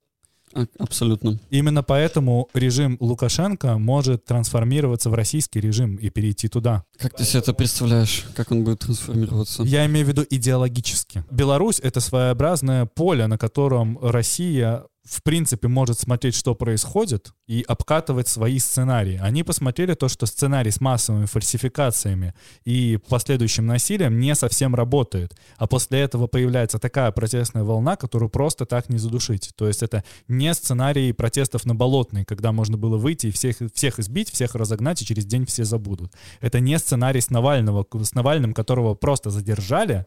Абсолютно. 0.77 1.39
Именно 1.49 1.83
поэтому 1.83 2.49
режим 2.53 2.97
Лукашенко 2.99 3.77
может 3.77 4.25
трансформироваться 4.25 5.09
в 5.09 5.13
российский 5.13 5.59
режим 5.59 5.95
и 5.95 6.09
перейти 6.09 6.47
туда. 6.47 6.83
Как 6.97 7.15
ты 7.15 7.23
себе 7.23 7.39
это 7.39 7.53
представляешь? 7.53 8.25
Как 8.35 8.51
он 8.51 8.63
будет 8.63 8.79
трансформироваться? 8.79 9.63
Я 9.63 9.85
имею 9.85 10.05
в 10.05 10.09
виду 10.09 10.25
идеологически. 10.29 11.23
Беларусь— 11.31 11.79
это 11.83 11.99
своеобразное 11.99 12.85
поле, 12.85 13.27
на 13.27 13.37
котором 13.37 13.97
Россия 14.01 14.85
в 15.03 15.23
принципе 15.23 15.67
может 15.67 15.99
смотреть, 15.99 16.35
что 16.35 16.53
происходит, 16.53 17.33
и 17.47 17.65
обкатывать 17.67 18.27
свои 18.27 18.59
сценарии. 18.59 19.19
Они 19.21 19.43
посмотрели 19.43 19.93
то, 19.95 20.07
что 20.07 20.25
сценарий 20.25 20.71
с 20.71 20.79
массовыми 20.79 21.25
фальсификациями 21.25 22.33
и 22.65 22.99
последующим 23.09 23.65
насилием 23.65 24.19
не 24.19 24.35
совсем 24.35 24.75
работает. 24.75 25.35
А 25.57 25.67
после 25.67 26.01
этого 26.01 26.27
появляется 26.27 26.79
такая 26.79 27.11
протестная 27.11 27.63
волна, 27.63 27.95
которую 27.95 28.29
просто 28.29 28.65
так 28.65 28.89
не 28.89 28.99
задушить. 28.99 29.51
То 29.55 29.67
есть 29.67 29.83
это 29.83 30.03
не 30.27 30.53
сценарий 30.53 31.13
протестов 31.13 31.65
на 31.65 31.75
Болотной, 31.75 32.23
когда 32.23 32.51
можно 32.51 32.77
было 32.77 32.97
выйти 32.97 33.27
и 33.27 33.31
всех, 33.31 33.57
всех 33.73 33.99
избить, 33.99 34.29
всех 34.31 34.55
разогнать, 34.55 35.01
и 35.01 35.05
через 35.05 35.25
день 35.25 35.45
все 35.45 35.65
забудут. 35.65 36.13
Это 36.41 36.59
не 36.59 36.77
сценарий 36.77 37.21
с 37.21 37.29
Навального, 37.29 37.85
с 38.01 38.13
Навальным, 38.13 38.53
которого 38.53 38.93
просто 38.93 39.31
задержали, 39.31 40.05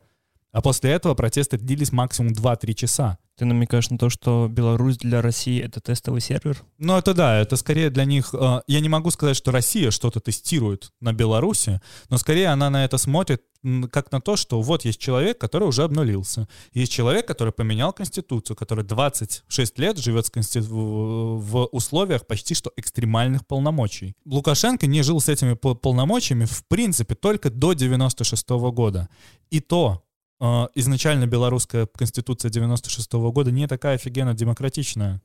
а 0.55 0.63
после 0.63 0.93
этого 0.93 1.15
протесты 1.15 1.59
длились 1.59 1.91
максимум 1.91 2.33
2-3 2.33 2.75
часа. 2.75 3.19
Ты 3.37 3.45
намекаешь 3.45 3.91
на 3.91 3.99
то, 3.99 4.09
что 4.09 4.47
Беларусь 4.49 4.99
для 4.99 5.21
России— 5.21 5.61
это 5.65 5.81
тестовый 5.81 6.21
сервер? 6.21 6.63
Ну, 6.79 6.97
это 6.97 7.13
да, 7.13 7.37
это 7.41 7.57
скорее 7.57 7.91
для 7.91 8.05
них... 8.05 8.33
э, 8.33 8.61
Я 8.69 8.79
не 8.79 8.89
могу 8.89 9.11
сказать, 9.11 9.37
что 9.37 9.51
Россия 9.51 9.91
что-то 9.91 10.21
тестирует 10.21 10.93
на 11.01 11.13
Беларуси, 11.13 11.81
но 12.09 12.19
скорее 12.19 12.47
она 12.49 12.71
на 12.71 12.85
это 12.85 12.97
смотрит 12.97 13.43
как 13.91 14.13
на 14.13 14.21
то, 14.21 14.37
что 14.37 14.61
вот 14.61 14.85
есть 14.85 15.01
человек, 15.01 15.39
который 15.39 15.67
уже 15.67 15.83
обнулился. 15.85 16.47
Есть 16.75 16.93
человек, 16.93 17.27
который 17.27 17.53
поменял 17.53 17.93
Конституцию, 17.95 18.57
который 18.57 18.85
26 18.85 19.79
лет 19.79 19.99
живет 19.99 20.27
с 20.27 20.31
консти- 20.31 20.61
в 20.61 21.65
условиях 21.73 22.27
почти 22.27 22.55
что 22.55 22.71
экстремальных 22.77 23.47
полномочий. 23.47 24.15
Лукашенко 24.27 24.87
не 24.87 25.03
жил 25.03 25.19
с 25.19 25.29
этими 25.31 25.55
пол- 25.55 25.75
полномочиями, 25.77 26.45
в 26.45 26.63
принципе, 26.69 27.15
только 27.15 27.51
до 27.51 27.73
96 27.73 28.71
года. 28.71 29.09
И 29.51 29.61
то 29.61 30.04
изначально 30.41 31.27
белорусская 31.27 31.87
конституция 31.87 32.51
96 32.51 33.13
года 33.13 33.51
не 33.51 33.67
такая 33.67 33.95
офигенно 33.95 34.35
демократичная. 34.35 35.21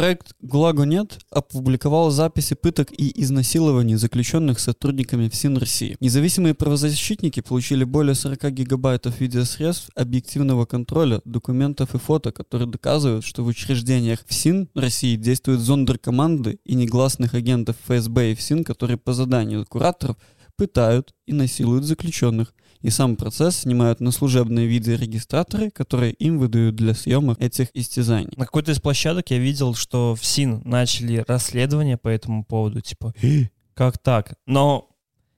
Проект 0.00 0.32
«ГУЛАГу 0.40 0.84
нет» 0.84 1.18
опубликовал 1.30 2.10
записи 2.10 2.54
пыток 2.54 2.90
и 2.90 3.12
изнасилований, 3.22 3.96
заключенных 3.96 4.58
сотрудниками 4.58 5.28
ФСИН 5.28 5.58
России. 5.58 5.98
Независимые 6.00 6.54
правозащитники 6.54 7.40
получили 7.40 7.84
более 7.84 8.14
40 8.14 8.50
гигабайтов 8.50 9.20
видеосредств 9.20 9.90
объективного 9.94 10.64
контроля, 10.64 11.20
документов 11.26 11.94
и 11.94 11.98
фото, 11.98 12.32
которые 12.32 12.66
доказывают, 12.66 13.26
что 13.26 13.44
в 13.44 13.48
учреждениях 13.48 14.20
ФСИН 14.26 14.70
России 14.74 15.16
действуют 15.16 15.60
зондеркоманды 15.60 16.60
и 16.64 16.74
негласных 16.76 17.34
агентов 17.34 17.76
ФСБ 17.84 18.32
и 18.32 18.34
ФСИН, 18.34 18.64
которые 18.64 18.96
по 18.96 19.12
заданию 19.12 19.66
кураторов 19.66 20.16
пытают 20.60 21.14
и 21.24 21.32
насилуют 21.32 21.84
заключенных. 21.84 22.52
И 22.82 22.90
сам 22.90 23.16
процесс 23.16 23.60
снимают 23.60 24.00
на 24.00 24.10
служебные 24.10 24.66
видеорегистраторы, 24.66 25.70
которые 25.70 26.12
им 26.12 26.38
выдают 26.38 26.76
для 26.76 26.92
съемок 26.92 27.40
этих 27.40 27.68
истязаний. 27.72 28.34
На 28.36 28.44
какой-то 28.44 28.72
из 28.72 28.78
площадок 28.78 29.30
я 29.30 29.38
видел, 29.38 29.74
что 29.74 30.14
в 30.14 30.22
СИН 30.22 30.60
начали 30.66 31.24
расследование 31.26 31.96
по 31.96 32.08
этому 32.08 32.44
поводу, 32.44 32.82
типа, 32.82 33.14
«Э, 33.22 33.44
как 33.74 33.96
так? 33.96 34.34
Но 34.46 34.90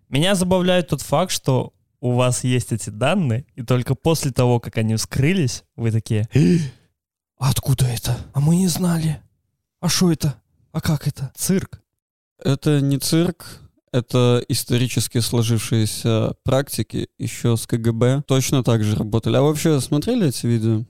меня 0.09 0.35
забавляет 0.35 0.89
тот 0.89 1.03
факт, 1.03 1.31
что 1.31 1.73
у 2.01 2.15
вас 2.15 2.43
есть 2.43 2.73
эти 2.73 2.91
данные, 2.91 3.47
и 3.55 3.63
только 3.63 3.95
после 3.95 4.33
того, 4.33 4.59
как 4.59 4.77
они 4.77 4.97
вскрылись, 4.97 5.63
вы 5.77 5.93
такие, 5.93 6.29
«Э, 6.35 6.57
а 7.39 7.51
откуда 7.51 7.87
это? 7.87 8.19
А 8.33 8.41
мы 8.41 8.57
не 8.57 8.67
знали. 8.67 9.23
А 9.81 9.89
что 9.89 10.11
это? 10.11 10.35
А 10.73 10.81
как 10.81 11.07
это? 11.07 11.31
Цирк. 11.37 11.81
Это 12.43 12.81
не 12.81 12.99
цирк, 12.99 13.63
это 13.93 14.43
исторически 14.49 15.19
сложившиеся 15.19 16.35
практики 16.45 17.09
еще 17.19 17.57
с 17.57 17.67
КГБ. 17.67 18.25
Точно 18.27 18.63
так 18.65 18.83
же 18.83 18.97
работали. 18.97 19.37
А 19.37 19.43
вообще 19.43 19.81
смотрели 19.81 20.29
эти 20.29 20.47
видео? 20.47 20.85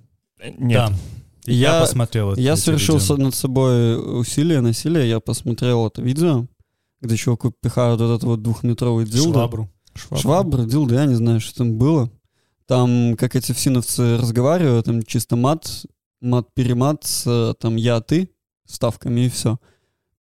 Нет. 0.58 0.90
Да. 0.90 0.92
Я, 1.44 1.74
Я- 1.74 1.80
посмотрел 1.80 2.32
это. 2.32 2.40
я 2.40 2.56
совершил 2.56 2.98
видео. 2.98 3.16
над 3.16 3.34
собой 3.34 4.20
усилие, 4.20 4.60
насилие. 4.60 5.08
Я 5.08 5.18
посмотрел 5.18 5.88
это 5.88 6.00
видео, 6.00 6.46
где 7.00 7.16
чуваку 7.16 7.50
пихают 7.50 8.00
вот 8.00 8.10
этот 8.10 8.24
вот 8.24 8.42
двухметровый 8.42 9.04
дилдо. 9.06 9.32
Швабру. 9.40 9.68
Швабра, 9.94 10.62
дилда, 10.64 10.94
я 10.94 11.06
не 11.06 11.16
знаю, 11.16 11.40
что 11.40 11.58
там 11.58 11.76
было. 11.76 12.10
Там, 12.66 13.16
как 13.18 13.34
эти 13.34 13.52
фсиновцы 13.52 14.16
разговаривают, 14.16 14.86
там 14.86 15.02
чисто 15.02 15.34
мат, 15.36 15.84
мат-перемат 16.20 17.04
с 17.04 17.54
там 17.58 17.74
я, 17.76 18.00
ты, 18.00 18.30
ставками 18.66 19.22
и 19.22 19.28
все. 19.28 19.58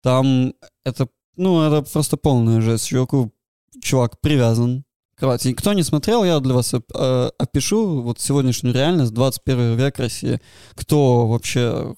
Там 0.02 0.54
это, 0.84 1.08
ну, 1.40 1.62
это 1.62 1.82
просто 1.90 2.16
полная 2.16 2.60
жесть. 2.60 2.86
Чуваку, 2.86 3.32
чувак 3.80 4.20
привязан 4.20 4.84
к 5.14 5.20
кровати. 5.20 5.54
Кто 5.54 5.72
не 5.72 5.82
смотрел, 5.82 6.22
я 6.24 6.38
для 6.40 6.54
вас 6.54 6.74
э, 6.74 7.30
опишу 7.38 8.02
вот 8.02 8.20
сегодняшнюю 8.20 8.74
реальность, 8.74 9.14
21 9.14 9.76
век 9.76 9.98
России. 9.98 10.40
Кто 10.74 11.26
вообще, 11.26 11.94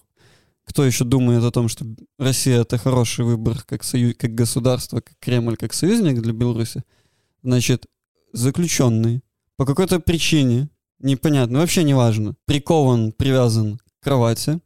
кто 0.65 0.85
еще 0.85 1.05
думает 1.05 1.43
о 1.43 1.51
том, 1.51 1.69
что 1.69 1.85
Россия 2.19 2.61
это 2.61 2.79
хороший 2.79 3.25
выбор 3.25 3.61
как, 3.67 3.83
сою, 3.83 4.15
как 4.17 4.33
государство, 4.35 5.01
как 5.01 5.19
Кремль, 5.19 5.57
как 5.57 5.73
союзник 5.73 6.23
для 6.23 6.33
Беларуси? 6.33 6.85
Значит, 7.43 7.87
заключенный 8.33 9.23
по 9.57 9.67
какой-то 9.67 9.99
причине, 9.99 10.69
непонятно, 11.01 11.59
вообще 11.59 11.83
не 11.83 11.95
важно, 11.95 12.37
прикован, 12.47 13.11
привязан 13.11 13.79
к 13.79 14.05
кровати, 14.05 14.61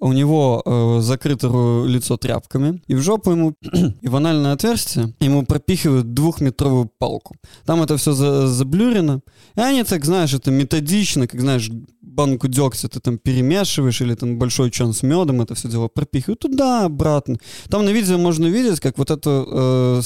у 0.00 0.12
него 0.12 0.62
э, 0.64 1.00
закрыто 1.00 1.84
лицо 1.86 2.16
тряпками, 2.16 2.82
и 2.86 2.94
в 2.94 3.02
жопу 3.02 3.30
ему, 3.30 3.54
и 4.00 4.08
в 4.08 4.16
анальное 4.16 4.52
отверстие 4.52 5.14
ему 5.20 5.44
пропихивают 5.44 6.12
двухметровую 6.14 6.90
палку. 6.98 7.36
Там 7.64 7.82
это 7.82 7.96
все 7.96 8.12
за, 8.12 8.46
заблюрено, 8.46 9.20
и 9.56 9.60
они 9.60 9.84
так, 9.84 10.04
знаешь, 10.04 10.34
это 10.34 10.50
методично, 10.50 11.26
как, 11.26 11.40
знаешь, 11.40 11.70
банку 12.00 12.48
дегтя 12.48 12.88
ты 12.88 13.00
там 13.00 13.18
перемешиваешь, 13.18 14.00
или 14.00 14.14
там 14.14 14.38
большой 14.38 14.70
чан 14.70 14.92
с 14.92 15.02
медом, 15.02 15.40
это 15.40 15.54
все 15.54 15.68
дело 15.68 15.88
пропихивают 15.88 16.40
туда, 16.40 16.86
обратно. 16.86 17.38
Там 17.68 17.84
на 17.84 17.90
видео 17.90 18.18
можно 18.18 18.46
видеть, 18.46 18.80
как 18.80 18.98
вот 18.98 19.10
это 19.10 20.02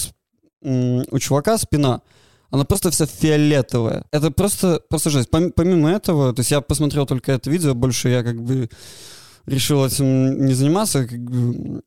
э, 0.63 1.03
у 1.11 1.19
чувака 1.19 1.59
спина, 1.59 2.03
она 2.51 2.65
просто 2.65 2.91
вся 2.91 3.07
фиолетовая. 3.07 4.05
Это 4.11 4.31
просто, 4.31 4.81
просто 4.89 5.11
жесть. 5.11 5.31
Пом- 5.31 5.53
помимо 5.55 5.91
этого, 5.91 6.33
то 6.33 6.41
есть 6.41 6.51
я 6.51 6.61
посмотрел 6.61 7.07
только 7.07 7.33
это 7.33 7.49
видео, 7.49 7.75
больше 7.75 8.09
я 8.09 8.23
как 8.25 8.43
бы 8.43 8.69
решил 9.47 9.85
этим 9.85 10.47
не 10.47 10.55
заниматься, 10.55 11.09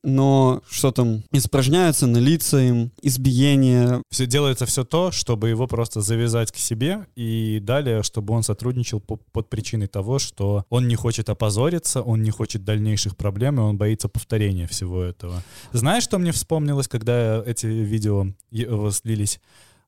но 0.04 0.62
что 0.70 0.92
там, 0.92 1.24
испражняются 1.32 2.08
на 2.08 2.18
лица 2.18 2.60
им, 2.60 2.92
избиение. 3.02 4.02
Все 4.10 4.26
делается 4.26 4.66
все 4.66 4.84
то, 4.84 5.12
чтобы 5.12 5.50
его 5.50 5.68
просто 5.68 6.02
завязать 6.02 6.52
к 6.52 6.58
себе 6.58 7.08
и 7.16 7.60
далее, 7.62 8.04
чтобы 8.04 8.34
он 8.34 8.44
сотрудничал 8.44 9.00
по- 9.00 9.18
под 9.18 9.50
причиной 9.50 9.88
того, 9.88 10.20
что 10.20 10.66
он 10.70 10.88
не 10.88 10.96
хочет 10.96 11.30
опозориться, 11.30 12.02
он 12.02 12.22
не 12.24 12.32
хочет 12.32 12.64
дальнейших 12.64 13.16
проблем, 13.16 13.60
и 13.60 13.64
он 13.64 13.78
боится 13.78 14.10
повторения 14.10 14.68
всего 14.68 15.02
этого. 15.02 15.42
Знаешь, 15.72 16.04
что 16.04 16.18
мне 16.20 16.32
вспомнилось, 16.32 16.88
когда 16.88 17.42
эти 17.46 17.66
видео 17.66 18.28
э, 18.52 18.92
слились? 18.92 19.40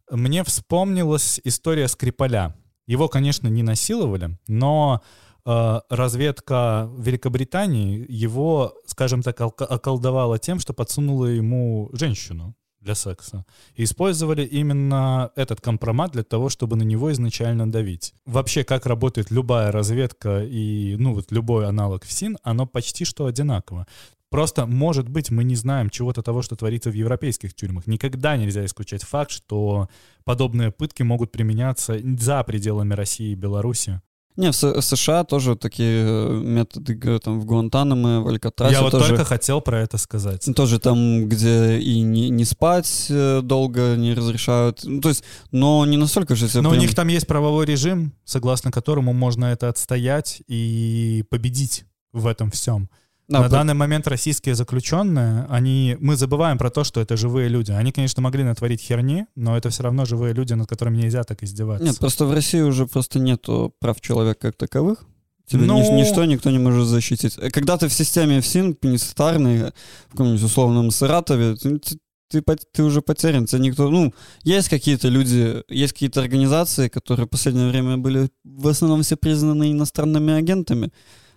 Мне 0.10 0.44
вспомнилась 0.44 1.42
история 1.44 1.88
Скрипаля. 1.88 2.56
Его, 2.88 3.08
конечно, 3.08 3.48
не 3.48 3.64
насиловали, 3.64 4.38
но 4.48 5.02
разведка 5.46 6.90
Великобритании 6.98 8.06
его, 8.10 8.74
скажем 8.86 9.22
так, 9.22 9.40
околдовала 9.40 10.40
тем, 10.40 10.60
что 10.60 10.74
подсунула 10.74 11.28
ему 11.28 11.90
женщину 11.94 12.56
для 12.86 12.96
секса. 12.96 13.46
И 13.76 13.84
использовали 13.84 14.44
именно 14.46 15.32
этот 15.36 15.60
компромат 15.60 16.12
для 16.12 16.24
того, 16.24 16.50
чтобы 16.50 16.76
на 16.76 16.84
него 16.84 17.12
изначально 17.12 17.70
давить. 17.70 18.14
Вообще, 18.26 18.64
как 18.64 18.86
работает 18.86 19.32
любая 19.32 19.72
разведка 19.72 20.44
и, 20.44 20.96
ну, 20.98 21.14
вот 21.14 21.32
любой 21.32 21.68
аналог 21.68 22.06
ФСИН, 22.06 22.38
оно 22.44 22.66
почти 22.68 23.04
что 23.04 23.26
одинаково. 23.26 23.88
Просто, 24.30 24.66
может 24.66 25.10
быть, 25.10 25.32
мы 25.32 25.44
не 25.44 25.56
знаем 25.56 25.90
чего-то 25.90 26.22
того, 26.22 26.42
что 26.42 26.56
творится 26.56 26.90
в 26.90 26.94
европейских 26.94 27.54
тюрьмах. 27.54 27.88
Никогда 27.88 28.38
нельзя 28.38 28.66
исключать 28.66 29.04
факт, 29.04 29.32
что 29.32 29.90
подобные 30.24 30.72
пытки 30.72 31.04
могут 31.04 31.32
применяться 31.32 32.00
за 32.20 32.44
пределами 32.44 32.94
России 32.94 33.32
и 33.32 33.36
Беларуси. 33.36 34.02
Не, 34.38 34.52
в, 34.52 34.56
США 34.56 35.24
тоже 35.24 35.56
такие 35.56 36.06
э, 36.06 36.30
методы, 36.30 37.20
там, 37.20 37.40
в 37.40 37.46
Гуантанамо, 37.46 38.22
в 38.22 38.28
Алькатрасе 38.28 38.76
Я 38.76 38.82
вот 38.82 38.92
тоже. 38.92 39.10
только 39.10 39.24
хотел 39.24 39.62
про 39.62 39.82
это 39.82 39.98
сказать. 39.98 40.48
Тоже 40.56 40.80
там, 40.80 41.30
где 41.30 41.80
и 41.80 42.02
не, 42.02 42.30
не 42.30 42.44
спать 42.44 43.08
э, 43.10 43.42
долго 43.42 43.96
не 43.96 44.14
разрешают. 44.14 44.82
Ну, 44.84 45.00
то 45.00 45.10
есть, 45.10 45.24
но 45.52 45.86
не 45.86 45.98
настолько 45.98 46.36
же... 46.36 46.48
Но 46.56 46.70
у 46.70 46.72
прям- 46.72 46.82
них 46.82 46.94
там 46.96 47.08
есть 47.08 47.28
правовой 47.28 47.66
режим, 47.66 48.14
согласно 48.26 48.72
которому 48.72 49.14
можно 49.14 49.46
это 49.46 49.70
отстоять 49.70 50.42
и 50.48 51.24
победить 51.30 51.86
в 52.12 52.28
этом 52.28 52.52
всем. 52.52 52.90
Да, 53.28 53.40
На 53.40 53.44
по- 53.46 53.50
данный 53.52 53.74
момент 53.74 54.08
российские 54.08 54.54
заключенные, 54.56 55.46
они, 55.50 55.98
мы 56.00 56.16
забываем 56.16 56.58
про 56.58 56.70
то, 56.70 56.84
что 56.84 57.02
это 57.02 57.18
живые 57.18 57.50
люди. 57.50 57.72
Они, 57.72 57.92
конечно, 57.92 58.22
могли 58.22 58.44
натворить 58.44 58.82
херни, 58.82 59.26
но 59.36 59.58
это 59.58 59.70
все 59.72 59.82
равно 59.84 60.06
живые 60.06 60.34
люди, 60.34 60.54
над 60.54 60.68
которыми 60.70 60.98
нельзя 60.98 61.24
так 61.24 61.42
издеваться. 61.44 61.86
Нет, 61.86 61.98
просто 61.98 62.26
в 62.26 62.34
России 62.34 62.62
уже 62.62 62.86
просто 62.86 63.20
нету 63.20 63.74
прав 63.80 64.00
человека 64.00 64.40
как 64.52 64.56
таковых. 64.58 65.04
Тебя 65.48 65.62
Ну- 65.66 65.80
нич- 65.80 65.92
ничто 65.92 66.26
никто 66.26 66.52
не 66.52 66.60
может 66.60 66.88
защитить. 66.88 67.38
Э, 67.38 67.50
Когда 67.50 67.78
ты 67.78 67.88
в 67.88 67.94
системе 67.94 68.42
ФСИН, 68.42 68.74
пенитенциарной, 68.76 69.58
э, 69.58 69.72
в 70.08 70.12
каком-нибудь 70.12 70.44
условном 70.44 70.92
Саратове, 70.92 71.56
ты, 71.56 71.80
ты- 71.80 72.42
ты 72.74 72.84
уже 72.84 73.02
потерян. 73.02 73.46
Тебя 73.46 73.60
никто... 73.60 73.90
Ну, 73.90 74.14
есть 74.44 74.70
какие-то 74.70 75.08
люди, 75.08 75.64
есть 75.70 75.94
какие-то 75.94 76.22
организации, 76.22 76.88
которые 76.90 77.26
в 77.26 77.30
последнее 77.30 77.70
время 77.70 77.98
были 77.98 78.30
в 78.44 78.68
основном 78.68 79.02
все 79.04 79.16
признаны 79.16 79.72
иностранными 79.72 80.34
агентами, 80.34 80.92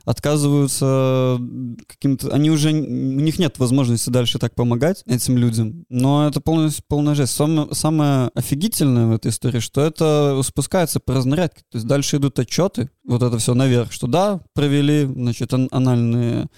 отказываются 0.09 1.39
каким-то... 1.87 2.31
Они 2.33 2.51
уже... 2.51 2.71
У 2.71 3.21
них 3.21 3.39
нет 3.39 3.59
возможности 3.59 4.09
дальше 4.09 4.39
так 4.39 4.55
помогать 4.55 5.03
этим 5.07 5.37
людям. 5.37 5.85
Но 5.91 6.27
это 6.27 6.41
полностью 6.41 6.83
полная 6.89 7.15
жесть. 7.15 7.35
Самое, 7.35 7.69
самое 7.73 8.31
офигительное 8.35 9.07
в 9.07 9.13
этой 9.13 9.31
истории, 9.31 9.61
что 9.61 9.83
это 9.83 10.41
спускается 10.43 10.99
по 10.99 11.13
разнарядке. 11.13 11.63
То 11.71 11.77
есть 11.77 11.87
дальше 11.87 12.17
идут 12.17 12.39
отчеты, 12.39 12.89
вот 13.05 13.23
это 13.23 13.37
все 13.37 13.53
наверх, 13.53 13.93
что 13.93 14.07
да, 14.07 14.41
провели, 14.55 15.05
значит, 15.05 15.53
ан- 15.53 15.69
анальные 15.71 16.49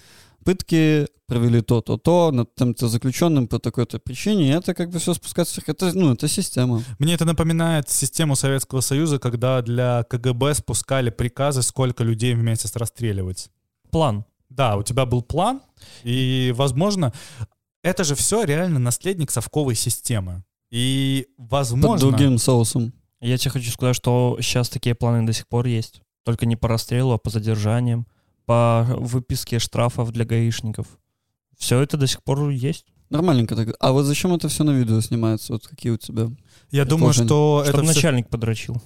пытки, 0.43 1.07
провели 1.27 1.61
то, 1.61 1.81
то, 1.81 2.31
над 2.31 2.53
тем-то 2.55 2.87
заключенным 2.87 3.47
по 3.47 3.59
такой-то 3.59 3.99
причине, 3.99 4.49
и 4.49 4.51
это 4.51 4.73
как 4.73 4.89
бы 4.89 4.99
все 4.99 5.13
спускается. 5.13 5.55
вверх. 5.55 5.69
Это, 5.69 5.91
ну, 5.97 6.13
это 6.13 6.27
система. 6.27 6.83
Мне 6.99 7.13
это 7.13 7.25
напоминает 7.25 7.89
систему 7.89 8.35
Советского 8.35 8.81
Союза, 8.81 9.19
когда 9.19 9.61
для 9.61 10.03
КГБ 10.09 10.55
спускали 10.55 11.09
приказы, 11.09 11.61
сколько 11.61 12.03
людей 12.03 12.33
в 12.33 12.39
месяц 12.39 12.75
расстреливать. 12.75 13.49
План. 13.91 14.25
Да, 14.49 14.75
у 14.75 14.83
тебя 14.83 15.05
был 15.05 15.21
план, 15.21 15.61
и, 16.03 16.53
возможно, 16.55 17.13
это 17.83 18.03
же 18.03 18.15
все 18.15 18.43
реально 18.43 18.79
наследник 18.79 19.31
совковой 19.31 19.75
системы. 19.75 20.43
И, 20.71 21.27
Под 21.37 21.51
возможно... 21.51 22.09
другим 22.09 22.37
соусом. 22.37 22.93
Я 23.21 23.37
тебе 23.37 23.51
хочу 23.51 23.71
сказать, 23.71 23.95
что 23.95 24.37
сейчас 24.41 24.69
такие 24.69 24.95
планы 24.95 25.25
до 25.25 25.31
сих 25.31 25.47
пор 25.47 25.67
есть. 25.67 26.01
Только 26.25 26.45
не 26.45 26.55
по 26.55 26.67
расстрелу, 26.67 27.13
а 27.13 27.17
по 27.17 27.29
задержаниям, 27.29 28.07
по 28.45 28.85
выписке 28.97 29.59
штрафов 29.59 30.11
для 30.11 30.25
гаишников. 30.25 30.87
Все 31.57 31.79
это 31.79 31.97
до 31.97 32.07
сих 32.07 32.23
пор 32.23 32.49
есть. 32.49 32.85
Нормальненько 33.09 33.55
так. 33.55 33.75
А 33.79 33.91
вот 33.91 34.03
зачем 34.03 34.33
это 34.33 34.47
все 34.47 34.63
на 34.63 34.71
видео 34.71 35.01
снимается? 35.01 35.53
Вот 35.53 35.67
какие 35.67 35.91
у 35.91 35.97
тебя? 35.97 36.29
Я 36.71 36.85
думаю, 36.85 37.13
что 37.13 37.63
Чтобы 37.65 37.79
это 37.79 37.93
начальник 37.93 38.29
подрочил. 38.29 38.81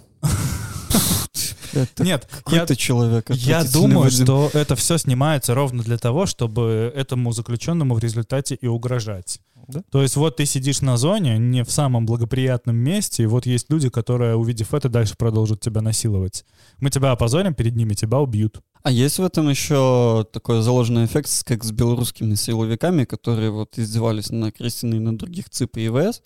Это 1.73 2.03
Нет, 2.03 2.27
я, 2.47 2.65
ты 2.65 2.75
человек? 2.75 3.29
я 3.31 3.63
думаю, 3.65 4.05
Вадим. 4.05 4.25
что 4.25 4.49
это 4.53 4.75
все 4.75 4.97
снимается 4.97 5.53
ровно 5.53 5.83
для 5.83 5.97
того, 5.97 6.25
чтобы 6.25 6.91
этому 6.95 7.33
заключенному 7.33 7.95
в 7.95 7.99
результате 7.99 8.55
и 8.55 8.65
угрожать. 8.67 9.41
Да. 9.67 9.81
То 9.91 10.01
есть 10.01 10.15
вот 10.15 10.37
ты 10.37 10.45
сидишь 10.45 10.81
на 10.81 10.95
зоне, 10.95 11.37
не 11.37 11.63
в 11.63 11.71
самом 11.71 12.05
благоприятном 12.05 12.75
месте, 12.75 13.23
и 13.23 13.25
вот 13.25 13.45
есть 13.45 13.69
люди, 13.69 13.89
которые, 13.89 14.35
увидев 14.35 14.73
это, 14.73 14.89
дальше 14.89 15.15
продолжат 15.17 15.59
тебя 15.59 15.81
насиловать. 15.81 16.45
Мы 16.79 16.91
тебя 16.91 17.11
опозорим 17.11 17.53
перед 17.53 17.75
ними, 17.75 17.93
тебя 17.93 18.19
убьют. 18.19 18.61
А 18.85 18.91
есть 18.91 19.17
в 19.17 19.23
этом 19.23 19.49
еще 19.49 20.27
такой 20.31 20.61
заложенный 20.61 21.05
эффект, 21.05 21.43
как 21.43 21.63
с 21.63 21.71
белорусскими 21.71 22.35
силовиками, 22.35 23.05
которые 23.05 23.49
вот 23.49 23.79
издевались 23.79 24.29
на 24.29 24.51
Кристине 24.51 24.97
и 24.97 24.99
на 24.99 25.17
других 25.17 25.49
ЦИП 25.49 25.77
и 25.77 25.87
ИВС, 25.87 26.21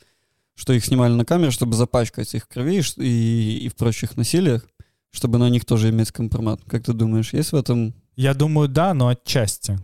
что 0.55 0.73
их 0.73 0.83
снимали 0.83 1.13
на 1.13 1.23
камеру, 1.23 1.51
чтобы 1.51 1.77
запачкать 1.77 2.35
их 2.35 2.49
крови 2.49 2.83
и, 2.97 3.59
и 3.61 3.69
в 3.69 3.75
прочих 3.75 4.17
насилиях, 4.17 4.67
чтобы 5.09 5.37
на 5.37 5.49
них 5.49 5.63
тоже 5.63 5.89
иметь 5.89 6.11
компромат. 6.11 6.59
Как 6.67 6.83
ты 6.83 6.91
думаешь, 6.91 7.31
есть 7.31 7.53
в 7.53 7.55
этом... 7.55 7.95
Я 8.17 8.33
думаю, 8.33 8.67
да, 8.67 8.93
но 8.93 9.07
отчасти. 9.07 9.79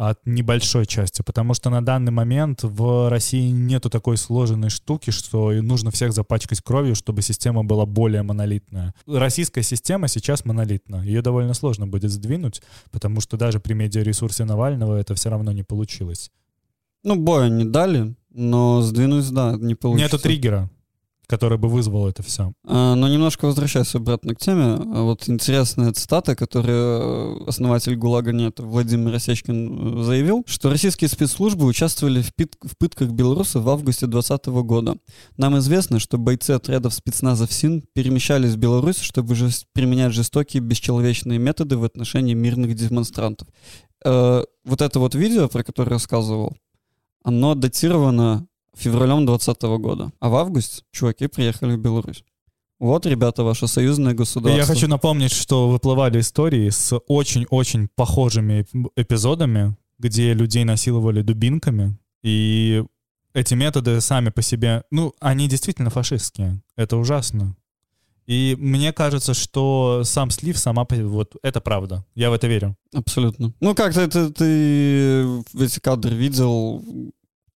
От 0.00 0.18
небольшой 0.24 0.86
части, 0.86 1.20
потому 1.20 1.52
что 1.52 1.68
на 1.68 1.84
данный 1.84 2.10
момент 2.10 2.60
в 2.62 3.10
России 3.10 3.50
нету 3.50 3.90
такой 3.90 4.16
сложенной 4.16 4.70
штуки, 4.70 5.10
что 5.10 5.52
нужно 5.52 5.90
всех 5.90 6.14
запачкать 6.14 6.62
кровью, 6.62 6.94
чтобы 6.94 7.20
система 7.20 7.64
была 7.64 7.84
более 7.84 8.22
монолитная. 8.22 8.94
Российская 9.06 9.62
система 9.62 10.08
сейчас 10.08 10.46
монолитна. 10.46 11.04
Ее 11.04 11.20
довольно 11.20 11.52
сложно 11.52 11.86
будет 11.86 12.10
сдвинуть, 12.10 12.62
потому 12.90 13.20
что 13.20 13.36
даже 13.36 13.60
при 13.60 13.74
медиаресурсе 13.74 14.46
Навального 14.46 14.96
это 14.96 15.14
все 15.14 15.28
равно 15.28 15.52
не 15.52 15.64
получилось. 15.64 16.30
Ну, 17.04 17.16
боя 17.16 17.50
не 17.50 17.66
дали, 17.66 18.14
но 18.30 18.80
сдвинуть, 18.80 19.30
да, 19.30 19.54
не 19.60 19.74
получится. 19.74 20.16
Нету 20.16 20.22
триггера. 20.22 20.70
Который 21.30 21.58
бы 21.58 21.68
вызвал 21.68 22.08
это 22.08 22.24
все. 22.24 22.52
А, 22.66 22.96
но 22.96 23.06
немножко 23.06 23.46
возвращаясь 23.46 23.94
обратно 23.94 24.34
к 24.34 24.38
теме, 24.38 24.74
а 24.74 25.02
вот 25.04 25.28
интересная 25.28 25.92
цитата, 25.92 26.34
которую 26.34 27.48
основатель 27.48 27.94
ГУЛАГа 27.94 28.32
нет 28.32 28.58
Владимир 28.58 29.14
Осечкин 29.14 30.00
э, 30.00 30.02
заявил, 30.02 30.42
что 30.48 30.70
российские 30.70 31.08
спецслужбы 31.08 31.66
участвовали 31.66 32.20
в, 32.20 32.34
пит- 32.34 32.56
в 32.60 32.76
пытках 32.76 33.10
белорусов 33.10 33.62
в 33.62 33.68
августе 33.68 34.08
2020 34.08 34.46
года. 34.66 34.96
Нам 35.36 35.56
известно, 35.58 36.00
что 36.00 36.18
бойцы 36.18 36.50
отрядов 36.50 36.94
спецназа 36.94 37.46
ФСИН 37.46 37.84
перемещались 37.92 38.54
в 38.54 38.56
Беларусь, 38.56 38.98
чтобы 38.98 39.36
жест- 39.36 39.66
применять 39.72 40.12
жестокие 40.12 40.60
бесчеловечные 40.60 41.38
методы 41.38 41.78
в 41.78 41.84
отношении 41.84 42.34
мирных 42.34 42.74
демонстрантов. 42.74 43.46
Э, 44.04 44.42
вот 44.64 44.82
это 44.82 44.98
вот 44.98 45.14
видео, 45.14 45.48
про 45.48 45.62
которое 45.62 45.90
рассказывал, 45.90 46.56
оно 47.22 47.54
датировано 47.54 48.48
февралем 48.80 49.26
2020 49.26 49.62
года. 49.80 50.12
А 50.20 50.28
в 50.28 50.36
августе 50.36 50.82
чуваки 50.90 51.26
приехали 51.26 51.76
в 51.76 51.78
Беларусь. 51.78 52.24
Вот, 52.78 53.04
ребята, 53.04 53.44
ваше 53.44 53.68
союзное 53.68 54.14
государство. 54.14 54.58
Я 54.58 54.64
хочу 54.64 54.88
напомнить, 54.88 55.32
что 55.32 55.68
выплывали 55.68 56.20
истории 56.20 56.70
с 56.70 56.98
очень-очень 57.08 57.88
похожими 57.94 58.66
эпизодами, 58.96 59.76
где 59.98 60.32
людей 60.32 60.64
насиловали 60.64 61.20
дубинками, 61.20 61.98
и 62.22 62.82
эти 63.34 63.54
методы 63.54 64.00
сами 64.00 64.30
по 64.30 64.42
себе, 64.42 64.82
ну, 64.90 65.14
они 65.20 65.46
действительно 65.46 65.90
фашистские. 65.90 66.62
Это 66.76 66.96
ужасно. 66.96 67.54
И 68.26 68.56
мне 68.58 68.92
кажется, 68.92 69.34
что 69.34 70.02
сам 70.04 70.30
слив, 70.30 70.56
сама, 70.56 70.86
вот 70.88 71.34
это 71.42 71.60
правда. 71.60 72.04
Я 72.14 72.30
в 72.30 72.32
это 72.32 72.46
верю. 72.46 72.76
Абсолютно. 72.94 73.52
Ну, 73.60 73.74
как-то 73.74 74.00
это 74.00 74.30
ты 74.30 75.42
эти 75.58 75.80
кадры 75.80 76.14
видел, 76.14 76.82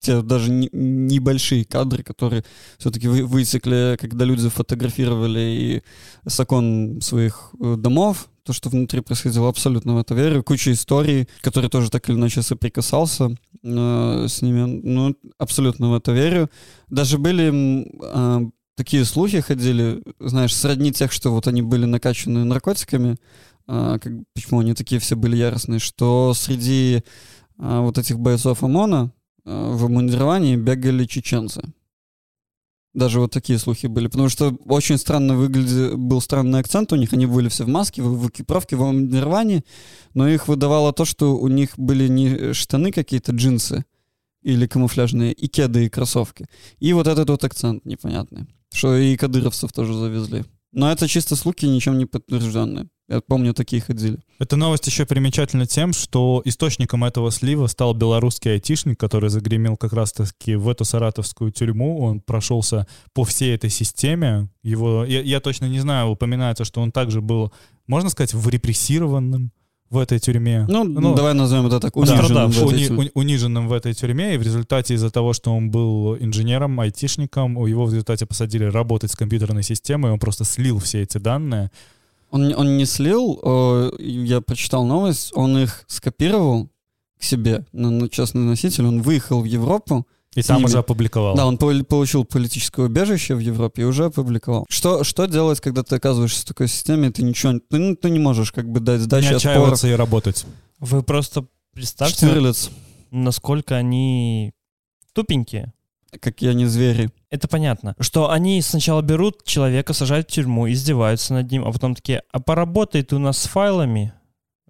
те 0.05 0.23
даже 0.23 0.51
не- 0.51 0.71
небольшие 0.73 1.65
кадры, 1.65 2.03
которые 2.03 2.45
все-таки 2.79 3.09
вытекли, 3.09 3.97
когда 4.01 4.25
люди 4.25 4.49
фотографировали 4.49 5.41
и 5.41 5.83
с 6.29 6.39
окон 6.41 7.01
своих 7.01 7.51
э, 7.61 7.77
домов, 7.77 8.29
то, 8.45 8.53
что 8.53 8.69
внутри 8.69 9.01
происходило, 9.01 9.49
абсолютно 9.49 9.95
в 9.95 9.99
это 9.99 10.15
верю. 10.15 10.43
Куча 10.43 10.73
историй, 10.73 11.29
которые 11.41 11.71
тоже 11.71 11.91
так 11.91 12.09
или 12.09 12.17
иначе 12.17 12.43
соприкасался 12.43 13.37
э, 13.63 14.27
с 14.29 14.43
ними. 14.43 14.81
Ну, 14.83 15.17
абсолютно 15.39 15.91
в 15.91 15.95
это 15.95 16.13
верю. 16.13 16.51
Даже 16.91 17.17
были 17.19 17.87
а, 18.03 18.43
такие 18.77 19.05
слухи 19.05 19.41
ходили, 19.41 20.03
знаешь, 20.21 20.55
сродни 20.55 20.93
тех, 20.93 21.13
что 21.13 21.31
вот 21.31 21.47
они 21.47 21.63
были 21.63 21.85
накачаны 21.87 22.45
наркотиками, 22.45 23.17
а, 23.67 23.99
как, 23.99 24.13
почему 24.35 24.61
они 24.61 24.75
такие 24.75 25.01
все 25.01 25.17
были 25.17 25.37
яростные, 25.37 25.81
что 25.81 26.35
среди 26.35 27.03
а, 27.59 27.81
вот 27.81 27.99
этих 27.99 28.19
бойцов 28.19 28.63
ОМОНа 28.63 29.13
в 29.45 29.85
обмундировании 29.85 30.57
бегали 30.57 31.05
чеченцы. 31.05 31.63
Даже 32.95 33.19
вот 33.19 33.33
такие 33.33 33.59
слухи 33.59 33.89
были. 33.89 34.07
Потому 34.07 34.29
что 34.29 34.57
очень 34.67 34.99
странно 34.99 35.37
выглядел, 35.37 35.97
был 35.99 36.21
странный 36.21 36.61
акцент 36.61 36.93
у 36.93 36.97
них. 36.97 37.13
Они 37.13 37.27
были 37.27 37.49
все 37.49 37.65
в 37.65 37.69
маске, 37.69 38.03
в, 38.03 38.19
в 38.19 38.29
экипировке, 38.29 38.77
в 38.77 38.83
обмундировании. 38.83 39.65
Но 40.15 40.29
их 40.29 40.47
выдавало 40.47 40.93
то, 40.93 41.05
что 41.05 41.37
у 41.37 41.49
них 41.49 41.77
были 41.77 42.07
не 42.07 42.53
штаны 42.53 42.93
какие-то, 42.93 43.33
джинсы 43.33 43.85
или 44.43 44.67
камуфляжные, 44.67 45.33
и 45.33 45.49
кеды, 45.49 45.87
и 45.87 45.89
кроссовки. 45.89 46.47
И 46.79 46.93
вот 46.93 47.09
этот 47.09 47.29
вот 47.31 47.43
акцент 47.43 47.85
непонятный. 47.85 48.47
Что 48.73 48.97
и 48.97 49.17
кадыровцев 49.17 49.73
тоже 49.73 49.95
завезли. 49.95 50.45
Но 50.71 50.91
это 50.91 51.09
чисто 51.09 51.35
слухи, 51.35 51.67
ничем 51.67 51.99
не 51.99 52.07
подтвержденные. 52.07 52.89
Я 53.09 53.21
помню, 53.21 53.53
такие 53.53 53.83
ходили. 53.83 54.19
Эта 54.39 54.57
новость 54.57 54.87
еще 54.87 55.05
примечательна 55.05 55.67
тем, 55.67 55.93
что 55.93 56.41
источником 56.47 57.05
этого 57.05 57.31
слива 57.31 57.67
стал 57.67 57.93
белорусский 57.93 58.53
айтишник, 58.53 58.99
который 58.99 59.29
загремел 59.29 59.77
как 59.77 59.93
раз-таки 59.93 60.55
в 60.55 60.69
эту 60.69 60.85
саратовскую 60.85 61.53
тюрьму. 61.53 62.01
Он 62.01 62.21
прошелся 62.21 62.87
по 63.13 63.25
всей 63.25 63.55
этой 63.55 63.69
системе. 63.69 64.49
Его, 64.63 65.05
я, 65.05 65.21
я 65.21 65.41
точно 65.41 65.67
не 65.67 65.81
знаю, 65.81 66.09
упоминается, 66.09 66.65
что 66.65 66.81
он 66.81 66.93
также 66.93 67.21
был, 67.21 67.53
можно 67.87 68.09
сказать, 68.09 68.33
в 68.33 68.49
репрессированным 68.49 69.53
в 69.91 69.99
этой 69.99 70.19
тюрьме. 70.19 70.65
Ну, 70.67 71.15
давай 71.15 71.35
назовем 71.35 71.67
это 71.67 71.81
так, 71.81 71.93
Да, 71.95 72.01
униженным 72.01 72.51
в 72.51 72.71
этой 72.71 72.89
уни- 72.89 73.11
униженным 73.15 73.69
в 73.69 73.73
этой 73.75 73.93
тюрьме, 73.93 74.35
и 74.35 74.39
в 74.39 74.43
результате 74.43 74.95
из-за 74.95 75.11
того, 75.11 75.35
что 75.35 75.55
он 75.55 75.71
был 75.71 76.17
инженером, 76.17 76.81
айтишником, 76.81 77.59
у 77.59 77.67
его 77.67 77.85
в 77.85 77.91
результате 77.91 78.25
посадили 78.25 78.65
работать 78.65 79.13
с 79.13 79.15
компьютерной 79.15 79.63
системой, 79.63 80.11
он 80.11 80.19
просто 80.19 80.45
слил 80.45 80.79
все 80.79 81.03
эти 81.03 81.19
данные. 81.19 81.71
Он, 82.35 82.49
не- 82.49 82.55
он 82.57 82.76
не 82.76 82.85
слил, 82.87 83.39
э, 83.43 83.91
я 84.01 84.41
прочитал 84.41 84.85
новость, 84.85 85.30
он 85.37 85.57
их 85.59 85.85
скопировал 85.87 86.68
к 87.20 87.22
себе 87.22 87.64
на, 87.72 87.91
на 87.91 88.09
частный 88.09 88.43
носитель, 88.43 88.85
он 88.87 89.03
выехал 89.03 89.41
в 89.41 89.45
Европу, 89.45 90.05
И 90.35 90.43
там 90.43 90.57
ними. 90.57 90.66
уже 90.66 90.78
опубликовал. 90.78 91.37
да, 91.37 91.47
он 91.47 91.59
пол- 91.59 91.85
получил 91.85 92.24
политическое 92.24 92.87
убежище 92.87 93.37
в 93.37 93.39
Европе 93.39 93.82
и 93.82 93.85
уже 93.85 94.07
опубликовал. 94.07 94.66
Что, 94.68 95.05
что 95.05 95.26
делать, 95.26 95.61
когда 95.61 95.85
ты 95.85 95.95
оказываешься 95.97 96.43
в 96.43 96.45
такой 96.45 96.66
системе, 96.68 97.11
ты 97.11 97.22
ничего, 97.22 97.53
не- 97.53 97.61
ты, 97.61 97.78
ну, 97.78 97.95
ты 97.95 98.11
не 98.11 98.18
можешь 98.18 98.51
как 98.51 98.68
бы 98.68 98.80
дать 98.80 98.99
не 98.99 99.05
сдачи, 99.05 99.26
отпор. 99.26 99.37
отчаиваться 99.37 99.89
и 99.89 99.93
работать. 99.93 100.45
Вы 100.80 101.03
просто 101.05 101.47
представьте, 101.72 102.26
Штирлиц, 102.26 102.70
насколько 103.12 103.76
они 103.76 104.53
тупенькие. 105.12 105.72
Какие 106.21 106.51
они 106.51 106.67
звери. 106.67 107.11
Это 107.31 107.49
понятно. 107.49 107.95
Что 108.01 108.31
они 108.31 108.61
сначала 108.62 109.03
берут 109.03 109.45
человека, 109.45 109.93
сажают 109.93 110.29
в 110.29 110.33
тюрьму, 110.33 110.71
издеваются 110.71 111.35
над 111.35 111.51
ним, 111.51 111.65
а 111.65 111.73
потом 111.73 111.95
такие, 111.95 112.23
а 112.33 112.41
поработай 112.41 113.03
ты 113.03 113.17
у 113.17 113.19
нас 113.19 113.39
с 113.39 113.47
файлами, 113.47 114.12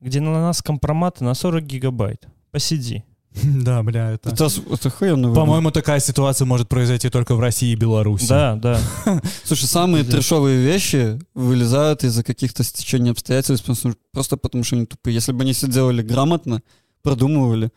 где 0.00 0.20
на 0.20 0.32
нас 0.32 0.62
компроматы 0.62 1.24
на 1.24 1.34
40 1.34 1.64
гигабайт. 1.64 2.26
Посиди. 2.50 3.04
Да, 3.64 3.82
бля, 3.82 4.12
это... 4.12 4.30
Это, 4.30 4.44
это 4.46 4.90
выглядит. 5.00 5.34
По-моему, 5.34 5.70
такая 5.70 6.00
ситуация 6.00 6.46
может 6.46 6.68
произойти 6.68 7.10
только 7.10 7.34
в 7.34 7.40
России 7.40 7.72
и 7.72 7.76
Беларуси. 7.76 8.28
Да, 8.28 8.54
да. 8.54 8.78
Слушай, 9.44 9.64
самые 9.66 10.04
трешовые 10.04 10.64
вещи 10.64 11.18
вылезают 11.34 12.04
из-за 12.04 12.22
каких-то 12.22 12.62
стечений 12.62 13.10
обстоятельств, 13.10 13.66
просто- 14.12 14.36
потому 14.36 14.62
что 14.64 14.76
они 14.76 14.86
тупые. 14.86 15.14
Если 15.14 15.32
бы 15.32 15.42
они 15.42 15.52
все 15.52 15.66
делали 15.68 16.02
грамотно, 16.02 16.62
продумывали, 17.02 17.70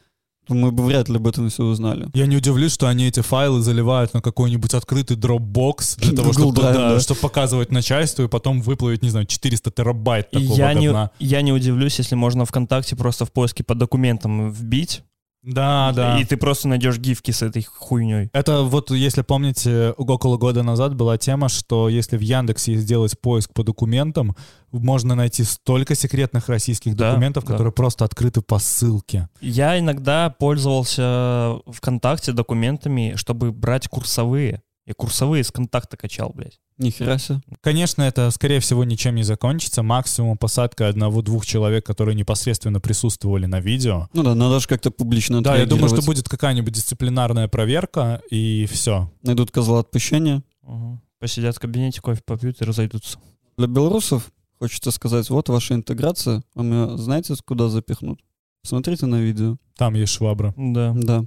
мы 0.47 0.71
бы 0.71 0.83
вряд 0.85 1.09
ли 1.09 1.17
об 1.17 1.27
этом 1.27 1.49
все 1.49 1.63
узнали. 1.63 2.07
Я 2.13 2.25
не 2.25 2.37
удивлюсь, 2.37 2.73
что 2.73 2.87
они 2.87 3.07
эти 3.07 3.21
файлы 3.21 3.61
заливают 3.61 4.13
на 4.13 4.21
какой-нибудь 4.21 4.73
открытый 4.73 5.17
Dropbox 5.17 5.99
для 5.99 6.11
того, 6.15 6.33
чтобы, 6.33 6.61
Drive, 6.61 6.73
да, 6.73 6.89
да. 6.93 6.99
чтобы 6.99 7.19
показывать 7.19 7.71
начальству 7.71 8.23
и 8.23 8.27
потом 8.27 8.61
выплавить, 8.61 9.03
не 9.03 9.09
знаю, 9.09 9.25
400 9.25 9.71
терабайт 9.71 10.31
такого 10.31 10.55
я 10.55 10.73
не, 10.73 10.87
говна. 10.87 11.11
я 11.19 11.41
не 11.41 11.51
удивлюсь, 11.51 11.97
если 11.97 12.15
можно 12.15 12.45
ВКонтакте 12.45 12.95
просто 12.95 13.25
в 13.25 13.31
поиске 13.31 13.63
по 13.63 13.75
документам 13.75 14.51
вбить, 14.51 15.03
Да, 15.47 15.93
да. 15.95 16.19
и 16.19 16.25
ты 16.25 16.35
просто 16.35 16.67
найдешь 16.67 16.97
гифки 16.97 17.31
с 17.31 17.41
этой 17.41 17.63
хуйней. 17.63 18.29
Это 18.33 18.63
вот, 18.63 18.91
если 18.91 19.21
помните, 19.21 19.93
около 19.97 20.37
года 20.37 20.61
назад 20.61 20.95
была 20.95 21.17
тема, 21.17 21.47
что 21.47 21.87
если 21.87 22.17
в 22.17 22.21
Яндексе 22.21 22.75
сделать 22.75 23.19
поиск 23.19 23.53
по 23.53 23.63
документам, 23.63 24.35
можно 24.71 25.15
найти 25.15 25.43
столько 25.43 25.95
секретных 25.95 26.49
российских 26.49 26.95
Да, 26.95 27.11
документов, 27.11 27.45
да. 27.45 27.51
которые 27.53 27.71
просто 27.71 28.03
открыты 28.03 28.41
по 28.41 28.59
ссылке. 28.59 29.29
Я 29.39 29.79
иногда 29.79 30.29
пользовался 30.29 31.59
ВКонтакте 31.67 32.33
документами, 32.33 33.13
чтобы 33.15 33.51
брать 33.53 33.87
курсовые. 33.87 34.61
Я 34.87 34.93
курсовые 34.93 35.43
с 35.43 35.51
контакта 35.51 35.97
качал, 35.97 36.31
блядь. 36.33 36.61
Нихера 36.77 37.17
себе. 37.17 37.41
Конечно, 37.59 38.03
это, 38.03 38.31
скорее 38.31 38.61
всего, 38.61 38.85
ничем 38.85 39.15
не 39.15 39.23
закончится. 39.23 39.83
Максимум 39.83 40.37
посадка 40.37 40.87
одного-двух 40.87 41.45
человек, 41.45 41.85
которые 41.85 42.15
непосредственно 42.15 42.79
присутствовали 42.79 43.47
на 43.47 43.59
видео. 43.59 44.07
Ну 44.13 44.23
да, 44.23 44.33
надо 44.33 44.61
же 44.61 44.67
как-то 44.67 44.89
публично 44.89 45.43
Да, 45.43 45.57
я 45.57 45.65
думаю, 45.65 45.89
что 45.89 46.01
будет 46.03 46.29
какая-нибудь 46.29 46.73
дисциплинарная 46.73 47.49
проверка, 47.49 48.21
и 48.31 48.65
все. 48.71 49.11
Найдут 49.23 49.51
козла 49.51 49.81
отпущения. 49.81 50.41
Угу. 50.61 51.01
Посидят 51.19 51.57
в 51.57 51.59
кабинете, 51.59 51.99
кофе 51.99 52.21
попьют 52.25 52.61
и 52.61 52.63
разойдутся. 52.63 53.19
Для 53.57 53.67
белорусов 53.67 54.31
хочется 54.57 54.91
сказать, 54.91 55.29
вот 55.29 55.49
ваша 55.49 55.73
интеграция, 55.73 56.43
вам 56.55 56.71
ее 56.71 56.97
знаете, 56.97 57.35
куда 57.43 57.67
запихнут? 57.67 58.21
Смотрите 58.63 59.05
на 59.05 59.19
видео. 59.19 59.57
Там 59.75 59.95
есть 59.95 60.13
швабра. 60.13 60.53
Да. 60.55 60.93
Да. 60.95 61.25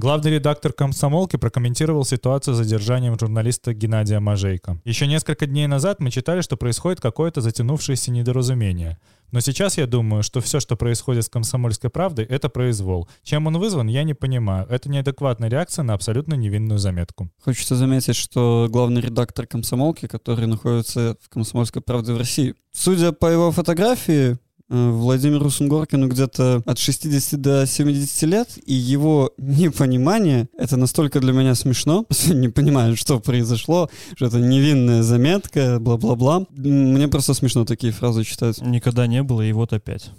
Главный 0.00 0.30
редактор 0.30 0.72
«Комсомолки» 0.72 1.36
прокомментировал 1.36 2.06
ситуацию 2.06 2.54
с 2.54 2.56
задержанием 2.56 3.18
журналиста 3.18 3.74
Геннадия 3.74 4.18
Мажейко. 4.18 4.80
Еще 4.82 5.06
несколько 5.06 5.44
дней 5.44 5.66
назад 5.66 6.00
мы 6.00 6.10
читали, 6.10 6.40
что 6.40 6.56
происходит 6.56 7.02
какое-то 7.02 7.42
затянувшееся 7.42 8.10
недоразумение. 8.10 8.96
Но 9.30 9.40
сейчас 9.40 9.76
я 9.76 9.86
думаю, 9.86 10.22
что 10.22 10.40
все, 10.40 10.58
что 10.58 10.74
происходит 10.74 11.26
с 11.26 11.28
«Комсомольской 11.28 11.90
правдой», 11.90 12.24
это 12.24 12.48
произвол. 12.48 13.10
Чем 13.22 13.46
он 13.46 13.58
вызван, 13.58 13.88
я 13.88 14.02
не 14.02 14.14
понимаю. 14.14 14.66
Это 14.70 14.88
неадекватная 14.88 15.50
реакция 15.50 15.82
на 15.82 15.92
абсолютно 15.92 16.32
невинную 16.32 16.78
заметку. 16.78 17.28
Хочется 17.44 17.76
заметить, 17.76 18.16
что 18.16 18.68
главный 18.70 19.02
редактор 19.02 19.46
комсомолки, 19.46 20.06
который 20.06 20.46
находится 20.46 21.18
в 21.20 21.28
комсомольской 21.28 21.82
правде 21.82 22.14
в 22.14 22.16
России, 22.16 22.54
судя 22.72 23.12
по 23.12 23.26
его 23.26 23.52
фотографии, 23.52 24.38
Владимиру 24.70 25.50
Сунгоркину 25.50 26.06
где-то 26.08 26.62
от 26.64 26.78
60 26.78 27.40
до 27.40 27.66
70 27.66 28.22
лет, 28.22 28.48
и 28.64 28.72
его 28.72 29.32
непонимание, 29.36 30.48
это 30.56 30.76
настолько 30.76 31.18
для 31.18 31.32
меня 31.32 31.56
смешно, 31.56 32.06
не 32.28 32.48
понимаю, 32.48 32.96
что 32.96 33.18
произошло, 33.18 33.90
что 34.14 34.26
это 34.26 34.38
невинная 34.38 35.02
заметка, 35.02 35.78
бла-бла-бла. 35.80 36.46
Мне 36.50 37.08
просто 37.08 37.34
смешно 37.34 37.64
такие 37.64 37.92
фразы 37.92 38.22
читать. 38.22 38.60
Никогда 38.60 39.08
не 39.08 39.24
было, 39.24 39.42
и 39.42 39.52
вот 39.52 39.72
опять. 39.72 40.12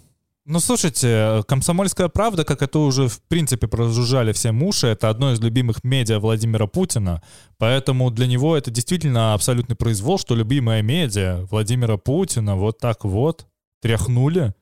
Ну, 0.44 0.60
слушайте, 0.60 1.44
«Комсомольская 1.48 2.10
правда», 2.10 2.44
как 2.44 2.64
это 2.64 2.80
уже, 2.80 3.08
в 3.08 3.22
принципе, 3.28 3.68
прожужжали 3.68 4.34
все 4.34 4.52
уши, 4.52 4.88
это 4.88 5.10
одно 5.10 5.32
из 5.34 5.40
любимых 5.40 5.84
медиа 5.84 6.20
Владимира 6.20 6.66
Путина, 6.66 7.22
поэтому 7.58 8.10
для 8.10 8.26
него 8.26 8.58
это 8.58 8.72
действительно 8.72 9.36
абсолютный 9.36 9.76
произвол, 9.76 10.18
что 10.18 10.36
любимая 10.36 10.82
медиа 10.82 11.46
Владимира 11.52 11.98
Путина 11.98 12.56
вот 12.56 12.80
так 12.80 13.06
вот 13.06 13.46
тряхнули, 13.82 14.54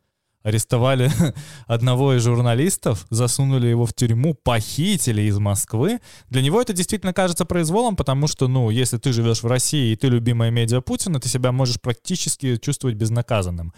арестовали 0.44 1.12
одного 1.68 2.16
из 2.16 2.24
журналистов, 2.24 3.06
засунули 3.10 3.68
его 3.68 3.86
в 3.86 3.94
тюрьму, 3.94 4.34
похитили 4.34 5.24
из 5.24 5.38
Москвы. 5.38 6.00
Для 6.30 6.42
него 6.42 6.62
это 6.62 6.74
действительно 6.74 7.14
кажется 7.14 7.46
произволом, 7.46 7.96
потому 7.96 8.28
что, 8.28 8.48
ну, 8.48 8.70
если 8.70 8.98
ты 8.98 9.14
живешь 9.14 9.44
в 9.44 9.48
России 9.48 9.92
и 9.92 9.96
ты 9.96 10.08
любимая 10.08 10.52
медиа 10.52 10.82
Путина, 10.82 11.20
ты 11.20 11.30
себя 11.30 11.52
можешь 11.52 11.80
практически 11.82 12.58
чувствовать 12.58 12.96
безнаказанным. 12.96 13.74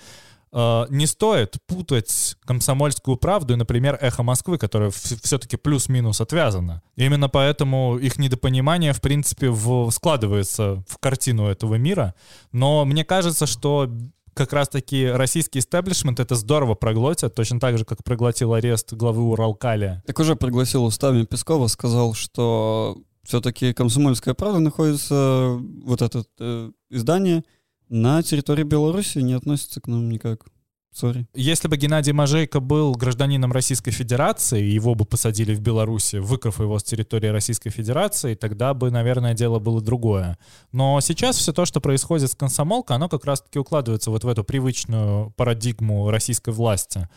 Э, 0.53 0.85
Не 0.89 1.07
стоит 1.07 1.57
путать 1.65 2.37
комсомольскую 2.45 3.17
правду 3.17 3.53
и, 3.53 3.57
например, 3.57 3.97
эхо 4.01 4.23
Москвы, 4.23 4.57
которая 4.57 4.91
все-таки 4.91 5.57
плюс-минус 5.57 6.21
отвязана. 6.21 6.81
Именно 6.95 7.29
поэтому 7.29 7.97
их 7.97 8.17
недопонимание, 8.19 8.93
в 8.93 9.01
принципе, 9.01 9.53
складывается 9.91 10.83
в 10.87 10.97
картину 10.99 11.47
этого 11.47 11.75
мира. 11.75 12.13
Но 12.51 12.85
мне 12.85 13.05
кажется, 13.05 13.45
что 13.45 13.89
как 14.33 14.53
раз-таки 14.53 15.07
российский 15.07 15.59
истеблишмент 15.59 16.19
это 16.19 16.35
здорово 16.35 16.75
проглотит, 16.75 17.35
точно 17.35 17.59
так 17.59 17.77
же, 17.77 17.85
как 17.85 18.03
проглотил 18.03 18.53
арест 18.53 18.93
главы 18.93 19.23
Уралкали. 19.23 20.01
Так 20.05 20.19
уже 20.19 20.35
пригласил 20.35 20.85
устами 20.85 21.25
Пескова, 21.25 21.67
сказал, 21.67 22.13
что 22.13 22.97
все-таки 23.23 23.73
«Комсомольская 23.73 24.33
правда» 24.33 24.59
находится, 24.59 25.59
вот 25.83 26.01
это 26.01 26.23
э, 26.39 26.71
издание, 26.89 27.43
на 27.89 28.23
территории 28.23 28.63
Беларуси, 28.63 29.19
не 29.19 29.33
относится 29.33 29.81
к 29.81 29.87
нам 29.87 30.09
никак. 30.09 30.45
Сори. 30.93 31.25
Если 31.33 31.67
бы 31.67 31.77
Геннадий 31.77 32.11
Мажейко 32.11 32.59
был 32.59 32.93
гражданином 32.93 33.51
Российской 33.53 33.91
Федерации, 33.91 34.61
его 34.61 34.93
бы 34.93 35.05
посадили 35.05 35.55
в 35.55 35.61
Беларуси, 35.61 36.17
выкрав 36.17 36.59
его 36.59 36.77
с 36.77 36.83
территории 36.83 37.27
Российской 37.27 37.69
Федерации, 37.69 38.35
тогда 38.35 38.73
бы, 38.73 38.91
наверное, 38.91 39.33
дело 39.33 39.59
было 39.59 39.81
другое. 39.81 40.37
Но 40.73 40.99
сейчас 40.99 41.37
все 41.37 41.53
то, 41.53 41.65
что 41.65 41.79
происходит 41.79 42.29
с 42.29 42.35
комсомолкой, 42.35 42.97
оно 42.97 43.07
как 43.07 43.23
раз-таки 43.23 43.57
укладывается 43.57 44.11
вот 44.11 44.25
в 44.25 44.27
эту 44.27 44.43
привычную 44.43 45.31
парадигму 45.37 46.09
российской 46.11 46.53
власти. 46.53 47.07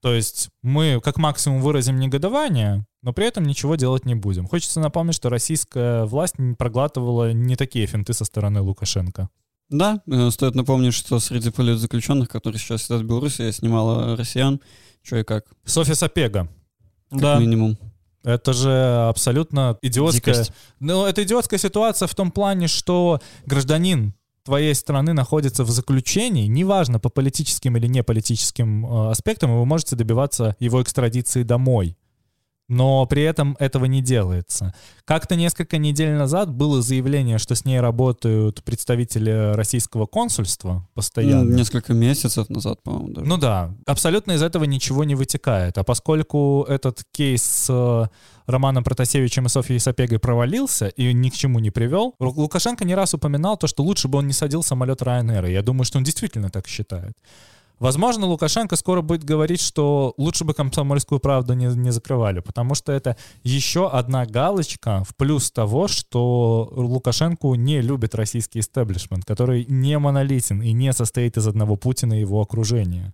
То 0.00 0.14
есть 0.14 0.50
мы 0.62 1.00
как 1.02 1.18
максимум 1.18 1.60
выразим 1.60 1.98
негодование, 1.98 2.86
но 3.02 3.12
при 3.12 3.26
этом 3.26 3.44
ничего 3.44 3.76
делать 3.76 4.06
не 4.06 4.14
будем. 4.14 4.46
Хочется 4.46 4.80
напомнить, 4.80 5.14
что 5.14 5.28
российская 5.28 6.04
власть 6.04 6.34
проглатывала 6.58 7.32
не 7.32 7.56
такие 7.56 7.86
финты 7.86 8.12
со 8.12 8.24
стороны 8.24 8.60
Лукашенко. 8.60 9.28
Да, 9.68 10.00
э, 10.06 10.30
стоит 10.30 10.54
напомнить, 10.54 10.94
что 10.94 11.18
среди 11.18 11.50
политзаключенных, 11.50 12.28
которые 12.28 12.58
сейчас 12.58 12.84
сидят 12.84 13.00
в 13.00 13.04
Беларуси, 13.04 13.42
есть 13.42 13.62
немало 13.62 14.16
россиян. 14.16 14.60
Что 15.02 15.16
и 15.16 15.24
как. 15.24 15.46
Софья 15.64 15.94
Сапега. 15.94 16.48
Как 17.10 17.20
Да. 17.20 17.38
минимум. 17.38 17.78
Это 18.22 18.52
же 18.52 19.06
абсолютно 19.08 19.78
идиотская... 19.82 20.34
Дикость. 20.34 20.52
Ну, 20.80 21.04
это 21.06 21.22
идиотская 21.22 21.58
ситуация 21.60 22.08
в 22.08 22.14
том 22.14 22.32
плане, 22.32 22.66
что 22.66 23.20
гражданин 23.46 24.14
твоей 24.44 24.74
страны 24.74 25.12
находится 25.12 25.64
в 25.64 25.70
заключении, 25.70 26.46
неважно 26.46 26.98
по 26.98 27.08
политическим 27.08 27.76
или 27.76 27.86
не 27.86 28.02
политическим 28.02 28.86
э, 28.86 29.10
аспектам, 29.10 29.50
и 29.52 29.54
вы 29.54 29.66
можете 29.66 29.94
добиваться 29.96 30.56
его 30.58 30.82
экстрадиции 30.82 31.42
домой. 31.42 31.96
Но 32.68 33.06
при 33.06 33.22
этом 33.22 33.56
этого 33.60 33.84
не 33.84 34.02
делается. 34.02 34.74
Как-то 35.04 35.36
несколько 35.36 35.78
недель 35.78 36.14
назад 36.14 36.52
было 36.52 36.82
заявление, 36.82 37.38
что 37.38 37.54
с 37.54 37.64
ней 37.64 37.78
работают 37.78 38.64
представители 38.64 39.52
российского 39.54 40.06
консульства 40.06 40.88
постоянно. 40.94 41.54
Несколько 41.54 41.94
месяцев 41.94 42.48
назад, 42.48 42.82
по-моему, 42.82 43.08
даже. 43.10 43.26
Ну 43.26 43.36
да, 43.36 43.72
абсолютно 43.86 44.32
из 44.32 44.42
этого 44.42 44.64
ничего 44.64 45.04
не 45.04 45.14
вытекает. 45.14 45.78
А 45.78 45.84
поскольку 45.84 46.66
этот 46.68 47.04
кейс 47.12 47.42
с 47.42 47.66
э, 47.70 48.06
Романом 48.46 48.82
Протасевичем 48.82 49.46
и 49.46 49.48
Софьей 49.48 49.78
Сапегой 49.78 50.18
провалился 50.18 50.88
и 50.88 51.12
ни 51.12 51.28
к 51.30 51.34
чему 51.34 51.60
не 51.60 51.70
привел, 51.70 52.14
Лукашенко 52.18 52.84
не 52.84 52.96
раз 52.96 53.14
упоминал 53.14 53.56
то, 53.56 53.68
что 53.68 53.84
лучше 53.84 54.08
бы 54.08 54.18
он 54.18 54.26
не 54.26 54.32
садил 54.32 54.64
самолет 54.64 55.02
Ryanair. 55.02 55.48
Я 55.50 55.62
думаю, 55.62 55.84
что 55.84 55.98
он 55.98 56.04
действительно 56.04 56.50
так 56.50 56.66
считает. 56.66 57.16
Возможно, 57.78 58.26
Лукашенко 58.26 58.74
скоро 58.76 59.02
будет 59.02 59.22
говорить, 59.22 59.60
что 59.60 60.14
лучше 60.16 60.44
бы 60.44 60.54
комсомольскую 60.54 61.20
правду 61.20 61.52
не, 61.52 61.66
не 61.66 61.90
закрывали, 61.90 62.40
потому 62.40 62.74
что 62.74 62.90
это 62.90 63.18
еще 63.42 63.90
одна 63.90 64.24
галочка 64.24 65.04
в 65.04 65.14
плюс 65.14 65.50
того, 65.50 65.86
что 65.86 66.72
Лукашенко 66.74 67.54
не 67.54 67.82
любит 67.82 68.14
российский 68.14 68.60
истеблишмент, 68.60 69.26
который 69.26 69.66
не 69.68 69.98
монолитен 69.98 70.62
и 70.62 70.72
не 70.72 70.92
состоит 70.94 71.36
из 71.36 71.46
одного 71.46 71.76
Путина 71.76 72.14
и 72.14 72.20
его 72.20 72.40
окружения. 72.40 73.12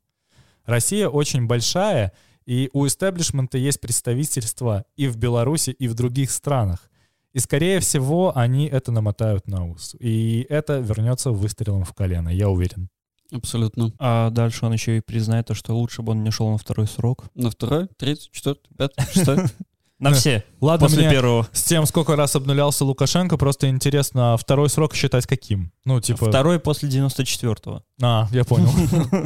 Россия 0.65 1.09
очень 1.09 1.49
большая, 1.49 2.13
и 2.47 2.71
у 2.73 2.87
истеблишмента 2.87 3.59
есть 3.59 3.81
представительство 3.81 4.85
и 4.97 5.09
в 5.09 5.17
Беларуси, 5.17 5.71
и 5.71 5.89
в 5.89 5.95
других 5.95 6.31
странах. 6.31 6.89
И, 7.33 7.41
скорее 7.41 7.81
всего, 7.81 8.37
они 8.37 8.67
это 8.67 8.93
намотают 8.93 9.49
на 9.49 9.67
ус. 9.67 9.97
И 9.99 10.47
это 10.49 10.79
вернется 10.79 11.31
выстрелом 11.33 11.85
в 11.85 11.95
колено, 11.95 12.29
я 12.29 12.49
уверен. 12.49 12.91
Абсолютно. 13.33 13.93
А 13.99 14.31
дальше 14.31 14.67
он 14.67 14.73
еще 14.73 14.99
и 14.99 15.01
признает 15.01 15.47
то, 15.47 15.55
что 15.55 15.75
лучше 15.77 16.03
бы 16.03 16.13
он 16.13 16.23
не 16.23 16.31
шел 16.31 16.51
на 16.51 16.59
второй 16.59 16.87
срок. 16.87 17.25
На 17.35 17.51
второй, 17.51 17.89
третий, 17.97 18.29
четвертый, 18.33 18.69
пятый, 18.77 19.05
шестой. 19.13 19.39
На 19.99 20.13
все. 20.13 20.43
Ладно, 20.61 20.89
После 20.89 21.03
мне 21.03 21.11
первого. 21.13 21.49
с 21.53 21.63
тем, 21.63 21.87
сколько 21.87 22.17
раз 22.17 22.35
обнулялся 22.35 22.85
Лукашенко, 22.85 23.37
просто 23.37 23.69
интересно, 23.69 24.35
а 24.35 24.37
второй 24.37 24.69
срок 24.69 24.95
считать 24.97 25.27
каким? 25.29 25.71
Ну, 25.85 26.01
типа... 26.01 26.27
Второй 26.29 26.59
после 26.59 26.89
94-го. 26.89 27.85
А, 28.03 28.27
я 28.33 28.45
понял. 28.45 28.69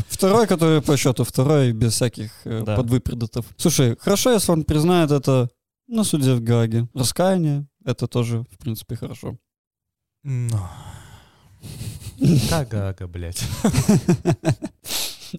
Второй, 0.09 0.46
который 0.46 0.82
по 0.82 0.98
счету 0.98 1.24
второй, 1.24 1.72
без 1.72 1.94
всяких 1.94 2.30
э, 2.44 2.62
Да. 2.62 2.76
подвыпредатов. 2.76 3.46
Слушай, 3.57 3.96
хорошо, 3.98 4.32
если 4.32 4.52
он 4.52 4.64
признает 4.64 5.12
это 5.12 5.48
на 5.88 6.04
суде 6.04 6.34
в 6.34 6.42
Гааге. 6.42 6.88
Раскаяние, 6.92 7.66
это 7.82 8.07
тоже, 8.07 8.44
в 8.52 8.59
принципе, 8.59 8.96
хорошо. 8.96 9.38
Кагага, 12.51 13.07
блядь. 13.07 13.43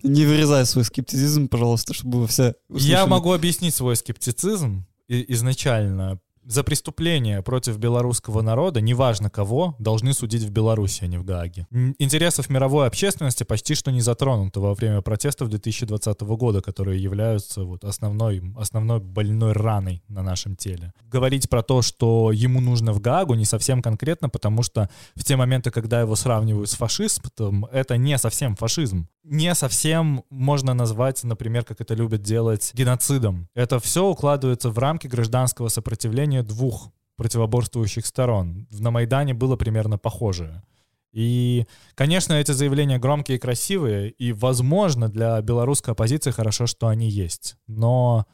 Не 0.03 0.25
вырезай 0.25 0.65
свой 0.65 0.83
скептицизм, 0.85 1.47
пожалуйста, 1.47 1.93
чтобы 1.93 2.27
все 2.27 2.55
услышали. 2.69 2.91
Я 2.91 3.05
могу 3.07 3.33
объяснить 3.33 3.73
свой 3.73 3.95
скептицизм 3.95 4.85
изначально. 5.07 6.19
За 6.47 6.63
преступление 6.63 7.41
против 7.41 7.77
белорусского 7.77 8.41
народа, 8.41 8.79
неважно 8.79 9.29
кого, 9.29 9.75
должны 9.79 10.13
судить 10.13 10.43
в 10.43 10.49
Беларуси, 10.49 11.03
а 11.03 11.07
не 11.07 11.17
в 11.17 11.25
Гааге. 11.25 11.67
Интересов 11.99 12.49
мировой 12.49 12.87
общественности 12.87 13.43
почти 13.43 13.75
что 13.75 13.91
не 13.91 13.99
затронуто 13.99 14.61
во 14.61 14.73
время 14.73 15.01
протестов 15.01 15.49
2020 15.49 16.21
года, 16.21 16.61
которые 16.61 17.03
являются 17.03 17.65
вот 17.65 17.83
основной, 17.83 18.41
основной 18.57 19.01
больной 19.01 19.51
раной 19.51 20.01
на 20.07 20.23
нашем 20.23 20.55
теле. 20.55 20.93
Говорить 21.03 21.49
про 21.49 21.63
то, 21.63 21.81
что 21.81 22.31
ему 22.31 22.61
нужно 22.61 22.93
в 22.93 23.01
Гаагу, 23.01 23.33
не 23.33 23.43
совсем 23.43 23.81
конкретно, 23.81 24.29
потому 24.29 24.63
что 24.63 24.89
в 25.15 25.25
те 25.25 25.35
моменты, 25.35 25.69
когда 25.69 25.99
его 25.99 26.15
сравнивают 26.15 26.69
с 26.69 26.75
фашистом, 26.75 27.65
это 27.65 27.97
не 27.97 28.17
совсем 28.17 28.55
фашизм. 28.55 29.09
Не 29.29 29.53
совсем 29.55 30.23
можно 30.29 30.73
назвать, 30.73 31.21
например, 31.25 31.65
как 31.65 31.81
это 31.81 31.93
любят 31.93 32.21
делать, 32.21 32.71
геноцидом. 32.73 33.49
Это 33.55 33.77
все 33.81 34.05
укладывается 34.05 34.69
в 34.69 34.79
рамки 34.79 35.07
гражданского 35.07 35.67
сопротивления 35.67 36.36
двух 36.43 36.91
противоборствующих 37.15 38.05
сторон. 38.05 38.67
На 38.71 38.91
Майдане 38.91 39.33
было 39.33 39.55
примерно 39.55 39.97
похожее. 39.97 40.63
И, 41.11 41.65
конечно, 41.95 42.33
эти 42.33 42.51
заявления 42.51 42.99
громкие 42.99 43.37
и 43.37 43.39
красивые, 43.39 44.11
и, 44.11 44.33
возможно, 44.33 45.09
для 45.09 45.41
белорусской 45.41 45.93
оппозиции 45.93 46.31
хорошо, 46.31 46.67
что 46.67 46.87
они 46.87 47.09
есть. 47.09 47.55
Но, 47.65 48.25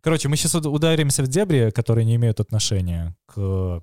короче, 0.00 0.28
мы 0.28 0.36
сейчас 0.36 0.54
ударимся 0.54 1.22
в 1.22 1.28
дебри, 1.28 1.70
которые 1.70 2.04
не 2.04 2.14
имеют 2.14 2.38
отношения 2.40 3.16
к 3.26 3.82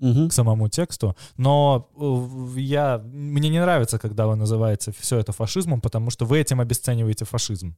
Мгм. 0.00 0.28
к 0.28 0.32
самому 0.32 0.68
тексту. 0.68 1.16
Но 1.36 1.88
э, 1.96 2.60
я, 2.60 2.98
мне 2.98 3.48
не 3.48 3.60
нравится, 3.60 3.98
когда 3.98 4.26
вы 4.26 4.36
называете 4.36 4.92
все 4.98 5.18
это 5.18 5.32
фашизмом, 5.32 5.80
потому 5.80 6.10
что 6.10 6.26
вы 6.26 6.40
этим 6.40 6.60
обесцениваете 6.60 7.24
фашизм. 7.24 7.76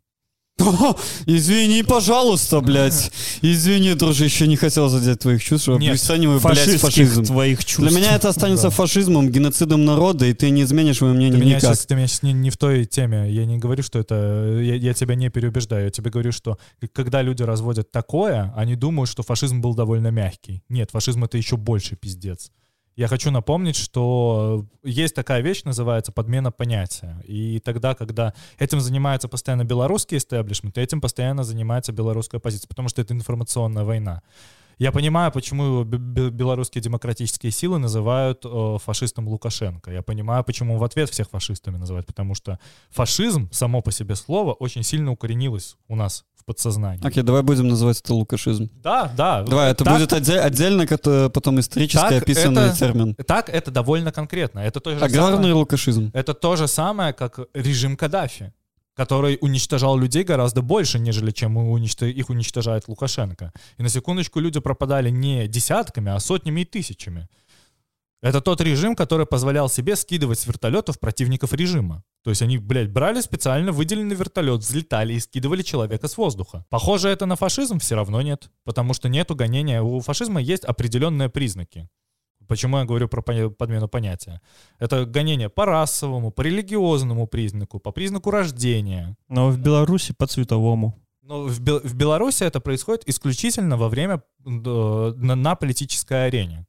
Извини, 1.27 1.83
пожалуйста, 1.83 2.61
блядь. 2.61 3.11
Извини, 3.43 3.95
дружище, 3.95 4.47
не 4.47 4.57
хотел 4.57 4.89
задеть 4.89 5.19
твоих 5.21 5.43
чувств. 5.43 5.69
Нет, 5.69 5.91
Обесцениваю, 5.91 6.41
блядь, 6.41 6.81
фашизм. 6.81 7.25
твоих 7.25 7.65
чувств. 7.65 7.91
Для 7.93 7.97
меня 7.99 8.15
это 8.17 8.29
останется 8.31 8.65
Да. 8.65 8.71
фашизмом, 8.71 9.31
геноцидом 9.31 9.85
народа, 9.85 10.27
и 10.27 10.33
ты 10.33 10.51
не 10.51 10.63
изменишь 10.63 11.01
мое 11.01 11.13
Ты 11.13 11.17
мнение 11.19 11.39
меня, 11.41 11.57
никак. 11.57 11.63
сейчас, 11.75 11.87
ты 11.87 11.95
меня 11.95 12.07
сейчас 12.07 12.23
не, 12.23 12.33
не 12.33 12.51
в 12.51 12.57
той 12.57 12.87
теме. 12.87 13.31
Я 13.31 13.45
не 13.45 13.59
говорю, 13.59 13.83
что 13.83 13.99
это... 13.99 14.59
Я, 14.63 14.77
я 14.77 14.95
тебя 14.95 15.15
не 15.15 15.29
переубеждаю. 15.29 15.85
Я 15.85 15.91
тебе 15.91 16.11
говорю, 16.11 16.33
что 16.33 16.59
когда 16.93 17.23
люди 17.23 17.43
разводят 17.43 17.93
такое, 17.93 18.53
они 18.57 18.77
думают, 18.77 19.11
что 19.11 19.23
фашизм 19.23 19.61
был 19.61 19.75
довольно 19.75 20.09
мягкий. 20.11 20.63
Нет, 20.69 20.91
фашизм— 20.91 21.25
это 21.25 21.37
еще 21.37 21.57
больше 21.57 21.97
пиздец. 21.97 22.51
Я 22.97 23.09
хочу 23.09 23.31
напомнить, 23.31 23.77
что 23.77 24.65
есть 24.83 25.15
такая 25.15 25.43
вещь, 25.43 25.65
называется 25.65 26.13
подмена 26.13 26.51
понятия. 26.51 27.23
И 27.27 27.61
тогда, 27.61 27.95
когда 27.95 28.33
этим 28.59 28.81
занимается 28.81 29.29
постоянно 29.29 29.65
белорусский 29.65 30.17
истеблишмент, 30.17 30.79
этим 30.79 31.03
постоянно 31.03 31.45
занимается 31.45 31.93
белорусская 31.93 32.39
оппозиция, 32.39 32.69
потому 32.69 32.89
что 32.89 33.03
это 33.03 33.13
информационная 33.13 33.85
война. 33.85 34.23
Я 34.79 34.93
понимаю, 34.93 35.33
почему 35.33 35.85
белорусские 35.85 36.83
демократические 36.83 37.51
силы 37.51 37.79
называют 37.79 38.45
э, 38.45 38.77
фашистом 38.85 39.27
Лукашенко. 39.27 39.91
Я 39.91 40.03
понимаю, 40.03 40.45
почему 40.45 40.77
в 40.77 40.85
ответ 40.85 41.09
всех 41.09 41.31
фашистами 41.31 41.79
называют, 41.79 42.07
потому 42.07 42.35
что 42.35 42.59
фашизм, 42.91 43.49
само 43.53 43.81
по 43.81 43.91
себе 43.91 44.17
слово, 44.17 44.53
очень 44.53 44.83
сильно 44.83 45.13
укоренилось 45.13 45.77
у 45.89 45.97
нас 45.97 46.25
в 46.35 46.45
подсознании. 46.45 47.07
Окей, 47.07 47.23
давай 47.23 47.43
будем 47.43 47.69
называть 47.69 48.01
это 48.01 48.13
лукашизм. 48.13 48.69
Да, 48.83 49.11
да. 49.17 49.43
Давай, 49.45 49.71
это 49.71 49.83
Так- 49.83 49.95
будет 49.95 50.13
отде- 50.13 50.39
отдельно, 50.41 50.87
как 50.87 51.01
это 51.01 51.31
потом 51.31 51.59
исторически 51.59 51.97
Так, 52.11 52.23
описанный 52.23 52.67
это- 52.67 52.79
термин. 52.79 53.15
Так, 53.15 53.49
это 53.49 53.71
довольно 53.71 54.13
конкретно. 54.13 54.61
Это 54.61 54.81
то 54.81 54.91
же 54.91 55.03
Аграрный 55.03 55.37
самое- 55.37 55.55
лукашизм. 55.55 56.11
Это 56.13 56.35
то 56.35 56.55
же 56.57 56.69
самое, 56.69 57.15
как 57.15 57.41
режим 57.55 57.97
Каддафи, 57.97 58.53
который 58.97 59.37
уничтожал 59.41 59.99
людей 59.99 60.25
гораздо 60.25 60.63
больше, 60.63 60.99
нежели 60.99 61.31
чем 61.31 61.59
их 61.77 62.31
уничтожает 62.31 62.89
Лукашенко. 62.89 63.53
И 63.77 63.83
на 63.83 63.89
секундочку 63.91 64.41
люди 64.41 64.59
пропадали 64.59 65.11
не 65.11 65.47
десятками, 65.47 66.11
а 66.11 66.19
сотнями 66.19 66.63
и 66.63 66.65
тысячами. 66.65 67.29
Это 68.23 68.41
тот 68.41 68.61
режим, 68.63 68.97
который 68.97 69.27
позволял 69.27 69.69
себе 69.69 69.95
скидывать 69.95 70.39
с 70.39 70.47
вертолетов 70.47 70.99
противников 70.99 71.53
режима. 71.53 72.03
То 72.25 72.31
есть 72.31 72.41
они, 72.41 72.57
блядь, 72.57 72.91
брали 72.91 73.21
специально 73.21 73.71
выделенный 73.71 74.17
вертолет, 74.17 74.63
взлетали 74.63 75.13
и 75.13 75.21
скидывали 75.21 75.63
человека 75.63 76.09
с 76.09 76.17
воздуха. 76.17 76.65
Похоже 76.71 77.11
это 77.11 77.27
на 77.27 77.37
фашизм? 77.37 77.79
Все 77.79 77.95
равно 77.95 78.23
нет. 78.23 78.51
Потому 78.65 78.95
что 78.95 79.11
нету 79.11 79.37
гонения. 79.37 79.83
У 79.83 80.01
фашизма 80.01 80.41
есть 80.41 80.65
определенные 80.65 81.29
признаки. 81.29 81.89
Почему 82.47 82.79
я 82.79 82.85
говорю 82.85 83.09
про 83.09 83.23
подмену 83.23 83.89
понятия? 83.89 84.41
Это 84.79 85.05
гонение 85.05 85.49
по 85.49 85.65
расовому, 85.65 86.31
по 86.31 86.43
религиозному 86.43 87.27
признаку, 87.27 87.79
по 87.79 87.93
признаку 87.93 88.31
рождения. 88.31 89.17
Но 89.29 89.51
в 89.51 89.59
Беларуси 89.59 90.15
по 90.17 90.27
цветовому. 90.27 90.95
Но 91.23 91.43
в, 91.43 91.61
Бел- 91.61 91.81
в 91.83 91.95
Беларуси 91.95 92.45
это 92.45 92.61
происходит 92.61 93.09
исключительно 93.09 93.77
во 93.77 93.89
время 93.89 94.23
на, 94.45 95.35
на 95.35 95.57
политической 95.57 96.27
арене. 96.27 96.67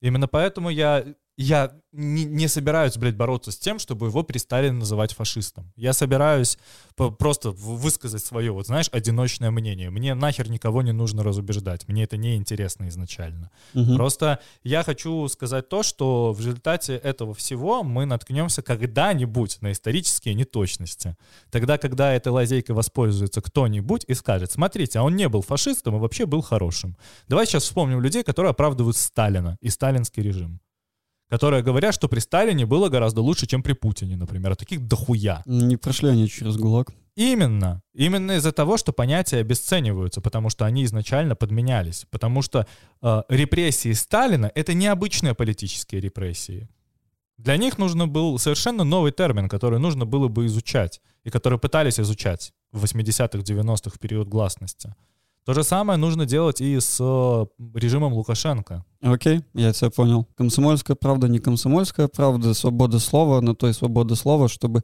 Именно 0.00 0.28
поэтому 0.28 0.70
я, 0.70 1.04
я 1.38 1.70
не, 1.92 2.24
не 2.24 2.48
собираюсь, 2.48 2.96
блядь, 2.96 3.16
бороться 3.16 3.52
с 3.52 3.58
тем, 3.58 3.78
чтобы 3.78 4.08
его 4.08 4.24
перестали 4.24 4.70
называть 4.70 5.14
фашистом. 5.14 5.72
Я 5.76 5.92
собираюсь 5.92 6.58
просто 6.96 7.52
высказать 7.52 8.24
свое, 8.24 8.50
вот 8.50 8.66
знаешь, 8.66 8.88
одиночное 8.90 9.52
мнение. 9.52 9.88
Мне 9.90 10.14
нахер 10.14 10.50
никого 10.50 10.82
не 10.82 10.90
нужно 10.92 11.22
разубеждать. 11.22 11.86
Мне 11.86 12.02
это 12.02 12.16
не 12.16 12.34
интересно 12.34 12.88
изначально. 12.88 13.52
Мгм. 13.72 13.94
Просто 13.94 14.40
я 14.64 14.82
хочу 14.82 15.28
сказать 15.28 15.68
то, 15.68 15.84
что 15.84 16.32
в 16.32 16.40
результате 16.40 16.96
этого 16.96 17.34
всего 17.34 17.84
мы 17.84 18.04
наткнемся 18.04 18.60
когда-нибудь 18.60 19.62
на 19.62 19.70
исторические 19.70 20.34
неточности. 20.34 21.16
Тогда, 21.50 21.78
когда 21.78 22.12
этой 22.12 22.32
лазейкой 22.32 22.74
воспользуется 22.74 23.40
кто-нибудь 23.40 24.04
и 24.08 24.14
скажет, 24.14 24.50
смотрите, 24.50 24.98
а 24.98 25.04
он 25.04 25.14
не 25.14 25.28
был 25.28 25.42
фашистом, 25.42 25.94
а 25.94 25.98
вообще 25.98 26.26
был 26.26 26.42
хорошим. 26.42 26.96
Давай 27.28 27.46
сейчас 27.46 27.62
вспомним 27.62 28.00
людей, 28.00 28.24
которые 28.24 28.50
оправдывают 28.50 28.96
Сталина 28.96 29.56
и 29.60 29.70
сталинский 29.70 30.24
режим. 30.24 30.60
Которые 31.28 31.62
говорят, 31.62 31.94
что 31.94 32.08
при 32.08 32.20
Сталине 32.20 32.64
было 32.64 32.88
гораздо 32.88 33.20
лучше, 33.20 33.46
чем 33.46 33.62
при 33.62 33.74
Путине, 33.74 34.16
например. 34.16 34.52
А 34.52 34.54
таких 34.54 34.86
дохуя. 34.86 35.42
Не 35.46 35.76
прошли 35.76 36.08
они 36.08 36.28
через 36.28 36.56
ГУЛАГ. 36.56 36.92
Именно. 37.16 37.82
Именно 37.94 38.36
из-за 38.36 38.52
того, 38.52 38.76
что 38.76 38.92
понятия 38.92 39.38
обесцениваются, 39.38 40.20
потому 40.20 40.50
что 40.50 40.64
они 40.64 40.84
изначально 40.84 41.34
подменялись. 41.34 42.06
Потому 42.10 42.42
что 42.42 42.66
э, 43.02 43.22
репрессии 43.28 43.92
Сталина— 43.92 44.50
это 44.54 44.72
необычные 44.72 45.34
политические 45.34 46.00
репрессии. 46.00 46.68
Для 47.36 47.56
них 47.56 47.78
нужно 47.78 48.06
был 48.06 48.38
совершенно 48.38 48.84
новый 48.84 49.12
термин, 49.12 49.48
который 49.48 49.78
нужно 49.78 50.06
было 50.06 50.28
бы 50.28 50.46
изучать, 50.46 51.00
и 51.24 51.30
который 51.30 51.58
пытались 51.58 52.00
изучать 52.00 52.52
в 52.72 52.84
80-х, 52.84 53.38
90-х 53.38 53.90
в 53.90 53.98
период 53.98 54.28
гласности. 54.28 54.94
То 55.48 55.54
же 55.54 55.64
самое 55.64 55.98
нужно 55.98 56.26
делать 56.26 56.60
и 56.60 56.78
с 56.78 56.98
э, 57.00 57.46
режимом 57.74 58.12
Лукашенко. 58.12 58.84
Окей, 59.00 59.40
я 59.54 59.72
тебя 59.72 59.88
понял. 59.88 60.26
Комсомольская 60.36 60.94
правда, 60.94 61.26
не 61.26 61.38
комсомольская 61.38 62.06
правда, 62.06 62.52
свобода 62.52 62.98
слова, 62.98 63.40
но 63.40 63.54
то 63.54 63.66
и 63.66 63.72
свобода 63.72 64.14
слова, 64.14 64.48
чтобы 64.48 64.82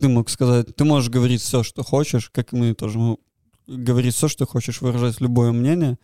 ты 0.00 0.08
мог 0.08 0.30
сказать, 0.30 0.74
ты 0.74 0.84
можешь 0.84 1.10
говорить 1.10 1.42
все, 1.42 1.62
что 1.62 1.82
хочешь, 1.82 2.30
как 2.30 2.52
мы 2.52 2.72
тоже 2.72 3.18
говорить 3.66 4.14
все, 4.14 4.28
что 4.28 4.46
хочешь, 4.46 4.80
выражать 4.80 5.20
любое 5.20 5.52
мнение, 5.52 5.98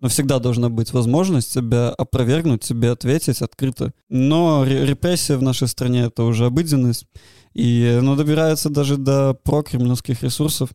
но 0.00 0.08
всегда 0.08 0.38
должна 0.38 0.70
быть 0.70 0.94
возможность 0.94 1.52
тебя 1.52 1.90
опровергнуть, 1.90 2.62
тебе 2.62 2.90
ответить 2.90 3.42
открыто. 3.42 3.92
Но 4.08 4.64
ре- 4.64 4.86
репрессии 4.86 5.34
в 5.34 5.42
нашей 5.42 5.68
стране— 5.68 6.00
это 6.06 6.22
уже 6.22 6.46
обыденность, 6.46 7.04
и 7.52 7.98
оно 8.00 8.16
добирается 8.16 8.70
даже 8.70 8.96
до 8.96 9.34
прокремлевских 9.34 10.22
ресурсов. 10.22 10.70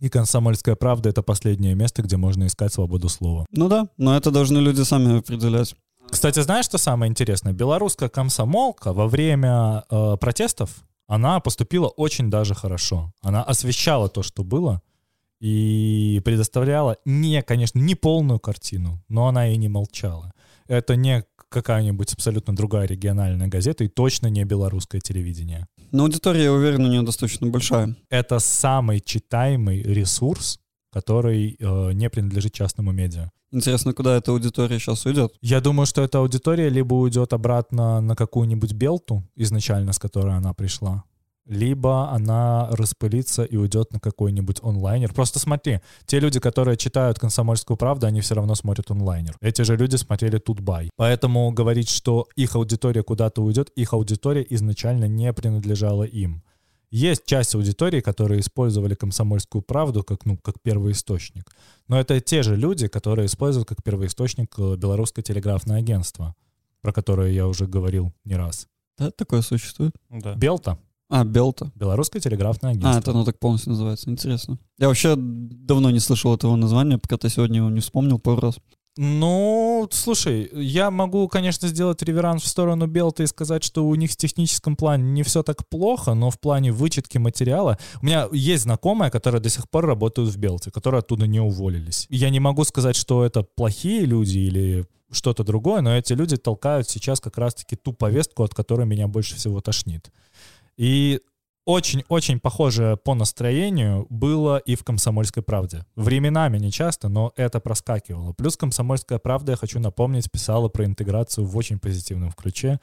И 0.00 0.08
«Комсомольская 0.08 0.74
правда»— 0.74 1.08
это 1.10 1.22
последнее 1.22 1.74
место, 1.74 2.02
где 2.02 2.16
можно 2.16 2.46
искать 2.46 2.72
свободу 2.72 3.08
слова. 3.08 3.46
Ну 3.50 3.68
да, 3.68 3.88
но 3.96 4.16
это 4.16 4.30
должны 4.30 4.58
люди 4.58 4.82
сами 4.82 5.18
определять. 5.18 5.74
Кстати, 6.10 6.40
знаешь, 6.40 6.66
что 6.66 6.78
самое 6.78 7.10
интересное? 7.10 7.52
Белорусская 7.52 8.08
комсомолка 8.08 8.92
во 8.92 9.08
время 9.08 9.84
э, 9.90 10.16
протестов, 10.20 10.84
она 11.06 11.40
поступила 11.40 11.88
очень 11.88 12.30
даже 12.30 12.54
хорошо. 12.54 13.12
Она 13.22 13.42
освещала 13.42 14.08
то, 14.08 14.22
что 14.22 14.44
было, 14.44 14.82
и 15.40 16.22
предоставляла 16.24 16.96
не, 17.04 17.42
конечно, 17.42 17.78
не 17.78 17.94
полную 17.94 18.38
картину, 18.40 19.02
но 19.08 19.28
она 19.28 19.48
и 19.48 19.56
не 19.56 19.68
молчала. 19.68 20.32
Это 20.66 20.96
не 20.96 21.24
какая-нибудь 21.50 22.12
абсолютно 22.14 22.56
другая 22.56 22.86
региональная 22.86 23.48
газета 23.48 23.84
и 23.84 23.88
точно 23.88 24.28
не 24.28 24.44
белорусское 24.44 25.00
телевидение. 25.00 25.68
Но 25.94 26.02
аудитория, 26.02 26.42
я 26.42 26.52
уверен, 26.52 26.84
у 26.84 26.88
нее 26.88 27.02
достаточно 27.02 27.46
большая. 27.46 27.94
Это 28.10 28.40
самый 28.40 28.98
читаемый 28.98 29.80
ресурс, 29.80 30.58
который 30.92 31.56
э, 31.56 31.92
не 31.92 32.10
принадлежит 32.10 32.52
частному 32.52 32.90
медиа. 32.90 33.30
Интересно, 33.52 33.92
куда 33.92 34.16
эта 34.16 34.32
аудитория 34.32 34.80
сейчас 34.80 35.06
уйдет? 35.06 35.32
Я 35.40 35.60
думаю, 35.60 35.86
что 35.86 36.02
эта 36.02 36.18
аудитория 36.18 36.68
либо 36.68 36.94
уйдет 36.94 37.32
обратно 37.32 38.00
на 38.00 38.16
какую-нибудь 38.16 38.72
белту 38.72 39.22
изначально, 39.36 39.92
с 39.92 40.00
которой 40.00 40.36
она 40.36 40.52
пришла, 40.52 41.04
либо 41.46 42.10
она 42.10 42.68
распылится 42.70 43.44
и 43.44 43.56
уйдет 43.56 43.92
на 43.92 44.00
какой-нибудь 44.00 44.60
онлайнер. 44.62 45.12
Просто 45.12 45.38
смотри, 45.38 45.80
те 46.06 46.20
люди, 46.20 46.40
которые 46.40 46.76
читают 46.76 47.18
«Комсомольскую 47.18 47.76
правду», 47.76 48.06
они 48.06 48.20
все 48.20 48.34
равно 48.34 48.54
смотрят 48.54 48.90
онлайнер. 48.90 49.36
Эти 49.40 49.62
же 49.62 49.76
люди 49.76 49.96
смотрели 49.96 50.38
«Тутбай». 50.38 50.90
Поэтому 50.96 51.50
говорить, 51.52 51.90
что 51.90 52.26
их 52.36 52.56
аудитория 52.56 53.02
куда-то 53.02 53.42
уйдет, 53.42 53.70
их 53.76 53.92
аудитория 53.92 54.46
изначально 54.50 55.06
не 55.06 55.32
принадлежала 55.32 56.04
им. 56.04 56.42
Есть 56.90 57.26
часть 57.26 57.54
аудитории, 57.56 58.00
которые 58.00 58.40
использовали 58.40 58.94
«Комсомольскую 58.94 59.62
правду» 59.62 60.04
как, 60.04 60.24
ну, 60.24 60.38
как 60.38 60.60
первоисточник. 60.62 61.44
Но 61.88 61.98
это 61.98 62.20
те 62.20 62.42
же 62.42 62.56
люди, 62.56 62.86
которые 62.86 63.26
используют 63.26 63.68
как 63.68 63.82
первоисточник 63.82 64.54
э, 64.58 64.76
Белорусское 64.76 65.24
телеграфное 65.24 65.78
агентство, 65.78 66.36
про 66.82 66.92
которое 66.92 67.32
я 67.32 67.48
уже 67.48 67.66
говорил 67.66 68.12
не 68.24 68.36
раз. 68.36 68.68
Да, 68.96 69.10
такое 69.10 69.42
существует. 69.42 69.92
Да. 70.08 70.34
Белта. 70.36 70.78
А, 71.10 71.24
Белта. 71.24 71.70
Белорусское 71.74 72.20
телеграфное 72.20 72.70
А, 72.70 72.74
агентство. 72.74 72.98
это 72.98 73.10
оно 73.10 73.24
так 73.24 73.38
полностью 73.38 73.70
называется. 73.72 74.10
Интересно. 74.10 74.58
Я 74.78 74.88
вообще 74.88 75.14
давно 75.16 75.90
не 75.90 76.00
слышал 76.00 76.34
этого 76.34 76.56
названия, 76.56 76.98
пока 76.98 77.16
ты 77.16 77.28
сегодня 77.28 77.58
его 77.58 77.70
не 77.70 77.80
вспомнил 77.80 78.18
пару 78.18 78.40
раз. 78.40 78.56
Ну, 78.96 79.88
слушай, 79.90 80.48
я 80.54 80.92
могу, 80.92 81.26
конечно, 81.26 81.66
сделать 81.66 82.00
реверанс 82.02 82.44
в 82.44 82.46
сторону 82.46 82.86
Белта 82.86 83.24
и 83.24 83.26
сказать, 83.26 83.64
что 83.64 83.84
у 83.84 83.94
них 83.96 84.12
в 84.12 84.16
техническом 84.16 84.76
плане 84.76 85.10
не 85.10 85.24
все 85.24 85.42
так 85.42 85.68
плохо, 85.68 86.14
но 86.14 86.30
в 86.30 86.38
плане 86.38 86.70
вычетки 86.70 87.18
материала... 87.18 87.76
У 88.00 88.06
меня 88.06 88.28
есть 88.30 88.62
знакомая, 88.62 89.10
которая 89.10 89.42
до 89.42 89.48
сих 89.48 89.68
пор 89.68 89.86
работает 89.86 90.28
в 90.28 90.36
Белте, 90.36 90.70
которые 90.70 91.00
оттуда 91.00 91.26
не 91.26 91.40
уволились. 91.40 92.06
Я 92.08 92.30
не 92.30 92.38
могу 92.38 92.62
сказать, 92.62 92.94
что 92.94 93.24
это 93.24 93.42
плохие 93.42 94.04
люди 94.04 94.38
или 94.38 94.86
что-то 95.10 95.42
другое, 95.42 95.80
но 95.80 95.96
эти 95.96 96.12
люди 96.12 96.36
толкают 96.36 96.88
сейчас 96.88 97.20
как 97.20 97.36
раз-таки 97.36 97.74
ту 97.74 97.92
повестку, 97.92 98.44
от 98.44 98.54
которой 98.54 98.86
меня 98.86 99.08
больше 99.08 99.34
всего 99.34 99.60
тошнит. 99.60 100.10
И 100.76 101.20
очень-очень 101.66 102.40
похоже 102.40 102.98
по 103.02 103.14
настроению 103.14 104.06
было 104.10 104.58
и 104.58 104.74
в 104.74 104.84
«Комсомольской 104.84 105.42
правде». 105.42 105.86
Временами 105.96 106.58
не 106.58 106.70
часто, 106.70 107.08
но 107.08 107.32
это 107.36 107.58
проскакивало. 107.58 108.34
Плюс 108.34 108.56
«Комсомольская 108.56 109.18
правда», 109.18 109.52
я 109.52 109.56
хочу 109.56 109.80
напомнить, 109.80 110.30
писала 110.30 110.68
про 110.68 110.84
интеграцию 110.84 111.46
в 111.46 111.56
очень 111.56 111.78
позитивном 111.78 112.32
ключе 112.32 112.80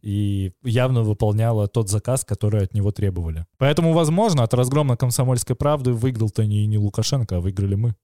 и 0.00 0.52
явно 0.64 1.02
выполняла 1.02 1.68
тот 1.68 1.90
заказ, 1.90 2.24
который 2.24 2.62
от 2.62 2.74
него 2.74 2.90
требовали. 2.90 3.46
Поэтому, 3.58 3.92
возможно, 3.92 4.42
от 4.42 4.54
разгрома 4.54 4.96
«Комсомольской 4.96 5.54
правды» 5.54 5.92
выиграл-то 5.92 6.46
не, 6.46 6.66
не 6.66 6.78
Лукашенко, 6.78 7.36
а 7.36 7.40
выиграли 7.40 7.74
мы. 7.74 7.94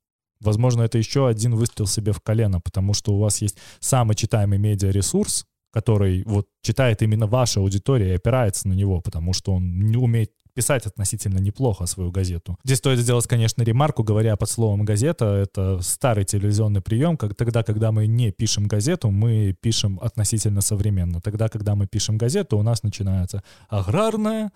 Возможно, 0.41 0.83
это 0.83 0.99
еще 0.99 1.27
один 1.27 1.57
выстрел 1.57 1.87
себе 1.87 2.13
в 2.13 2.21
колено, 2.21 2.61
потому 2.61 2.95
что 2.95 3.15
у 3.15 3.19
вас 3.19 3.43
есть 3.43 3.57
самый 3.81 4.15
читаемый 4.15 4.59
медиаресурс, 4.59 5.47
который 5.71 6.23
вот 6.25 6.47
читает 6.63 7.03
именно 7.03 7.27
ваша 7.27 7.61
аудитория 7.61 8.13
и 8.13 8.17
опирается 8.17 8.69
на 8.69 8.73
него, 8.73 9.01
потому 9.01 9.33
что 9.33 9.55
он 9.55 9.81
не 9.81 9.97
умеет 9.97 10.31
писать 10.55 10.87
относительно 10.87 11.39
неплохо 11.39 11.87
свою 11.87 12.11
газету. 12.11 12.59
Здесь 12.65 12.79
стоит 12.79 12.99
сделать, 12.99 13.29
конечно, 13.29 13.63
ремарку, 13.63 14.03
говоря 14.03 14.37
под 14.37 14.51
словом 14.51 14.85
«газета», 14.85 15.27
это 15.27 15.81
старый 15.83 16.25
телевизионный 16.25 16.81
прием, 16.81 17.17
как 17.17 17.37
тогда, 17.37 17.63
когда 17.63 17.93
мы 17.93 18.09
не 18.09 18.33
пишем 18.33 18.67
газету, 18.67 19.11
мы 19.11 19.55
пишем 19.61 20.01
относительно 20.03 20.61
современно. 20.61 21.21
Тогда, 21.21 21.49
когда 21.49 21.77
мы 21.77 21.87
пишем 21.87 22.19
газету, 22.19 22.59
у 22.59 22.63
нас 22.63 22.83
начинается 22.83 23.45
аграрная, 23.69 24.51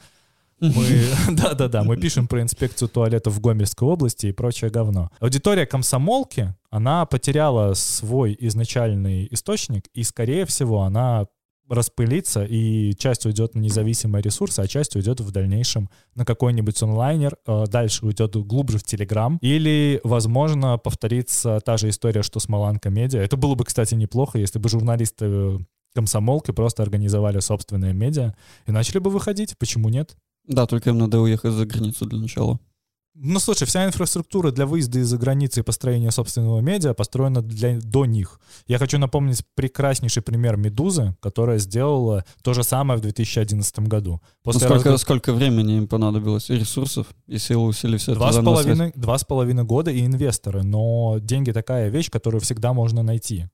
Мы, 0.63 1.05
да-да-да, 1.35 1.83
мы 1.83 1.97
пишем 1.97 2.29
про 2.29 2.41
инспекцию 2.41 2.89
туалетов 2.89 3.35
в 3.35 3.41
Гомельской 3.41 3.87
области 3.89 4.27
и 4.27 4.33
прочее 4.33 4.71
говно. 4.71 5.11
Аудитория 5.19 5.67
комсомолки, 5.67 6.55
она 6.71 7.05
потеряла 7.05 7.75
свой 7.75 8.37
изначальный 8.39 9.27
источник, 9.31 9.89
и, 9.93 10.05
скорее 10.05 10.47
всего, 10.47 10.83
она 10.83 11.27
распылится, 11.69 12.45
и 12.45 12.95
часть 12.95 13.27
уйдет 13.27 13.55
на 13.55 13.61
независимые 13.61 14.23
ресурсы, 14.23 14.61
а 14.61 14.69
часть 14.69 14.95
уйдет 14.95 15.21
в 15.21 15.31
дальнейшем 15.31 15.89
на 16.15 16.25
какой-нибудь 16.25 16.81
онлайнер, 16.83 17.37
э, 17.47 17.65
дальше 17.67 18.07
уйдет 18.07 18.37
глубже 18.37 18.79
в 18.79 18.85
Телеграм, 18.85 19.39
или, 19.41 20.01
возможно, 20.05 20.79
повторится 20.79 21.61
та 21.65 21.77
же 21.77 21.89
история, 21.89 22.23
что 22.23 22.41
с 22.41 22.49
Маланка 22.49 22.91
Медиа. 22.91 23.21
Это 23.21 23.37
было 23.37 23.55
бы, 23.55 23.65
кстати, 23.65 23.95
неплохо, 23.95 24.39
если 24.39 24.59
бы 24.59 24.69
журналисты 24.69 25.25
э, 25.27 25.59
комсомолки 25.95 26.51
просто 26.51 26.83
организовали 26.83 27.41
собственное 27.41 27.93
медиа 27.93 28.35
и 28.67 28.73
начали 28.73 28.99
бы 28.99 29.11
выходить. 29.11 29.57
Почему 29.59 29.89
нет? 29.89 30.17
Да, 30.47 30.67
только 30.67 30.91
им 30.91 30.99
надо 30.99 31.21
уехать 31.21 31.53
за 31.53 31.67
границу 31.67 32.07
для 32.07 32.19
начала. 32.19 32.59
Ну, 33.15 33.39
слушай, 33.41 33.67
вся 33.67 33.85
инфраструктура 33.85 34.53
для 34.53 34.65
выезда 34.65 35.01
из-за 35.01 35.19
границы 35.19 35.61
и 35.61 35.63
построения 35.63 36.11
собственного 36.11 36.61
медиа 36.61 36.95
построена 36.95 37.43
для, 37.43 37.79
до 37.79 38.07
них. 38.07 38.41
Я 38.67 38.79
хочу 38.79 38.99
напомнить 38.99 39.45
прекраснейший 39.55 40.23
пример 40.23 40.57
«Медузы», 40.57 41.15
которая 41.21 41.59
сделала 41.59 42.25
то 42.43 42.55
же 42.55 42.63
самое 42.63 42.99
в 42.99 43.03
2011 43.03 43.81
году. 43.81 44.13
Ну, 44.13 44.21
После 44.43 44.67
сколько, 44.67 44.89
разго- 44.89 44.99
сколько 44.99 45.33
времени 45.35 45.77
им 45.77 45.89
понадобилось, 45.89 46.49
и 46.49 46.55
ресурсов, 46.55 47.07
и 47.27 47.37
силы 47.37 47.67
усилий 47.67 47.99
все 47.99 48.15
Два 48.15 48.31
это 48.31 48.41
с, 48.41 48.45
половиной, 48.45 48.93
два 48.97 49.19
с 49.19 49.25
половиной 49.25 49.65
года 49.65 49.91
и 49.91 50.07
инвесторы, 50.07 50.63
но 50.63 51.19
деньги 51.21 51.53
такая 51.53 51.91
вещь, 51.91 52.11
которую 52.11 52.41
всегда 52.41 52.73
можно 52.73 53.03
найти. 53.03 53.47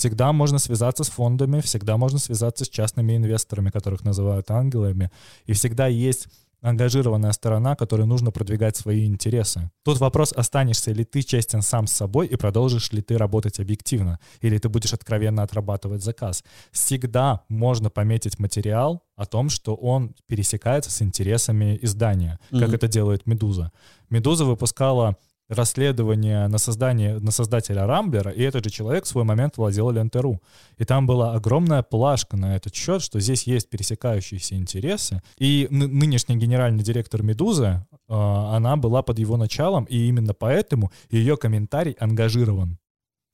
Всегда 0.00 0.32
можно 0.32 0.58
связаться 0.58 1.04
с 1.04 1.10
фондами, 1.10 1.60
всегда 1.60 1.98
можно 1.98 2.18
связаться 2.18 2.64
с 2.64 2.70
частными 2.70 3.18
инвесторами, 3.18 3.68
которых 3.68 4.02
называют 4.02 4.50
ангелами, 4.50 5.10
и 5.44 5.52
всегда 5.52 5.88
есть 5.88 6.26
ангажированная 6.62 7.32
сторона, 7.32 7.76
которой 7.76 8.06
нужно 8.06 8.30
продвигать 8.30 8.76
свои 8.78 9.06
интересы. 9.06 9.70
Тут 9.84 10.00
вопрос, 10.00 10.32
останешься 10.32 10.92
ли 10.92 11.04
ты 11.04 11.20
честен 11.20 11.60
сам 11.60 11.86
с 11.86 11.92
собой 11.92 12.28
и 12.28 12.36
продолжишь 12.36 12.92
ли 12.92 13.02
ты 13.02 13.18
работать 13.18 13.60
объективно, 13.60 14.18
или 14.40 14.56
ты 14.56 14.70
будешь 14.70 14.94
откровенно 14.94 15.42
отрабатывать 15.42 16.02
заказ. 16.02 16.44
Всегда 16.72 17.42
можно 17.50 17.90
пометить 17.90 18.38
материал 18.38 19.02
о 19.16 19.26
том, 19.26 19.50
что 19.50 19.74
он 19.74 20.14
пересекается 20.28 20.90
с 20.90 21.02
интересами 21.02 21.78
издания, 21.82 22.38
как 22.50 22.68
Мгм. 22.68 22.74
это 22.74 22.88
делает 22.88 23.26
«Медуза». 23.26 23.70
«Медуза» 24.08 24.46
выпускала 24.46 25.18
расследование 25.50 26.46
на, 26.48 26.58
создание, 26.58 27.18
на 27.18 27.30
создателя 27.30 27.86
Рамблера, 27.86 28.30
и 28.30 28.42
этот 28.42 28.64
же 28.64 28.70
человек 28.70 29.04
в 29.04 29.08
свой 29.08 29.24
момент 29.24 29.56
владел 29.56 29.90
Лентеру. 29.90 30.40
И 30.78 30.84
там 30.84 31.06
была 31.06 31.34
огромная 31.34 31.82
плашка 31.82 32.36
на 32.36 32.56
этот 32.56 32.74
счет, 32.74 33.02
что 33.02 33.20
здесь 33.20 33.42
есть 33.42 33.68
пересекающиеся 33.68 34.54
интересы. 34.54 35.22
И 35.38 35.66
ны- 35.70 35.88
нынешний 35.88 36.36
генеральный 36.36 36.84
директор 36.84 37.22
«Медузы», 37.22 37.64
э, 37.64 38.14
она 38.14 38.76
была 38.76 39.02
под 39.02 39.18
его 39.18 39.36
началом, 39.36 39.84
и 39.84 40.08
именно 40.08 40.32
поэтому 40.34 40.92
ее 41.10 41.36
комментарий 41.36 41.92
ангажирован. 41.92 42.78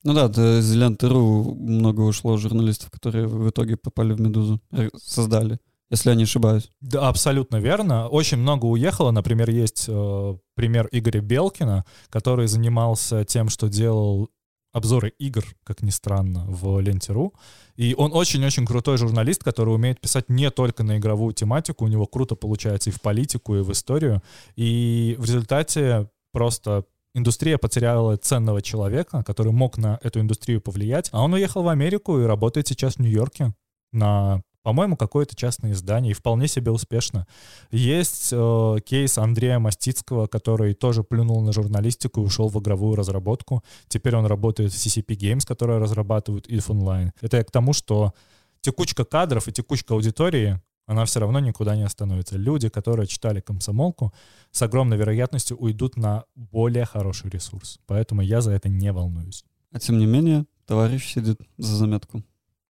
Ну 0.03 0.13
да, 0.13 0.25
из 0.59 0.73
ленты.ру 0.73 1.55
много 1.55 2.01
ушло 2.01 2.37
журналистов, 2.37 2.89
которые 2.91 3.27
в 3.27 3.49
итоге 3.49 3.77
попали 3.77 4.13
в 4.13 4.21
«Медузу», 4.21 4.59
э, 4.71 4.89
создали, 4.97 5.59
если 5.89 6.09
я 6.09 6.15
не 6.15 6.23
ошибаюсь. 6.23 6.69
Да, 6.81 7.07
абсолютно 7.07 7.57
верно. 7.57 8.07
Очень 8.07 8.37
много 8.37 8.65
уехало. 8.65 9.11
Например, 9.11 9.49
есть 9.49 9.85
э, 9.87 10.37
пример 10.55 10.89
Игоря 10.91 11.21
Белкина, 11.21 11.85
который 12.09 12.47
занимался 12.47 13.23
тем, 13.23 13.49
что 13.49 13.69
делал 13.69 14.29
обзоры 14.73 15.13
игр, 15.17 15.43
как 15.63 15.81
ни 15.81 15.89
странно, 15.89 16.45
в 16.47 16.79
Ленте.ру. 16.79 17.33
И 17.75 17.95
он 17.97 18.11
очень-очень 18.13 18.65
крутой 18.65 18.97
журналист, 18.97 19.43
который 19.43 19.73
умеет 19.73 19.99
писать 19.99 20.29
не 20.29 20.51
только 20.51 20.83
на 20.83 20.97
игровую 20.97 21.33
тематику, 21.33 21.85
у 21.85 21.87
него 21.87 22.05
круто 22.05 22.35
получается 22.35 22.89
и 22.89 22.93
в 22.93 23.01
политику, 23.01 23.55
и 23.55 23.61
в 23.61 23.71
историю. 23.71 24.21
И 24.55 25.15
в 25.17 25.25
результате 25.25 26.09
просто 26.31 26.85
индустрия 27.15 27.57
потеряла 27.57 28.17
ценного 28.17 28.61
человека, 28.61 29.23
который 29.23 29.51
мог 29.51 29.77
на 29.77 29.99
эту 30.03 30.19
индустрию 30.19 30.61
повлиять, 30.61 31.09
а 31.11 31.23
он 31.23 31.33
уехал 31.33 31.63
в 31.63 31.67
Америку 31.67 32.19
и 32.19 32.25
работает 32.25 32.67
сейчас 32.67 32.95
в 32.95 32.99
Нью-Йорке 32.99 33.53
на 33.91 34.43
по-моему, 34.67 34.97
какое-то 34.97 35.33
частное 35.33 35.71
издание, 35.71 36.11
и 36.11 36.13
вполне 36.13 36.49
себе 36.49 36.71
успешно. 36.71 37.25
Есть 37.71 38.31
э, 38.33 38.75
кейс 38.85 39.17
Андрея 39.17 39.59
Мастицкого, 39.59 40.27
который 40.27 40.73
тоже 40.73 41.03
плюнул 41.03 41.39
на 41.39 41.53
журналистику 41.53 42.19
и 42.19 42.25
ушел 42.25 42.49
в 42.49 42.59
игровую 42.59 42.97
разработку. 42.97 43.63
Теперь 43.87 44.17
он 44.17 44.25
работает 44.25 44.73
в 44.73 44.75
CCP 44.75 45.15
Games, 45.15 45.47
которая 45.47 45.79
разрабатывает 45.79 46.49
EVE 46.49 46.67
Online. 46.67 47.11
Это 47.21 47.37
я 47.37 47.45
к 47.45 47.51
тому, 47.51 47.71
что 47.71 48.11
текучка 48.59 49.05
кадров 49.05 49.47
и 49.47 49.53
текучка 49.53 49.93
аудитории, 49.93 50.59
она 50.85 51.05
все 51.05 51.21
равно 51.21 51.39
никуда 51.39 51.77
не 51.77 51.83
остановится. 51.83 52.35
Люди, 52.35 52.67
которые 52.67 53.07
читали 53.07 53.39
комсомолку, 53.39 54.13
с 54.51 54.61
огромной 54.61 54.97
вероятностью 54.97 55.55
уйдут 55.55 55.95
на 55.95 56.25
более 56.35 56.83
хороший 56.83 57.29
ресурс. 57.29 57.79
Поэтому 57.85 58.21
я 58.21 58.41
за 58.41 58.51
это 58.51 58.67
не 58.67 58.91
волнуюсь. 58.91 59.45
А 59.71 59.79
тем 59.79 59.97
не 59.97 60.05
менее, 60.05 60.45
товарищ 60.65 61.13
сидит 61.13 61.39
за 61.57 61.73
заметку. 61.73 62.21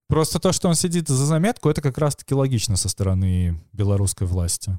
Просто 0.07 0.39
то, 0.39 0.53
что 0.53 0.69
он 0.69 0.75
сидит 0.75 1.09
за 1.09 1.25
заметку, 1.25 1.69
это 1.69 1.81
как 1.81 1.97
раз-таки 1.97 2.33
логично 2.33 2.77
со 2.77 2.87
стороны 2.87 3.61
белорусской 3.73 4.25
власти. 4.25 4.77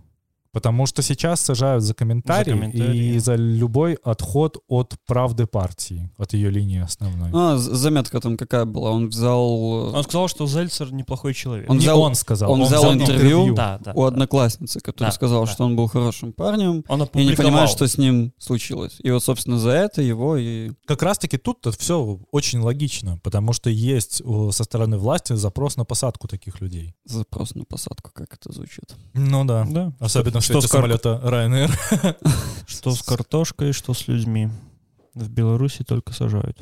Потому 0.53 0.87
что 0.87 1.03
сейчас 1.03 1.41
сажают 1.41 1.83
за 1.85 1.95
комментарий, 1.95 2.53
За 2.53 2.59
комментарии. 2.59 3.15
и 3.15 3.19
за 3.19 3.35
любой 3.35 3.95
отход 4.03 4.59
от 4.69 4.95
правды 5.07 5.47
партии, 5.47 6.11
от 6.17 6.33
ее 6.33 6.51
линии 6.51 6.81
основной. 6.81 7.31
А, 7.35 7.57
заметка 7.59 8.21
там 8.21 8.37
какая 8.37 8.65
была? 8.65 8.91
Он 8.91 9.09
взял... 9.09 9.91
э, 9.93 9.97
Он 9.97 10.03
сказал, 10.05 10.29
что 10.29 10.47
Зельцер 10.47 10.93
неплохой 10.93 11.35
человек. 11.35 11.69
Он 11.69 11.77
Не 11.77 11.83
взял- 11.83 12.01
он 12.01 12.15
сказал. 12.15 12.51
он 12.51 12.63
взял 12.65 12.93
интервью 12.93 13.55
Да, 13.55 13.79
да. 13.85 13.93
у 13.95 14.05
одноклассницы, 14.05 14.81
которая 14.81 15.11
Да, 15.11 15.15
сказала, 15.15 15.47
да. 15.47 15.53
что 15.53 15.65
он 15.65 15.77
был 15.77 15.87
хорошим 15.89 16.33
парнем, 16.33 16.85
Он 16.89 17.03
и 17.15 17.25
не 17.27 17.35
понимает, 17.35 17.69
что 17.71 17.87
с 17.87 17.99
ним 17.99 18.33
случилось. 18.39 18.99
И 19.03 19.11
вот, 19.11 19.23
собственно, 19.23 19.59
за 19.59 19.71
это 19.71 20.03
его 20.03 20.37
и... 20.37 20.73
Как 20.87 21.03
раз-таки 21.03 21.37
тут 21.37 21.67
все 21.79 22.19
очень 22.33 22.61
логично, 22.61 23.19
потому 23.23 23.53
что 23.53 23.69
есть 23.71 24.23
э, 24.25 24.49
со 24.53 24.65
стороны 24.65 24.97
власти 24.99 25.35
запрос 25.35 25.77
на 25.77 25.85
посадку 25.85 26.27
таких 26.27 26.61
людей. 26.61 26.95
Запрос 27.05 27.55
на 27.55 27.65
посадку, 27.65 28.11
как 28.15 28.33
это 28.35 28.53
звучит. 28.53 28.95
Ну 29.15 29.45
да. 29.45 29.67
Да. 29.69 29.93
Особенно 30.01 30.38
в 30.41 30.45
что, 30.45 30.61
с 30.61 30.71
кар- 30.71 30.81
самолета 30.81 31.21
Ryanair. 31.23 32.17
что 32.67 32.91
с 32.93 33.03
картошкой, 33.03 33.73
что 33.73 33.95
с 33.95 34.09
людьми. 34.09 34.49
В 35.15 35.29
Беларуси 35.31 35.85
только 35.85 36.13
сажают. 36.13 36.59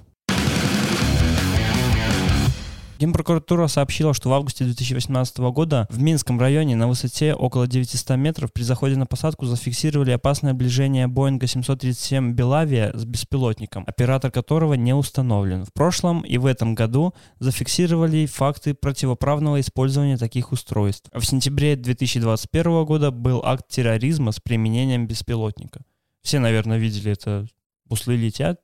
Генпрокуратура 2.98 3.66
сообщила, 3.66 4.14
что 4.14 4.30
в 4.30 4.32
августе 4.32 4.64
2018 4.64 5.38
года 5.38 5.86
в 5.90 6.00
Минском 6.00 6.40
районе 6.40 6.76
на 6.76 6.88
высоте 6.88 7.34
около 7.34 7.66
900 7.66 8.16
метров 8.16 8.52
при 8.52 8.62
заходе 8.62 8.96
на 8.96 9.06
посадку 9.06 9.44
зафиксировали 9.46 10.12
опасное 10.12 10.54
ближение 10.54 11.06
Боинга 11.06 11.46
737 11.46 12.32
«Белавия» 12.32 12.92
с 12.96 13.04
беспилотником, 13.04 13.84
оператор 13.86 14.30
которого 14.30 14.74
не 14.74 14.94
установлен. 14.94 15.64
В 15.64 15.72
прошлом 15.72 16.22
и 16.22 16.38
в 16.38 16.46
этом 16.46 16.74
году 16.74 17.14
зафиксировали 17.38 18.26
факты 18.26 18.74
противоправного 18.74 19.60
использования 19.60 20.16
таких 20.16 20.52
устройств. 20.52 21.10
В 21.12 21.24
сентябре 21.24 21.76
2021 21.76 22.84
года 22.84 23.10
был 23.10 23.42
акт 23.44 23.68
терроризма 23.68 24.32
с 24.32 24.40
применением 24.40 25.06
беспилотника. 25.06 25.82
Все, 26.22 26.38
наверное, 26.38 26.78
видели 26.78 27.12
это 27.12 27.46
«Буслы 27.84 28.16
летят». 28.16 28.60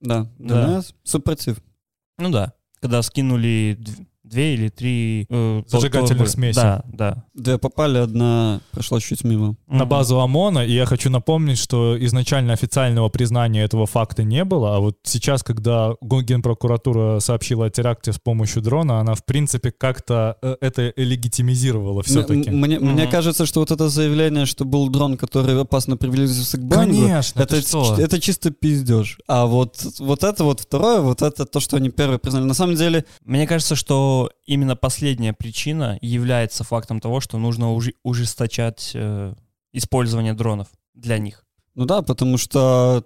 Да, 0.00 0.30
Да. 0.38 0.66
ДНС, 0.66 0.94
супротив. 1.02 1.62
Ну 2.18 2.30
да. 2.30 2.54
Когда 2.80 3.02
скинули 3.02 3.78
две 4.30 4.54
или 4.54 4.68
три... 4.68 5.26
э, 5.28 5.62
Зажигательных 5.66 6.24
пол- 6.24 6.32
смесей. 6.32 6.62
Да, 6.62 6.84
да. 6.92 7.24
Две 7.34 7.58
попали, 7.58 7.98
одна 7.98 8.60
прошла 8.72 9.00
чуть 9.00 9.24
мимо. 9.24 9.56
на 9.68 9.84
базу 9.84 10.20
ОМОНа, 10.20 10.64
и 10.66 10.72
я 10.72 10.86
хочу 10.86 11.10
напомнить, 11.10 11.58
что 11.58 11.96
изначально 12.06 12.52
официального 12.52 13.08
признания 13.08 13.62
этого 13.62 13.86
факта 13.86 14.22
не 14.22 14.44
было, 14.44 14.76
а 14.76 14.80
вот 14.80 14.96
сейчас, 15.02 15.42
когда 15.42 15.94
Генпрокуратура 16.00 17.18
сообщила 17.20 17.66
о 17.66 17.70
теракте 17.70 18.12
с 18.12 18.18
помощью 18.18 18.62
дрона, 18.62 19.00
она, 19.00 19.14
в 19.14 19.24
принципе, 19.24 19.70
как-то 19.72 20.36
э, 20.42 20.56
это 20.60 20.92
легитимизировала 20.96 22.02
все-таки. 22.02 22.50
Мне, 22.50 22.78
мне 22.78 23.02
Мгм. 23.04 23.10
кажется, 23.10 23.46
что 23.46 23.60
вот 23.60 23.70
это 23.70 23.88
заявление, 23.88 24.46
что 24.46 24.64
был 24.64 24.88
дрон, 24.88 25.16
который 25.16 25.60
опасно 25.60 25.96
приблизился 25.96 26.56
к 26.58 26.64
Боингу, 26.64 27.02
Конечно, 27.02 27.40
это, 27.40 27.60
что? 27.60 27.96
это 27.98 28.20
чисто 28.20 28.50
пиздеж. 28.50 29.18
А 29.26 29.46
вот, 29.46 29.76
вот 29.98 30.24
это 30.24 30.44
вот 30.44 30.60
второе, 30.60 31.00
вот 31.00 31.22
это 31.22 31.44
то, 31.46 31.60
что 31.60 31.76
они 31.76 31.90
первые 31.90 32.18
признали. 32.18 32.44
На 32.44 32.54
самом 32.54 32.76
деле, 32.76 33.04
Мне 33.24 33.46
кажется, 33.46 33.74
что 33.76 34.19
именно 34.46 34.76
последняя 34.76 35.32
причина 35.32 35.98
является 36.02 36.64
фактом 36.64 37.00
того, 37.00 37.20
что 37.20 37.38
нужно 37.38 37.72
ужи- 37.72 37.94
ужесточать 38.02 38.92
э, 38.94 39.34
использование 39.72 40.34
дронов 40.34 40.68
для 40.94 41.18
них. 41.18 41.44
ну 41.74 41.84
да, 41.84 42.02
потому 42.02 42.38
что 42.38 43.04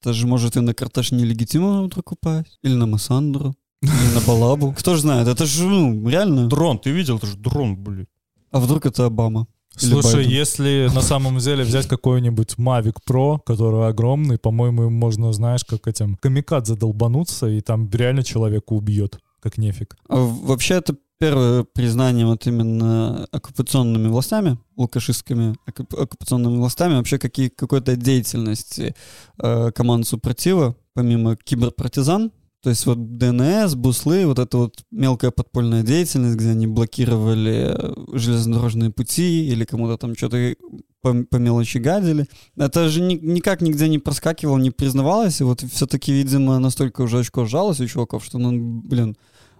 это 0.00 0.12
же 0.12 0.26
может 0.26 0.56
и 0.56 0.60
на 0.60 0.74
карташ 0.74 1.12
нелегитимно 1.12 1.82
вдруг 1.84 2.12
упасть. 2.12 2.58
Или 2.62 2.74
на 2.74 2.86
Массандру. 2.86 3.54
Или 3.82 4.14
на 4.14 4.20
Балабу. 4.20 4.72
Кто 4.78 4.94
же 4.94 5.02
знает, 5.02 5.28
это 5.28 5.46
же, 5.46 5.64
ну, 5.64 6.08
реально. 6.08 6.48
Дрон, 6.48 6.78
ты 6.78 6.90
видел? 6.90 7.16
Это 7.16 7.26
же 7.26 7.36
дрон, 7.36 7.76
блин. 7.76 8.06
А 8.50 8.58
вдруг 8.60 8.86
это 8.86 9.06
Обама? 9.06 9.46
Слушай, 9.76 10.14
Байден. 10.14 10.30
если 10.30 10.90
на 10.92 11.02
самом 11.02 11.38
деле 11.38 11.62
взять 11.62 11.86
какой-нибудь 11.88 12.54
Mavic 12.58 12.96
Pro, 13.08 13.38
который 13.44 13.86
огромный, 13.88 14.38
по-моему, 14.38 14.90
можно, 14.90 15.32
знаешь, 15.32 15.64
как 15.64 15.86
этим 15.86 16.16
камикадзе 16.16 16.74
долбануться, 16.74 17.46
и 17.46 17.60
там 17.60 17.88
реально 17.90 18.24
человека 18.24 18.72
убьет, 18.72 19.20
как 19.40 19.58
нефиг. 19.58 19.96
А 20.08 20.16
вообще 20.16 20.74
это 20.74 20.96
первое 21.18 21.64
признание 21.64 22.26
вот 22.26 22.46
именно 22.46 23.26
оккупационными 23.32 24.08
властями, 24.08 24.58
лукашистскими 24.76 25.56
оккуп- 25.66 26.00
оккупационными 26.00 26.56
властями, 26.56 26.94
вообще 26.94 27.18
какие, 27.18 27.48
какой-то 27.48 27.96
деятельности 27.96 28.94
э, 29.42 29.72
команд 29.72 30.06
супротива, 30.06 30.76
помимо 30.94 31.36
киберпартизан, 31.36 32.30
то 32.60 32.70
есть 32.70 32.86
вот 32.86 33.18
ДНС, 33.18 33.74
буслы, 33.76 34.26
вот 34.26 34.38
это 34.38 34.58
вот 34.58 34.84
мелкая 34.90 35.30
подпольная 35.30 35.82
деятельность, 35.82 36.36
где 36.36 36.50
они 36.50 36.66
блокировали 36.66 37.72
э, 37.72 37.94
железнодорожные 38.18 38.90
пути 38.90 39.48
или 39.48 39.64
кому-то 39.64 39.96
там 39.96 40.16
что-то 40.16 40.54
по, 41.02 41.14
по 41.30 41.36
мелочи 41.36 41.78
гадили. 41.78 42.26
Это 42.56 42.88
же 42.88 43.00
ни, 43.00 43.14
никак 43.14 43.60
нигде 43.60 43.88
не 43.88 43.98
проскакивало, 43.98 44.58
не 44.58 44.70
признавалось, 44.70 45.40
и 45.40 45.44
вот 45.44 45.60
все-таки, 45.62 46.12
видимо, 46.12 46.58
настолько 46.58 47.02
уже 47.02 47.18
очко 47.20 47.44
сжалось 47.44 47.80
у 47.80 47.86
чуваков, 47.86 48.24
что, 48.24 48.38
ну, 48.38 48.80
блин, 48.82 49.16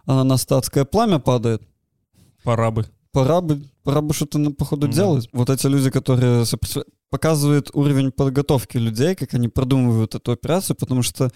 а 0.06 0.24
на 0.24 0.36
статское 0.36 0.84
пламя 0.84 1.18
падает. 1.18 1.62
Пора 2.44 2.70
бы. 2.70 2.86
Пора 3.12 3.40
бы, 3.40 3.62
пора 3.82 4.00
бы 4.00 4.14
что-то, 4.14 4.38
ну, 4.38 4.52
походу, 4.52 4.86
Да. 4.86 4.92
делать. 4.92 5.28
Вот 5.32 5.50
эти 5.50 5.66
люди, 5.66 5.90
которые 5.90 6.44
показывают 7.10 7.70
уровень 7.74 8.10
подготовки 8.12 8.76
людей, 8.78 9.14
как 9.14 9.34
они 9.34 9.48
продумывают 9.48 10.14
эту 10.14 10.32
операцию, 10.32 10.76
потому 10.76 11.02
что, 11.02 11.30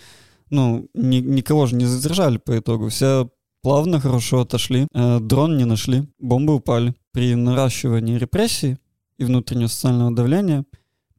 ну, 0.50 0.88
ни- 0.94 1.20
никого 1.20 1.66
же 1.66 1.76
не 1.76 1.86
задержали 1.86 2.36
по 2.38 2.58
итогу. 2.58 2.88
Все 2.88 3.30
плавно, 3.62 4.00
хорошо 4.00 4.40
отошли. 4.40 4.86
Э, 4.94 5.18
дрон 5.20 5.56
не 5.56 5.64
нашли, 5.64 6.06
бомбы 6.18 6.54
упали. 6.54 6.94
При 7.12 7.34
наращивании 7.34 8.18
репрессий 8.18 8.76
и 9.22 9.24
внутреннего 9.24 9.68
социального 9.68 10.14
давления, 10.14 10.64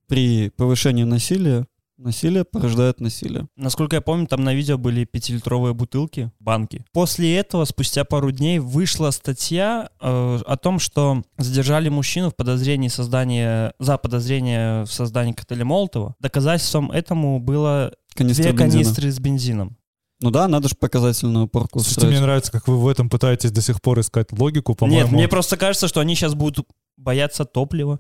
при 0.07 0.49
повышении 0.49 1.03
насилия, 1.03 1.65
насилие 1.97 2.43
порождает 2.43 2.99
насилие. 2.99 3.47
Насколько 3.55 3.95
я 3.95 4.01
помню, 4.01 4.27
там 4.27 4.43
на 4.43 4.53
видео 4.53 4.77
были 4.77 5.05
пятилитровые 5.05 5.73
бутылки, 5.73 6.31
банки. 6.39 6.85
После 6.91 7.37
этого, 7.37 7.65
спустя 7.65 8.03
пару 8.03 8.31
дней, 8.31 8.59
вышла 8.59 9.11
статья 9.11 9.89
э, 10.01 10.39
о 10.45 10.57
том, 10.57 10.79
что 10.79 11.23
задержали 11.37 11.89
мужчину 11.89 12.29
в 12.29 12.35
подозрении 12.35 12.89
создания, 12.89 13.73
за 13.79 13.97
подозрение 13.97 14.83
в 14.83 14.91
создании 14.91 15.33
коктейля 15.33 15.65
Молотова. 15.65 16.15
Доказательством 16.19 16.91
этому 16.91 17.39
было 17.39 17.93
Канистра 18.13 18.43
две 18.43 18.51
бензина. 18.51 18.71
канистры 18.71 19.11
с 19.11 19.19
бензином. 19.19 19.77
Ну 20.23 20.31
да, 20.31 20.47
надо 20.47 20.69
же 20.69 20.75
показательную 20.75 21.47
порку 21.47 21.79
Слушайте, 21.79 22.07
мне 22.07 22.21
нравится, 22.21 22.49
как 22.51 22.67
вы 22.69 22.77
в 22.77 22.87
этом 22.87 23.09
пытаетесь 23.09 23.51
до 23.51 23.61
сих 23.61 23.81
пор 23.81 23.99
искать 23.99 24.31
логику, 24.31 24.73
по-моему. 24.73 25.03
Нет, 25.03 25.11
мне 25.11 25.27
просто 25.27 25.57
кажется, 25.57 25.89
что 25.89 25.99
они 25.99 26.15
сейчас 26.15 26.33
будут 26.33 26.65
бояться 26.97 27.45
топлива. 27.45 27.99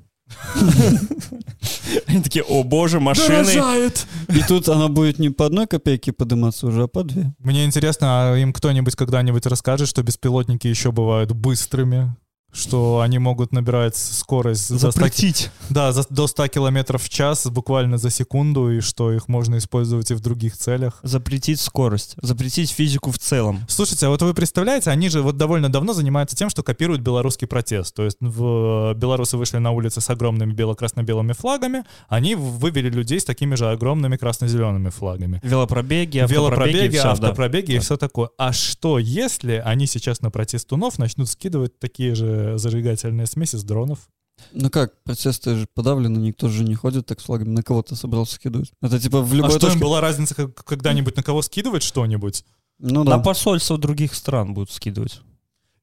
Они 2.07 2.21
такие, 2.21 2.43
о 2.43 2.63
боже, 2.63 2.99
машины. 2.99 3.27
Дорожает! 3.27 4.07
И 4.29 4.41
тут 4.47 4.69
она 4.69 4.87
будет 4.87 5.19
не 5.19 5.29
по 5.29 5.45
одной 5.45 5.67
копейке 5.67 6.11
подниматься 6.11 6.67
уже, 6.67 6.83
а 6.83 6.87
по 6.87 7.03
две. 7.03 7.33
Мне 7.39 7.65
интересно, 7.65 8.31
а 8.31 8.35
им 8.35 8.53
кто-нибудь 8.53 8.95
когда-нибудь 8.95 9.45
расскажет, 9.45 9.89
что 9.89 10.01
беспилотники 10.01 10.67
еще 10.67 10.91
бывают 10.91 11.31
быстрыми? 11.33 12.15
Что 12.53 13.01
они 13.01 13.17
могут 13.17 13.51
набирать 13.51 13.95
скорость 13.95 14.69
за 14.69 14.77
100 14.77 14.91
Запретить. 14.91 15.49
Да, 15.69 15.91
за, 15.91 16.05
до 16.09 16.27
100 16.27 16.47
километров 16.49 17.01
в 17.03 17.09
час 17.09 17.47
буквально 17.47 17.97
за 17.97 18.11
секунду, 18.11 18.69
и 18.71 18.79
что 18.79 19.11
их 19.11 19.27
можно 19.27 19.57
использовать 19.57 20.11
и 20.11 20.13
в 20.13 20.19
других 20.19 20.55
целях. 20.55 20.99
Запретить 21.01 21.59
скорость. 21.59 22.15
Запретить 22.21 22.69
физику 22.71 23.11
в 23.11 23.17
целом. 23.17 23.61
Слушайте, 23.67 24.05
а 24.05 24.09
вот 24.09 24.21
вы 24.21 24.33
представляете, 24.35 24.91
они 24.91 25.09
же 25.09 25.21
вот 25.23 25.35
довольно 25.37 25.69
давно 25.71 25.93
занимаются 25.93 26.35
тем, 26.35 26.49
что 26.49 26.61
копируют 26.61 27.01
белорусский 27.01 27.47
протест. 27.47 27.95
То 27.95 28.03
есть 28.03 28.17
в, 28.19 28.93
белорусы 28.93 29.35
вышли 29.37 29.57
на 29.57 29.71
улицы 29.71 29.99
с 29.99 30.09
огромными 30.09 30.53
бело-красно-белыми 30.53 31.33
флагами, 31.33 31.83
они 32.07 32.35
вывели 32.35 32.89
людей 32.89 33.19
с 33.19 33.25
такими 33.25 33.55
же 33.55 33.69
огромными 33.71 34.15
красно-зелеными 34.15 34.89
флагами. 34.89 35.41
Велопробеги, 35.43 36.19
автопробеги, 36.19 36.33
Велопробеги, 36.33 36.97
да. 36.97 37.11
автопробеги 37.11 37.71
и 37.71 37.75
Да. 37.75 37.81
все 37.81 37.97
такое. 37.97 38.29
А 38.37 38.53
что, 38.53 38.99
если 38.99 39.61
они 39.65 39.87
сейчас 39.87 40.21
на 40.21 40.29
протестунов 40.29 40.99
начнут 40.99 41.27
скидывать 41.29 41.79
такие 41.79 42.13
же 42.13 42.42
зажигательные 42.57 43.27
смеси 43.27 43.55
с 43.55 43.63
дронов? 43.63 44.07
Ну 44.51 44.69
как, 44.69 45.03
протесты 45.03 45.55
же 45.55 45.67
подавлены, 45.73 46.17
никто 46.17 46.49
же 46.49 46.63
не 46.63 46.75
ходит 46.75 47.05
так 47.05 47.19
с 47.19 47.23
флагами. 47.23 47.49
На 47.49 47.63
кого 47.63 47.81
ты 47.83 47.95
собрался 47.95 48.35
скидывать? 48.35 48.71
Это 48.81 48.99
типа 48.99 49.21
в 49.21 49.31
а 49.31 49.35
любой 49.35 49.51
что, 49.51 49.67
им 49.67 49.73
точке... 49.73 49.79
была 49.79 50.01
разница 50.01 50.35
как- 50.35 50.63
когда-нибудь 50.63 51.15
на 51.15 51.23
кого 51.23 51.41
скидывать 51.41 51.83
что-нибудь? 51.83 52.43
Ну 52.79 53.03
На 53.03 53.17
да. 53.17 53.19
посольство 53.19 53.77
других 53.77 54.13
стран 54.13 54.53
будут 54.53 54.71
скидывать. 54.71 55.21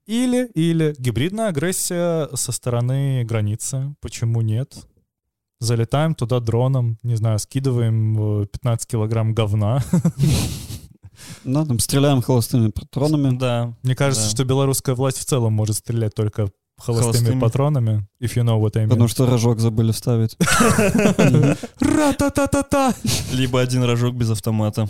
Или, 0.06 0.46
или 0.54 0.94
гибридная 0.98 1.48
агрессия 1.48 2.28
со 2.34 2.52
стороны 2.52 3.24
границы. 3.24 3.94
Почему 4.00 4.40
нет? 4.40 4.74
Залетаем 5.60 6.14
туда 6.14 6.40
дроном, 6.40 6.98
не 7.02 7.14
знаю, 7.16 7.38
скидываем 7.38 8.42
э, 8.42 8.46
15 8.46 8.88
килограмм 8.88 9.34
говна. 9.34 9.84
Да, 11.44 11.64
там 11.64 11.78
стреляем 11.78 12.22
холостыми 12.22 12.70
патронами. 12.70 13.36
Да. 13.36 13.74
Мне 13.82 13.94
кажется, 13.94 14.24
Да. 14.24 14.30
что 14.30 14.44
белорусская 14.44 14.94
власть 14.94 15.18
в 15.18 15.24
целом 15.24 15.52
может 15.52 15.76
стрелять 15.76 16.14
только 16.14 16.48
холостыми, 16.78 17.12
Холостыми. 17.12 17.40
патронами. 17.40 18.06
If 18.22 18.34
you 18.36 18.42
know 18.44 18.58
what 18.60 18.76
I 18.76 18.84
mean. 18.84 18.88
Потому 18.88 19.08
что 19.08 19.26
рожок 19.26 19.60
забыли 19.60 19.92
вставить. 19.92 20.36
Ра-та-та-та-та! 21.80 22.94
Либо 23.32 23.60
один 23.60 23.84
рожок 23.84 24.14
без 24.14 24.30
автомата. 24.30 24.88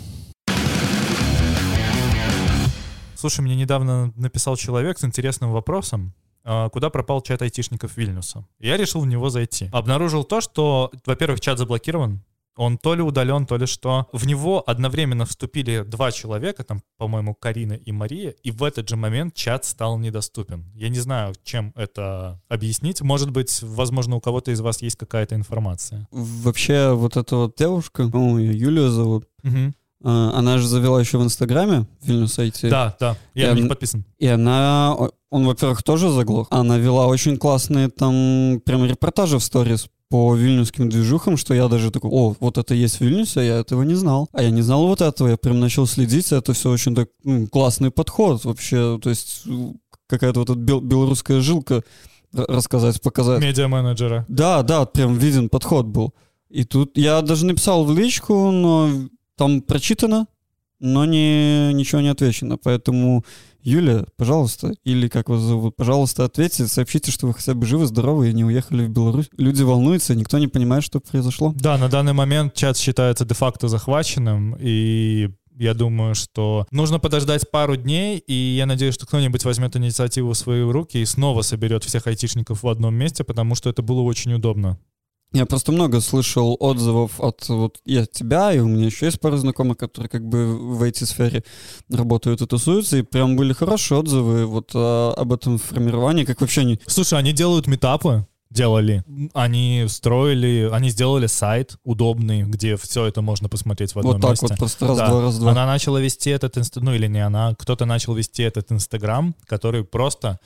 Слушай, 3.15 3.41
мне 3.41 3.55
недавно 3.55 4.11
написал 4.15 4.55
человек 4.55 4.97
с 4.97 5.03
интересным 5.03 5.51
вопросом, 5.51 6.13
а, 6.43 6.69
куда 6.69 6.89
пропал 6.89 7.21
чат 7.21 7.41
айтишников 7.43 7.95
Вильнюса. 7.95 8.45
Я 8.59 8.77
решил 8.77 9.01
в 9.01 9.05
него 9.07 9.29
зайти. 9.29 9.69
Обнаружил 9.71 10.23
то, 10.23 10.41
что, 10.41 10.91
во-первых, 11.05 11.39
чат 11.39 11.59
заблокирован, 11.59 12.23
он 12.55 12.77
то 12.77 12.95
ли 12.95 13.01
удален, 13.01 13.45
то 13.45 13.57
ли 13.57 13.65
что. 13.65 14.07
В 14.11 14.27
него 14.27 14.63
одновременно 14.65 15.25
вступили 15.25 15.83
два 15.85 16.11
человека, 16.11 16.63
там, 16.63 16.81
по-моему, 16.97 17.33
Карина 17.33 17.73
и 17.73 17.91
Мария, 17.91 18.31
и 18.43 18.51
в 18.51 18.63
этот 18.63 18.89
же 18.89 18.95
момент 18.95 19.33
чат 19.33 19.65
стал 19.65 19.97
недоступен. 19.97 20.65
Я 20.75 20.89
не 20.89 20.99
знаю, 20.99 21.33
чем 21.43 21.73
это 21.75 22.41
объяснить. 22.49 23.01
Может 23.01 23.31
быть, 23.31 23.61
возможно, 23.61 24.15
у 24.15 24.21
кого-то 24.21 24.51
из 24.51 24.61
вас 24.61 24.81
есть 24.81 24.97
какая-то 24.97 25.35
информация. 25.35 26.07
Вообще, 26.11 26.93
вот 26.93 27.17
эта 27.17 27.35
вот 27.35 27.55
девушка, 27.57 28.07
по-моему, 28.07 28.89
зовут, 28.89 29.25
а, 30.03 30.31
она 30.35 30.57
же 30.57 30.67
завела 30.67 30.99
еще 30.99 31.17
в 31.17 31.23
Инстаграме 31.23 31.85
Вильнюс 32.01 32.37
IT. 32.37 32.69
Да, 32.69 32.95
да, 32.99 33.17
я 33.33 33.47
Я 33.47 33.53
на 33.53 33.59
них 33.59 33.69
подписан. 33.69 34.03
И 34.17 34.27
она, 34.27 34.95
он, 35.29 35.45
во-первых, 35.45 35.83
тоже 35.83 36.09
заглох. 36.09 36.47
Она 36.49 36.77
вела 36.77 37.07
очень 37.07 37.37
классные 37.37 37.89
там 37.89 38.61
прям 38.65 38.85
репортажи 38.85 39.37
в 39.37 39.43
сторис 39.43 39.87
по 40.11 40.35
вильнюсским 40.35 40.89
движухам, 40.89 41.37
что 41.37 41.53
я 41.53 41.69
даже 41.69 41.89
такой, 41.89 42.11
о, 42.11 42.35
вот 42.39 42.57
это 42.57 42.75
есть 42.75 42.97
в 42.97 43.01
Вильнюсе, 43.01 43.39
а 43.39 43.43
я 43.43 43.55
этого 43.59 43.83
не 43.83 43.95
знал. 43.95 44.27
А 44.33 44.43
я 44.43 44.51
не 44.51 44.61
знал 44.61 44.85
вот 44.85 45.01
этого, 45.01 45.29
я 45.29 45.37
прям 45.37 45.61
начал 45.61 45.87
следить, 45.87 46.33
это 46.33 46.51
все 46.51 46.69
очень 46.69 46.93
так 46.93 47.07
классный 47.49 47.91
подход 47.91 48.43
вообще, 48.43 48.99
то 49.01 49.09
есть 49.09 49.43
какая-то 50.07 50.41
вот 50.41 50.49
эта 50.49 50.59
бел- 50.59 50.81
белорусская 50.81 51.39
жилка 51.39 51.83
рассказать, 52.33 53.01
показать. 53.01 53.41
Медиа-менеджера. 53.41 54.25
Да, 54.27 54.63
да, 54.63 54.85
прям 54.85 55.17
виден 55.17 55.47
подход 55.47 55.85
был. 55.85 56.13
И 56.49 56.65
тут 56.65 56.97
я 56.97 57.21
даже 57.21 57.45
написал 57.45 57.85
в 57.85 57.97
личку, 57.97 58.51
но 58.51 58.89
там 59.37 59.61
прочитано, 59.61 60.27
но 60.79 61.05
не, 61.05 61.71
ничего 61.73 62.01
не 62.01 62.09
отвечено. 62.09 62.57
Поэтому, 62.57 63.23
Юля, 63.63 64.05
пожалуйста, 64.17 64.73
или 64.83 65.07
как 65.07 65.29
вас 65.29 65.41
зовут, 65.41 65.75
пожалуйста, 65.75 66.25
ответьте, 66.25 66.67
сообщите, 66.67 67.11
что 67.11 67.27
вы 67.27 67.33
хотя 67.33 67.53
бы 67.53 67.65
живы, 67.65 67.85
здоровы 67.85 68.29
и 68.29 68.33
не 68.33 68.43
уехали 68.43 68.85
в 68.85 68.89
Беларусь. 68.89 69.29
Люди 69.37 69.63
волнуются, 69.63 70.15
никто 70.15 70.37
не 70.37 70.47
понимает, 70.47 70.83
что 70.83 70.99
произошло. 70.99 71.53
Да, 71.55 71.77
на 71.77 71.89
данный 71.89 72.13
момент 72.13 72.53
чат 72.53 72.77
считается 72.77 73.25
де-факто 73.25 73.67
захваченным, 73.67 74.55
и 74.59 75.29
я 75.57 75.73
думаю, 75.73 76.15
что 76.15 76.65
нужно 76.71 76.99
подождать 76.99 77.49
пару 77.51 77.75
дней, 77.75 78.17
и 78.17 78.33
я 78.33 78.65
надеюсь, 78.65 78.95
что 78.95 79.05
кто-нибудь 79.05 79.45
возьмет 79.45 79.75
инициативу 79.75 80.33
в 80.33 80.37
свои 80.37 80.61
руки 80.61 80.97
и 80.97 81.05
снова 81.05 81.43
соберет 81.43 81.83
всех 81.83 82.07
айтишников 82.07 82.63
в 82.63 82.67
одном 82.67 82.95
месте, 82.95 83.23
потому 83.23 83.55
что 83.55 83.69
это 83.69 83.81
было 83.81 84.01
очень 84.01 84.33
удобно. 84.33 84.79
Я 85.33 85.45
просто 85.45 85.71
много 85.71 86.01
слышал 86.01 86.57
отзывов 86.59 87.19
от 87.21 87.47
вот 87.47 87.79
и 87.85 87.95
от 87.95 88.11
тебя, 88.11 88.51
и 88.51 88.59
у 88.59 88.67
меня 88.67 88.87
еще 88.87 89.05
есть 89.05 89.19
пара 89.19 89.37
знакомых, 89.37 89.77
которые 89.77 90.09
как 90.09 90.27
бы 90.27 90.57
в 90.57 90.83
IT-сфере 90.83 91.43
работают 91.89 92.41
и 92.41 92.45
тусуются, 92.45 92.97
и 92.97 93.01
прям 93.01 93.37
были 93.37 93.53
хорошие 93.53 93.99
отзывы 93.99 94.45
вот 94.45 94.71
а, 94.75 95.13
об 95.15 95.31
этом 95.31 95.57
формировании, 95.57 96.25
как 96.25 96.41
вообще 96.41 96.61
они 96.61 96.79
Слушай, 96.85 97.17
они 97.17 97.31
делают 97.31 97.67
метапы, 97.67 98.27
делали. 98.49 99.03
Они 99.33 99.85
строили, 99.87 100.69
они 100.71 100.89
сделали 100.89 101.27
сайт 101.27 101.77
удобный, 101.83 102.43
где 102.43 102.75
все 102.75 103.05
это 103.05 103.21
можно 103.21 103.49
посмотреть 103.49 103.95
в 103.95 103.99
одном 103.99 104.13
вот 104.13 104.21
так 104.21 104.31
месте. 104.31 104.47
вот 104.49 104.57
просто 104.57 104.85
Да. 104.85 104.97
раз-два, 104.97 105.21
раз-два. 105.21 105.51
Она 105.51 105.65
начала 105.65 105.97
вести 105.97 106.29
этот 106.29 106.57
инст... 106.57 106.75
ну 106.75 106.93
или 106.93 107.07
не 107.07 107.25
она, 107.25 107.55
кто-то 107.57 107.85
начал 107.85 108.13
вести 108.13 108.43
этот 108.43 108.71
Инстаграм, 108.71 109.33
который 109.47 109.85
просто 109.85 110.39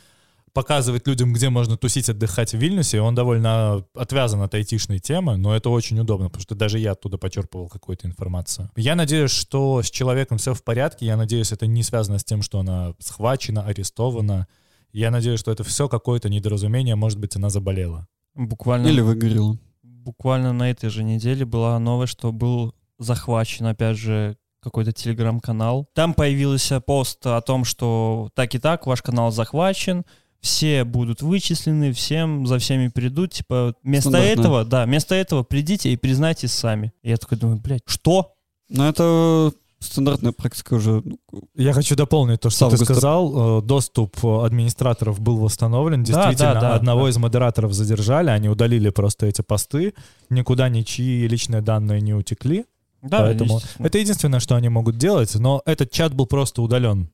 показывает 0.55 1.05
людям, 1.05 1.33
где 1.33 1.49
можно 1.49 1.75
тусить, 1.77 2.09
отдыхать 2.09 2.53
в 2.53 2.57
Вильнюсе, 2.57 2.97
и 2.97 2.99
он 3.01 3.13
довольно 3.13 3.85
отвязан 3.93 4.41
от 4.41 4.55
айтишной 4.55 4.99
темы, 4.99 5.35
но 5.35 5.53
это 5.53 5.69
очень 5.69 5.99
удобно, 5.99 6.27
потому 6.27 6.41
что 6.41 6.55
даже 6.55 6.79
я 6.79 6.93
оттуда 6.93 7.17
почерпывал 7.17 7.67
какую-то 7.67 8.07
информацию. 8.07 8.71
Я 8.77 8.95
надеюсь, 8.95 9.31
что 9.31 9.83
с 9.83 9.91
человеком 9.91 10.37
все 10.37 10.53
в 10.53 10.63
порядке, 10.63 11.05
я 11.05 11.17
надеюсь, 11.17 11.51
это 11.51 11.67
не 11.67 11.83
связано 11.83 12.19
с 12.19 12.23
тем, 12.23 12.41
что 12.41 12.59
она 12.59 12.93
схвачена, 12.99 13.63
арестована. 13.63 14.47
Я 14.93 15.11
надеюсь, 15.11 15.41
что 15.41 15.51
это 15.51 15.65
все 15.65 15.89
какое-то 15.89 16.29
недоразумение, 16.29 16.95
может 16.95 17.19
быть, 17.19 17.35
она 17.35 17.49
заболела. 17.49 18.07
Буквально, 18.33 18.87
Или 18.87 19.01
выгорело. 19.01 19.57
буквально 19.83 20.53
на 20.53 20.71
этой 20.71 20.89
же 20.89 21.03
неделе 21.03 21.43
была 21.45 21.77
новость, 21.79 22.13
что 22.13 22.31
был 22.31 22.73
захвачен, 22.97 23.65
опять 23.65 23.97
же, 23.97 24.37
какой-то 24.61 24.93
телеграм-канал. 24.93 25.89
Там 25.93 26.13
появился 26.13 26.79
пост 26.79 27.25
о 27.27 27.41
том, 27.41 27.65
что 27.65 28.29
так 28.35 28.55
и 28.55 28.57
так 28.57 28.87
ваш 28.87 29.01
канал 29.01 29.31
захвачен, 29.31 30.05
все 30.45 30.83
будут 30.83 31.23
вычислены, 31.23 31.91
всем 31.91 32.45
за 32.45 32.59
всеми 32.59 32.87
придут. 32.89 33.31
Типа, 33.33 33.73
вместо 33.81 34.09
Стандартно. 34.09 34.41
этого, 34.41 34.63
да, 34.63 34.85
вместо 34.85 35.15
этого 35.15 35.41
придите 35.41 35.91
и 35.91 35.97
признайтесь 35.97 36.53
сами. 36.53 36.93
И 37.01 37.09
я 37.09 37.17
такой 37.17 37.39
думаю, 37.39 37.59
блядь, 37.59 37.81
что? 37.87 38.33
Ну, 38.69 38.83
это 38.83 39.51
стандартная 39.79 40.33
практика 40.33 40.75
уже. 40.75 41.03
Я 41.55 41.73
хочу 41.73 41.95
дополнить 41.95 42.41
то, 42.41 42.51
что 42.51 42.69
ты 42.69 42.73
августа. 42.73 42.85
сказал. 42.85 43.59
Э, 43.59 43.61
Доступ 43.63 44.23
э, 44.23 44.45
администраторов 44.45 45.19
был 45.19 45.37
восстановлен. 45.37 46.03
Да, 46.03 46.13
да, 46.13 46.29
Действительно, 46.29 46.61
да, 46.61 46.75
одного 46.75 47.05
да. 47.05 47.09
из 47.09 47.17
модераторов 47.17 47.73
задержали, 47.73 48.29
они 48.29 48.47
удалили 48.47 48.89
просто 48.91 49.25
эти 49.25 49.41
посты, 49.41 49.95
никуда 50.29 50.69
ничьи 50.69 51.27
личные 51.27 51.61
данные 51.61 52.01
не 52.01 52.13
утекли. 52.13 52.65
Да, 53.01 53.21
Поэтому 53.21 53.61
это 53.79 53.97
единственное, 53.97 54.39
что 54.39 54.55
они 54.55 54.69
могут 54.69 54.97
делать, 54.97 55.33
но 55.35 55.61
этот 55.65 55.91
чат 55.91 56.13
был 56.13 56.27
просто 56.27 56.61
удален. 56.61 57.09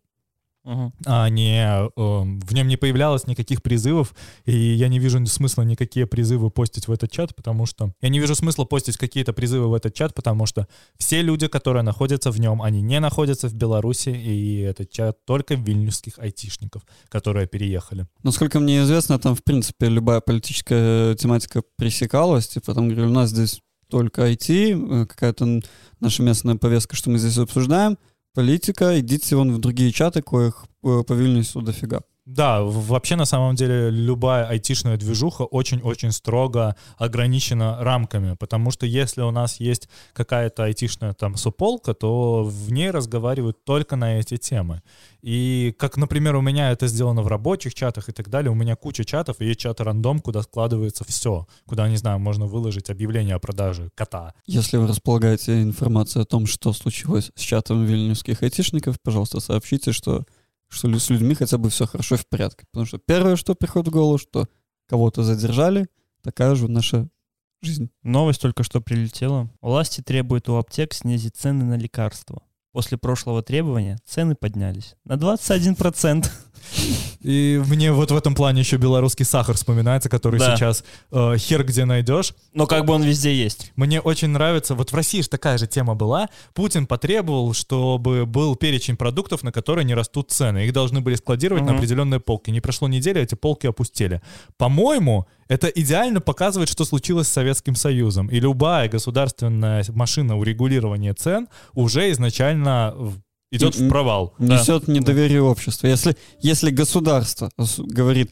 Мгм. 0.63 0.93
а 1.05 1.27
не, 1.29 1.63
э, 1.63 1.89
в 1.95 2.53
нем 2.53 2.67
не 2.67 2.77
появлялось 2.77 3.25
никаких 3.25 3.63
призывов, 3.63 4.13
и 4.45 4.55
я 4.55 4.89
не 4.89 4.99
вижу 4.99 5.25
смысла 5.25 5.63
никакие 5.63 6.05
призывы 6.05 6.51
постить 6.51 6.87
в 6.87 6.91
этот 6.91 7.11
чат, 7.11 7.35
потому 7.35 7.65
что... 7.65 7.93
Я 8.01 8.09
не 8.09 8.19
вижу 8.19 8.35
смысла 8.35 8.65
постить 8.65 8.97
какие-то 8.97 9.33
призывы 9.33 9.67
в 9.69 9.73
этот 9.73 9.95
чат, 9.95 10.13
потому 10.13 10.45
что 10.45 10.67
все 10.97 11.23
люди, 11.23 11.47
которые 11.47 11.81
находятся 11.81 12.29
в 12.29 12.39
нем, 12.39 12.61
они 12.61 12.81
не 12.81 12.99
находятся 12.99 13.47
в 13.49 13.55
Беларуси, 13.55 14.09
и 14.09 14.59
этот 14.59 14.91
чат 14.91 15.25
только 15.25 15.55
вильнюсских 15.55 16.19
айтишников, 16.19 16.83
которые 17.09 17.47
переехали. 17.47 18.05
Насколько 18.21 18.59
мне 18.59 18.83
известно, 18.83 19.17
там, 19.17 19.35
в 19.35 19.43
принципе, 19.43 19.87
любая 19.87 20.21
политическая 20.21 21.15
тематика 21.15 21.63
пресекалась. 21.75 22.47
Типа, 22.47 22.73
там 22.75 22.87
говорили, 22.87 23.07
у 23.07 23.13
нас 23.13 23.31
здесь 23.31 23.61
только 23.89 24.31
IT, 24.31 25.01
э, 25.03 25.05
какая-то 25.05 25.61
наша 25.99 26.23
местная 26.23 26.55
повестка, 26.55 26.95
что 26.95 27.09
мы 27.09 27.17
здесь 27.17 27.37
обсуждаем. 27.37 27.97
Политика, 28.33 28.97
идите 28.97 29.35
вон 29.35 29.51
в 29.53 29.59
другие 29.59 29.91
чаты, 29.91 30.21
коих 30.21 30.65
э, 30.83 31.03
по 31.03 31.13
Вильнюсу 31.13 31.61
дофига. 31.61 32.01
Да, 32.25 32.61
вообще 32.61 33.15
на 33.15 33.25
самом 33.25 33.55
деле 33.55 33.89
любая 33.89 34.45
айтишная 34.45 34.95
движуха 34.97 35.41
очень-очень 35.41 36.11
строго 36.11 36.75
ограничена 36.97 37.77
рамками, 37.81 38.35
потому 38.39 38.69
что 38.69 38.85
если 38.85 39.21
у 39.21 39.31
нас 39.31 39.59
есть 39.59 39.89
какая-то 40.13 40.65
айтишная 40.65 41.13
там 41.13 41.35
суполка, 41.35 41.95
то 41.95 42.43
в 42.43 42.71
ней 42.71 42.91
разговаривают 42.91 43.63
только 43.65 43.95
на 43.95 44.19
эти 44.19 44.37
темы. 44.37 44.83
И 45.23 45.75
как, 45.79 45.97
например, 45.97 46.35
у 46.35 46.41
меня 46.41 46.71
это 46.71 46.87
сделано 46.87 47.23
в 47.23 47.27
рабочих 47.27 47.73
чатах 47.73 48.09
и 48.09 48.11
так 48.11 48.29
далее, 48.29 48.51
у 48.51 48.55
меня 48.55 48.75
куча 48.75 49.03
чатов, 49.03 49.37
и 49.39 49.45
есть 49.45 49.59
чат 49.59 49.81
рандом, 49.81 50.19
куда 50.19 50.43
складывается 50.43 51.03
все, 51.03 51.47
куда, 51.65 51.89
не 51.89 51.97
знаю, 51.97 52.19
можно 52.19 52.45
выложить 52.45 52.91
объявление 52.91 53.35
о 53.35 53.39
продаже 53.39 53.89
кота. 53.95 54.35
Если 54.45 54.77
вы 54.77 54.87
располагаете 54.87 55.61
информацией 55.61 56.23
о 56.23 56.25
том, 56.25 56.45
что 56.45 56.71
случилось 56.73 57.31
с 57.35 57.41
чатом 57.41 57.85
вильнюсских 57.85 58.43
айтишников, 58.43 59.01
пожалуйста, 59.01 59.39
сообщите, 59.39 59.91
что, 59.91 60.23
что 60.71 60.97
с 60.97 61.09
людьми 61.09 61.35
хотя 61.35 61.57
бы 61.57 61.69
все 61.69 61.85
хорошо 61.85 62.15
в 62.15 62.25
порядке. 62.25 62.65
Потому 62.71 62.85
что 62.85 62.97
первое, 62.97 63.35
что 63.35 63.55
приходит 63.55 63.89
в 63.89 63.91
голову, 63.91 64.17
что 64.17 64.47
кого-то 64.87 65.23
задержали, 65.23 65.87
такая 66.23 66.55
же 66.55 66.67
наша 66.69 67.09
жизнь. 67.61 67.91
Новость 68.03 68.41
только 68.41 68.63
что 68.63 68.81
прилетела. 68.81 69.49
Власти 69.61 70.01
требуют 70.01 70.49
у 70.49 70.55
аптек 70.55 70.93
снизить 70.93 71.35
цены 71.35 71.65
на 71.65 71.77
лекарства. 71.77 72.41
После 72.71 72.97
прошлого 72.97 73.43
требования 73.43 73.99
цены 74.05 74.35
поднялись 74.35 74.95
на 75.03 75.13
21%. 75.13 76.29
И 77.21 77.61
мне 77.67 77.91
вот 77.91 78.11
в 78.11 78.15
этом 78.15 78.33
плане 78.35 78.61
еще 78.61 78.77
белорусский 78.77 79.25
сахар 79.25 79.55
вспоминается, 79.55 80.09
который 80.09 80.39
Да. 80.39 80.55
сейчас 80.55 80.83
э, 81.11 81.35
хер 81.37 81.63
где 81.63 81.85
найдешь. 81.85 82.33
Но 82.53 82.65
как 82.67 82.85
бы 82.85 82.93
он 82.93 83.03
везде 83.03 83.33
есть. 83.35 83.71
Мне 83.75 83.99
очень 84.01 84.29
нравится, 84.29 84.75
вот 84.75 84.91
в 84.91 84.95
России 84.95 85.21
же 85.21 85.29
такая 85.29 85.57
же 85.57 85.67
тема 85.67 85.95
была. 85.95 86.29
Путин 86.53 86.87
потребовал, 86.87 87.53
чтобы 87.53 88.25
был 88.25 88.55
перечень 88.55 88.97
продуктов, 88.97 89.43
на 89.43 89.51
которые 89.51 89.85
не 89.85 89.93
растут 89.93 90.31
цены. 90.31 90.65
Их 90.65 90.73
должны 90.73 91.01
были 91.01 91.15
складировать 91.15 91.63
на 91.63 91.71
Мгм. 91.73 91.77
определенные 91.77 92.19
полки. 92.19 92.49
Не 92.51 92.61
прошло 92.61 92.87
недели, 92.87 93.21
эти 93.21 93.35
полки 93.35 93.67
опустели. 93.67 94.21
По-моему, 94.57 95.25
это 95.47 95.67
идеально 95.67 96.21
показывает, 96.21 96.69
что 96.69 96.85
случилось 96.85 97.27
с 97.27 97.31
Советским 97.31 97.75
Союзом. 97.75 98.27
И 98.27 98.39
любая 98.39 98.87
государственная 98.89 99.83
машина 99.89 100.37
урегулирования 100.37 101.13
цен 101.13 101.47
уже 101.73 102.11
изначально 102.11 102.93
в- 102.95 103.19
идет 103.51 103.75
в 103.75 103.89
провал. 103.89 104.33
Да. 104.39 104.59
Несет 104.59 104.87
недоверие 104.87 105.41
общества. 105.41 105.87
Если, 105.87 106.15
если 106.41 106.71
государство 106.71 107.51
говорит, 107.77 108.31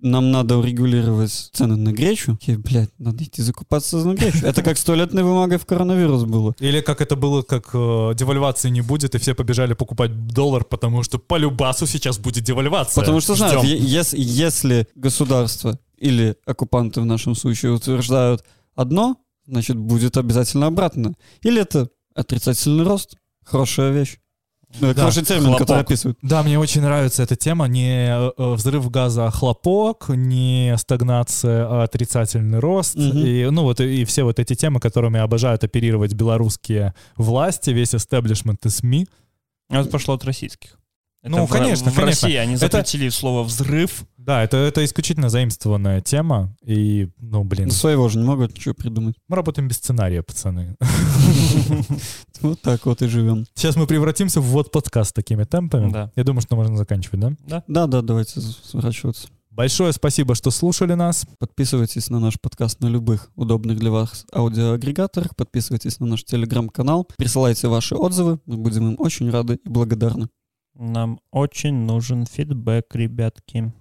нам 0.00 0.32
надо 0.32 0.56
урегулировать 0.58 1.30
цены 1.52 1.76
на 1.76 1.92
гречу, 1.92 2.36
и, 2.46 2.56
блядь, 2.56 2.90
надо 2.98 3.22
идти 3.22 3.40
закупаться 3.42 3.96
на 3.98 4.14
гречу. 4.14 4.44
Это 4.44 4.62
как 4.62 4.76
с 4.76 4.82
туалетной 4.84 5.22
бумагой 5.22 5.58
в 5.58 5.66
коронавирус 5.66 6.24
было. 6.24 6.54
Или 6.58 6.80
как 6.80 7.00
это 7.00 7.14
было, 7.14 7.42
как 7.42 7.70
э, 7.72 8.12
девальвации 8.16 8.68
не 8.70 8.80
будет, 8.80 9.14
и 9.14 9.18
все 9.18 9.34
побежали 9.34 9.74
покупать 9.74 10.26
доллар, 10.26 10.64
потому 10.64 11.04
что 11.04 11.18
по 11.18 11.36
любасу 11.36 11.86
сейчас 11.86 12.18
будет 12.18 12.42
девальвация. 12.42 13.00
Потому 13.00 13.20
что, 13.20 13.36
знают, 13.36 13.62
Ждем. 13.62 13.76
е- 13.76 13.78
ес- 14.00 14.12
если 14.14 14.88
государство 14.96 15.78
или 15.98 16.34
оккупанты 16.46 17.00
в 17.00 17.04
нашем 17.06 17.36
случае 17.36 17.70
утверждают 17.72 18.44
одно, 18.74 19.16
значит, 19.46 19.76
будет 19.76 20.16
обязательно 20.16 20.66
обратно. 20.66 21.14
Или 21.42 21.60
это 21.62 21.88
отрицательный 22.14 22.84
рост. 22.84 23.14
Хорошая 23.44 23.92
вещь. 23.92 24.18
Э, 24.80 24.94
Да, 24.94 25.02
Хороший 25.02 25.24
термин, 25.24 25.44
хлопок. 25.46 25.60
который 25.66 25.80
описывает. 25.82 26.18
Да, 26.22 26.42
мне 26.42 26.58
очень 26.58 26.80
нравится 26.80 27.22
эта 27.22 27.36
тема. 27.36 27.66
Не 27.68 28.08
э, 28.08 28.30
взрыв 28.54 28.90
газа, 28.90 29.26
а 29.26 29.30
хлопок, 29.30 30.06
не 30.08 30.74
стагнация, 30.78 31.66
а 31.68 31.82
отрицательный 31.84 32.58
рост. 32.58 32.94
Мгм. 32.96 33.18
И, 33.18 33.44
ну, 33.50 33.62
вот, 33.62 33.80
и 33.80 34.04
все 34.04 34.24
вот 34.24 34.38
эти 34.38 34.54
темы, 34.54 34.80
которыми 34.80 35.20
обожают 35.20 35.64
оперировать 35.64 36.14
белорусские 36.14 36.94
власти, 37.16 37.70
весь 37.70 37.94
истеблишмент 37.94 38.64
и 38.66 38.70
СМИ. 38.70 39.06
А 39.68 39.80
Это 39.80 39.90
пошло 39.90 40.14
от 40.14 40.24
российских. 40.24 40.78
Это 41.22 41.30
Ну, 41.36 41.46
в- 41.46 41.50
конечно, 41.50 41.90
в, 41.90 41.94
конечно. 41.94 42.26
России 42.26 42.36
они 42.36 42.54
Это- 42.54 42.66
запретили 42.66 43.08
слово 43.08 43.44
«взрыв». 43.44 44.04
Да, 44.24 44.44
это, 44.44 44.56
это 44.56 44.84
исключительно 44.84 45.28
заимствованная 45.28 46.00
тема. 46.00 46.56
И, 46.64 47.08
ну, 47.18 47.42
блин, 47.42 47.70
Своего 47.70 48.08
же 48.08 48.18
не 48.18 48.24
могут 48.24 48.54
ничего 48.54 48.74
придумать. 48.74 49.16
мы 49.28 49.36
работаем 49.36 49.68
без 49.68 49.76
сценария, 49.76 50.22
пацаны. 50.22 50.76
Вот 52.40 52.60
так 52.60 52.86
вот 52.86 53.02
и 53.02 53.06
живем. 53.06 53.46
Сейчас 53.54 53.76
мы 53.76 53.86
превратимся 53.86 54.40
в 54.40 54.44
вот 54.44 54.72
подкаст 54.72 55.14
такими 55.14 55.44
темпами. 55.44 55.92
Да. 55.92 56.10
Я 56.16 56.24
думаю, 56.24 56.40
что 56.40 56.56
можно 56.56 56.76
заканчивать, 56.76 57.20
да? 57.20 57.32
Да. 57.46 57.64
Да, 57.68 57.86
да, 57.86 58.02
давайте 58.02 58.40
сворачиваться. 58.40 59.28
Большое 59.50 59.92
спасибо, 59.92 60.34
что 60.34 60.50
слушали 60.50 60.94
нас. 60.94 61.26
Подписывайтесь 61.38 62.10
на 62.10 62.18
наш 62.18 62.40
подкаст 62.40 62.80
на 62.80 62.86
любых 62.86 63.30
удобных 63.36 63.78
для 63.78 63.90
вас 63.90 64.24
аудиоагрегаторах. 64.34 65.36
Подписывайтесь 65.36 66.00
на 66.00 66.06
наш 66.06 66.24
телеграм-канал. 66.24 67.06
Присылайте 67.16 67.68
ваши 67.68 67.94
отзывы. 67.94 68.40
Мы 68.46 68.56
будем 68.56 68.88
им 68.88 68.96
очень 68.98 69.30
рады 69.30 69.60
и 69.64 69.68
благодарны. 69.68 70.28
Нам 70.74 71.20
очень 71.30 71.74
нужен 71.74 72.24
фидбэк, 72.26 72.86
ребятки. 72.94 73.72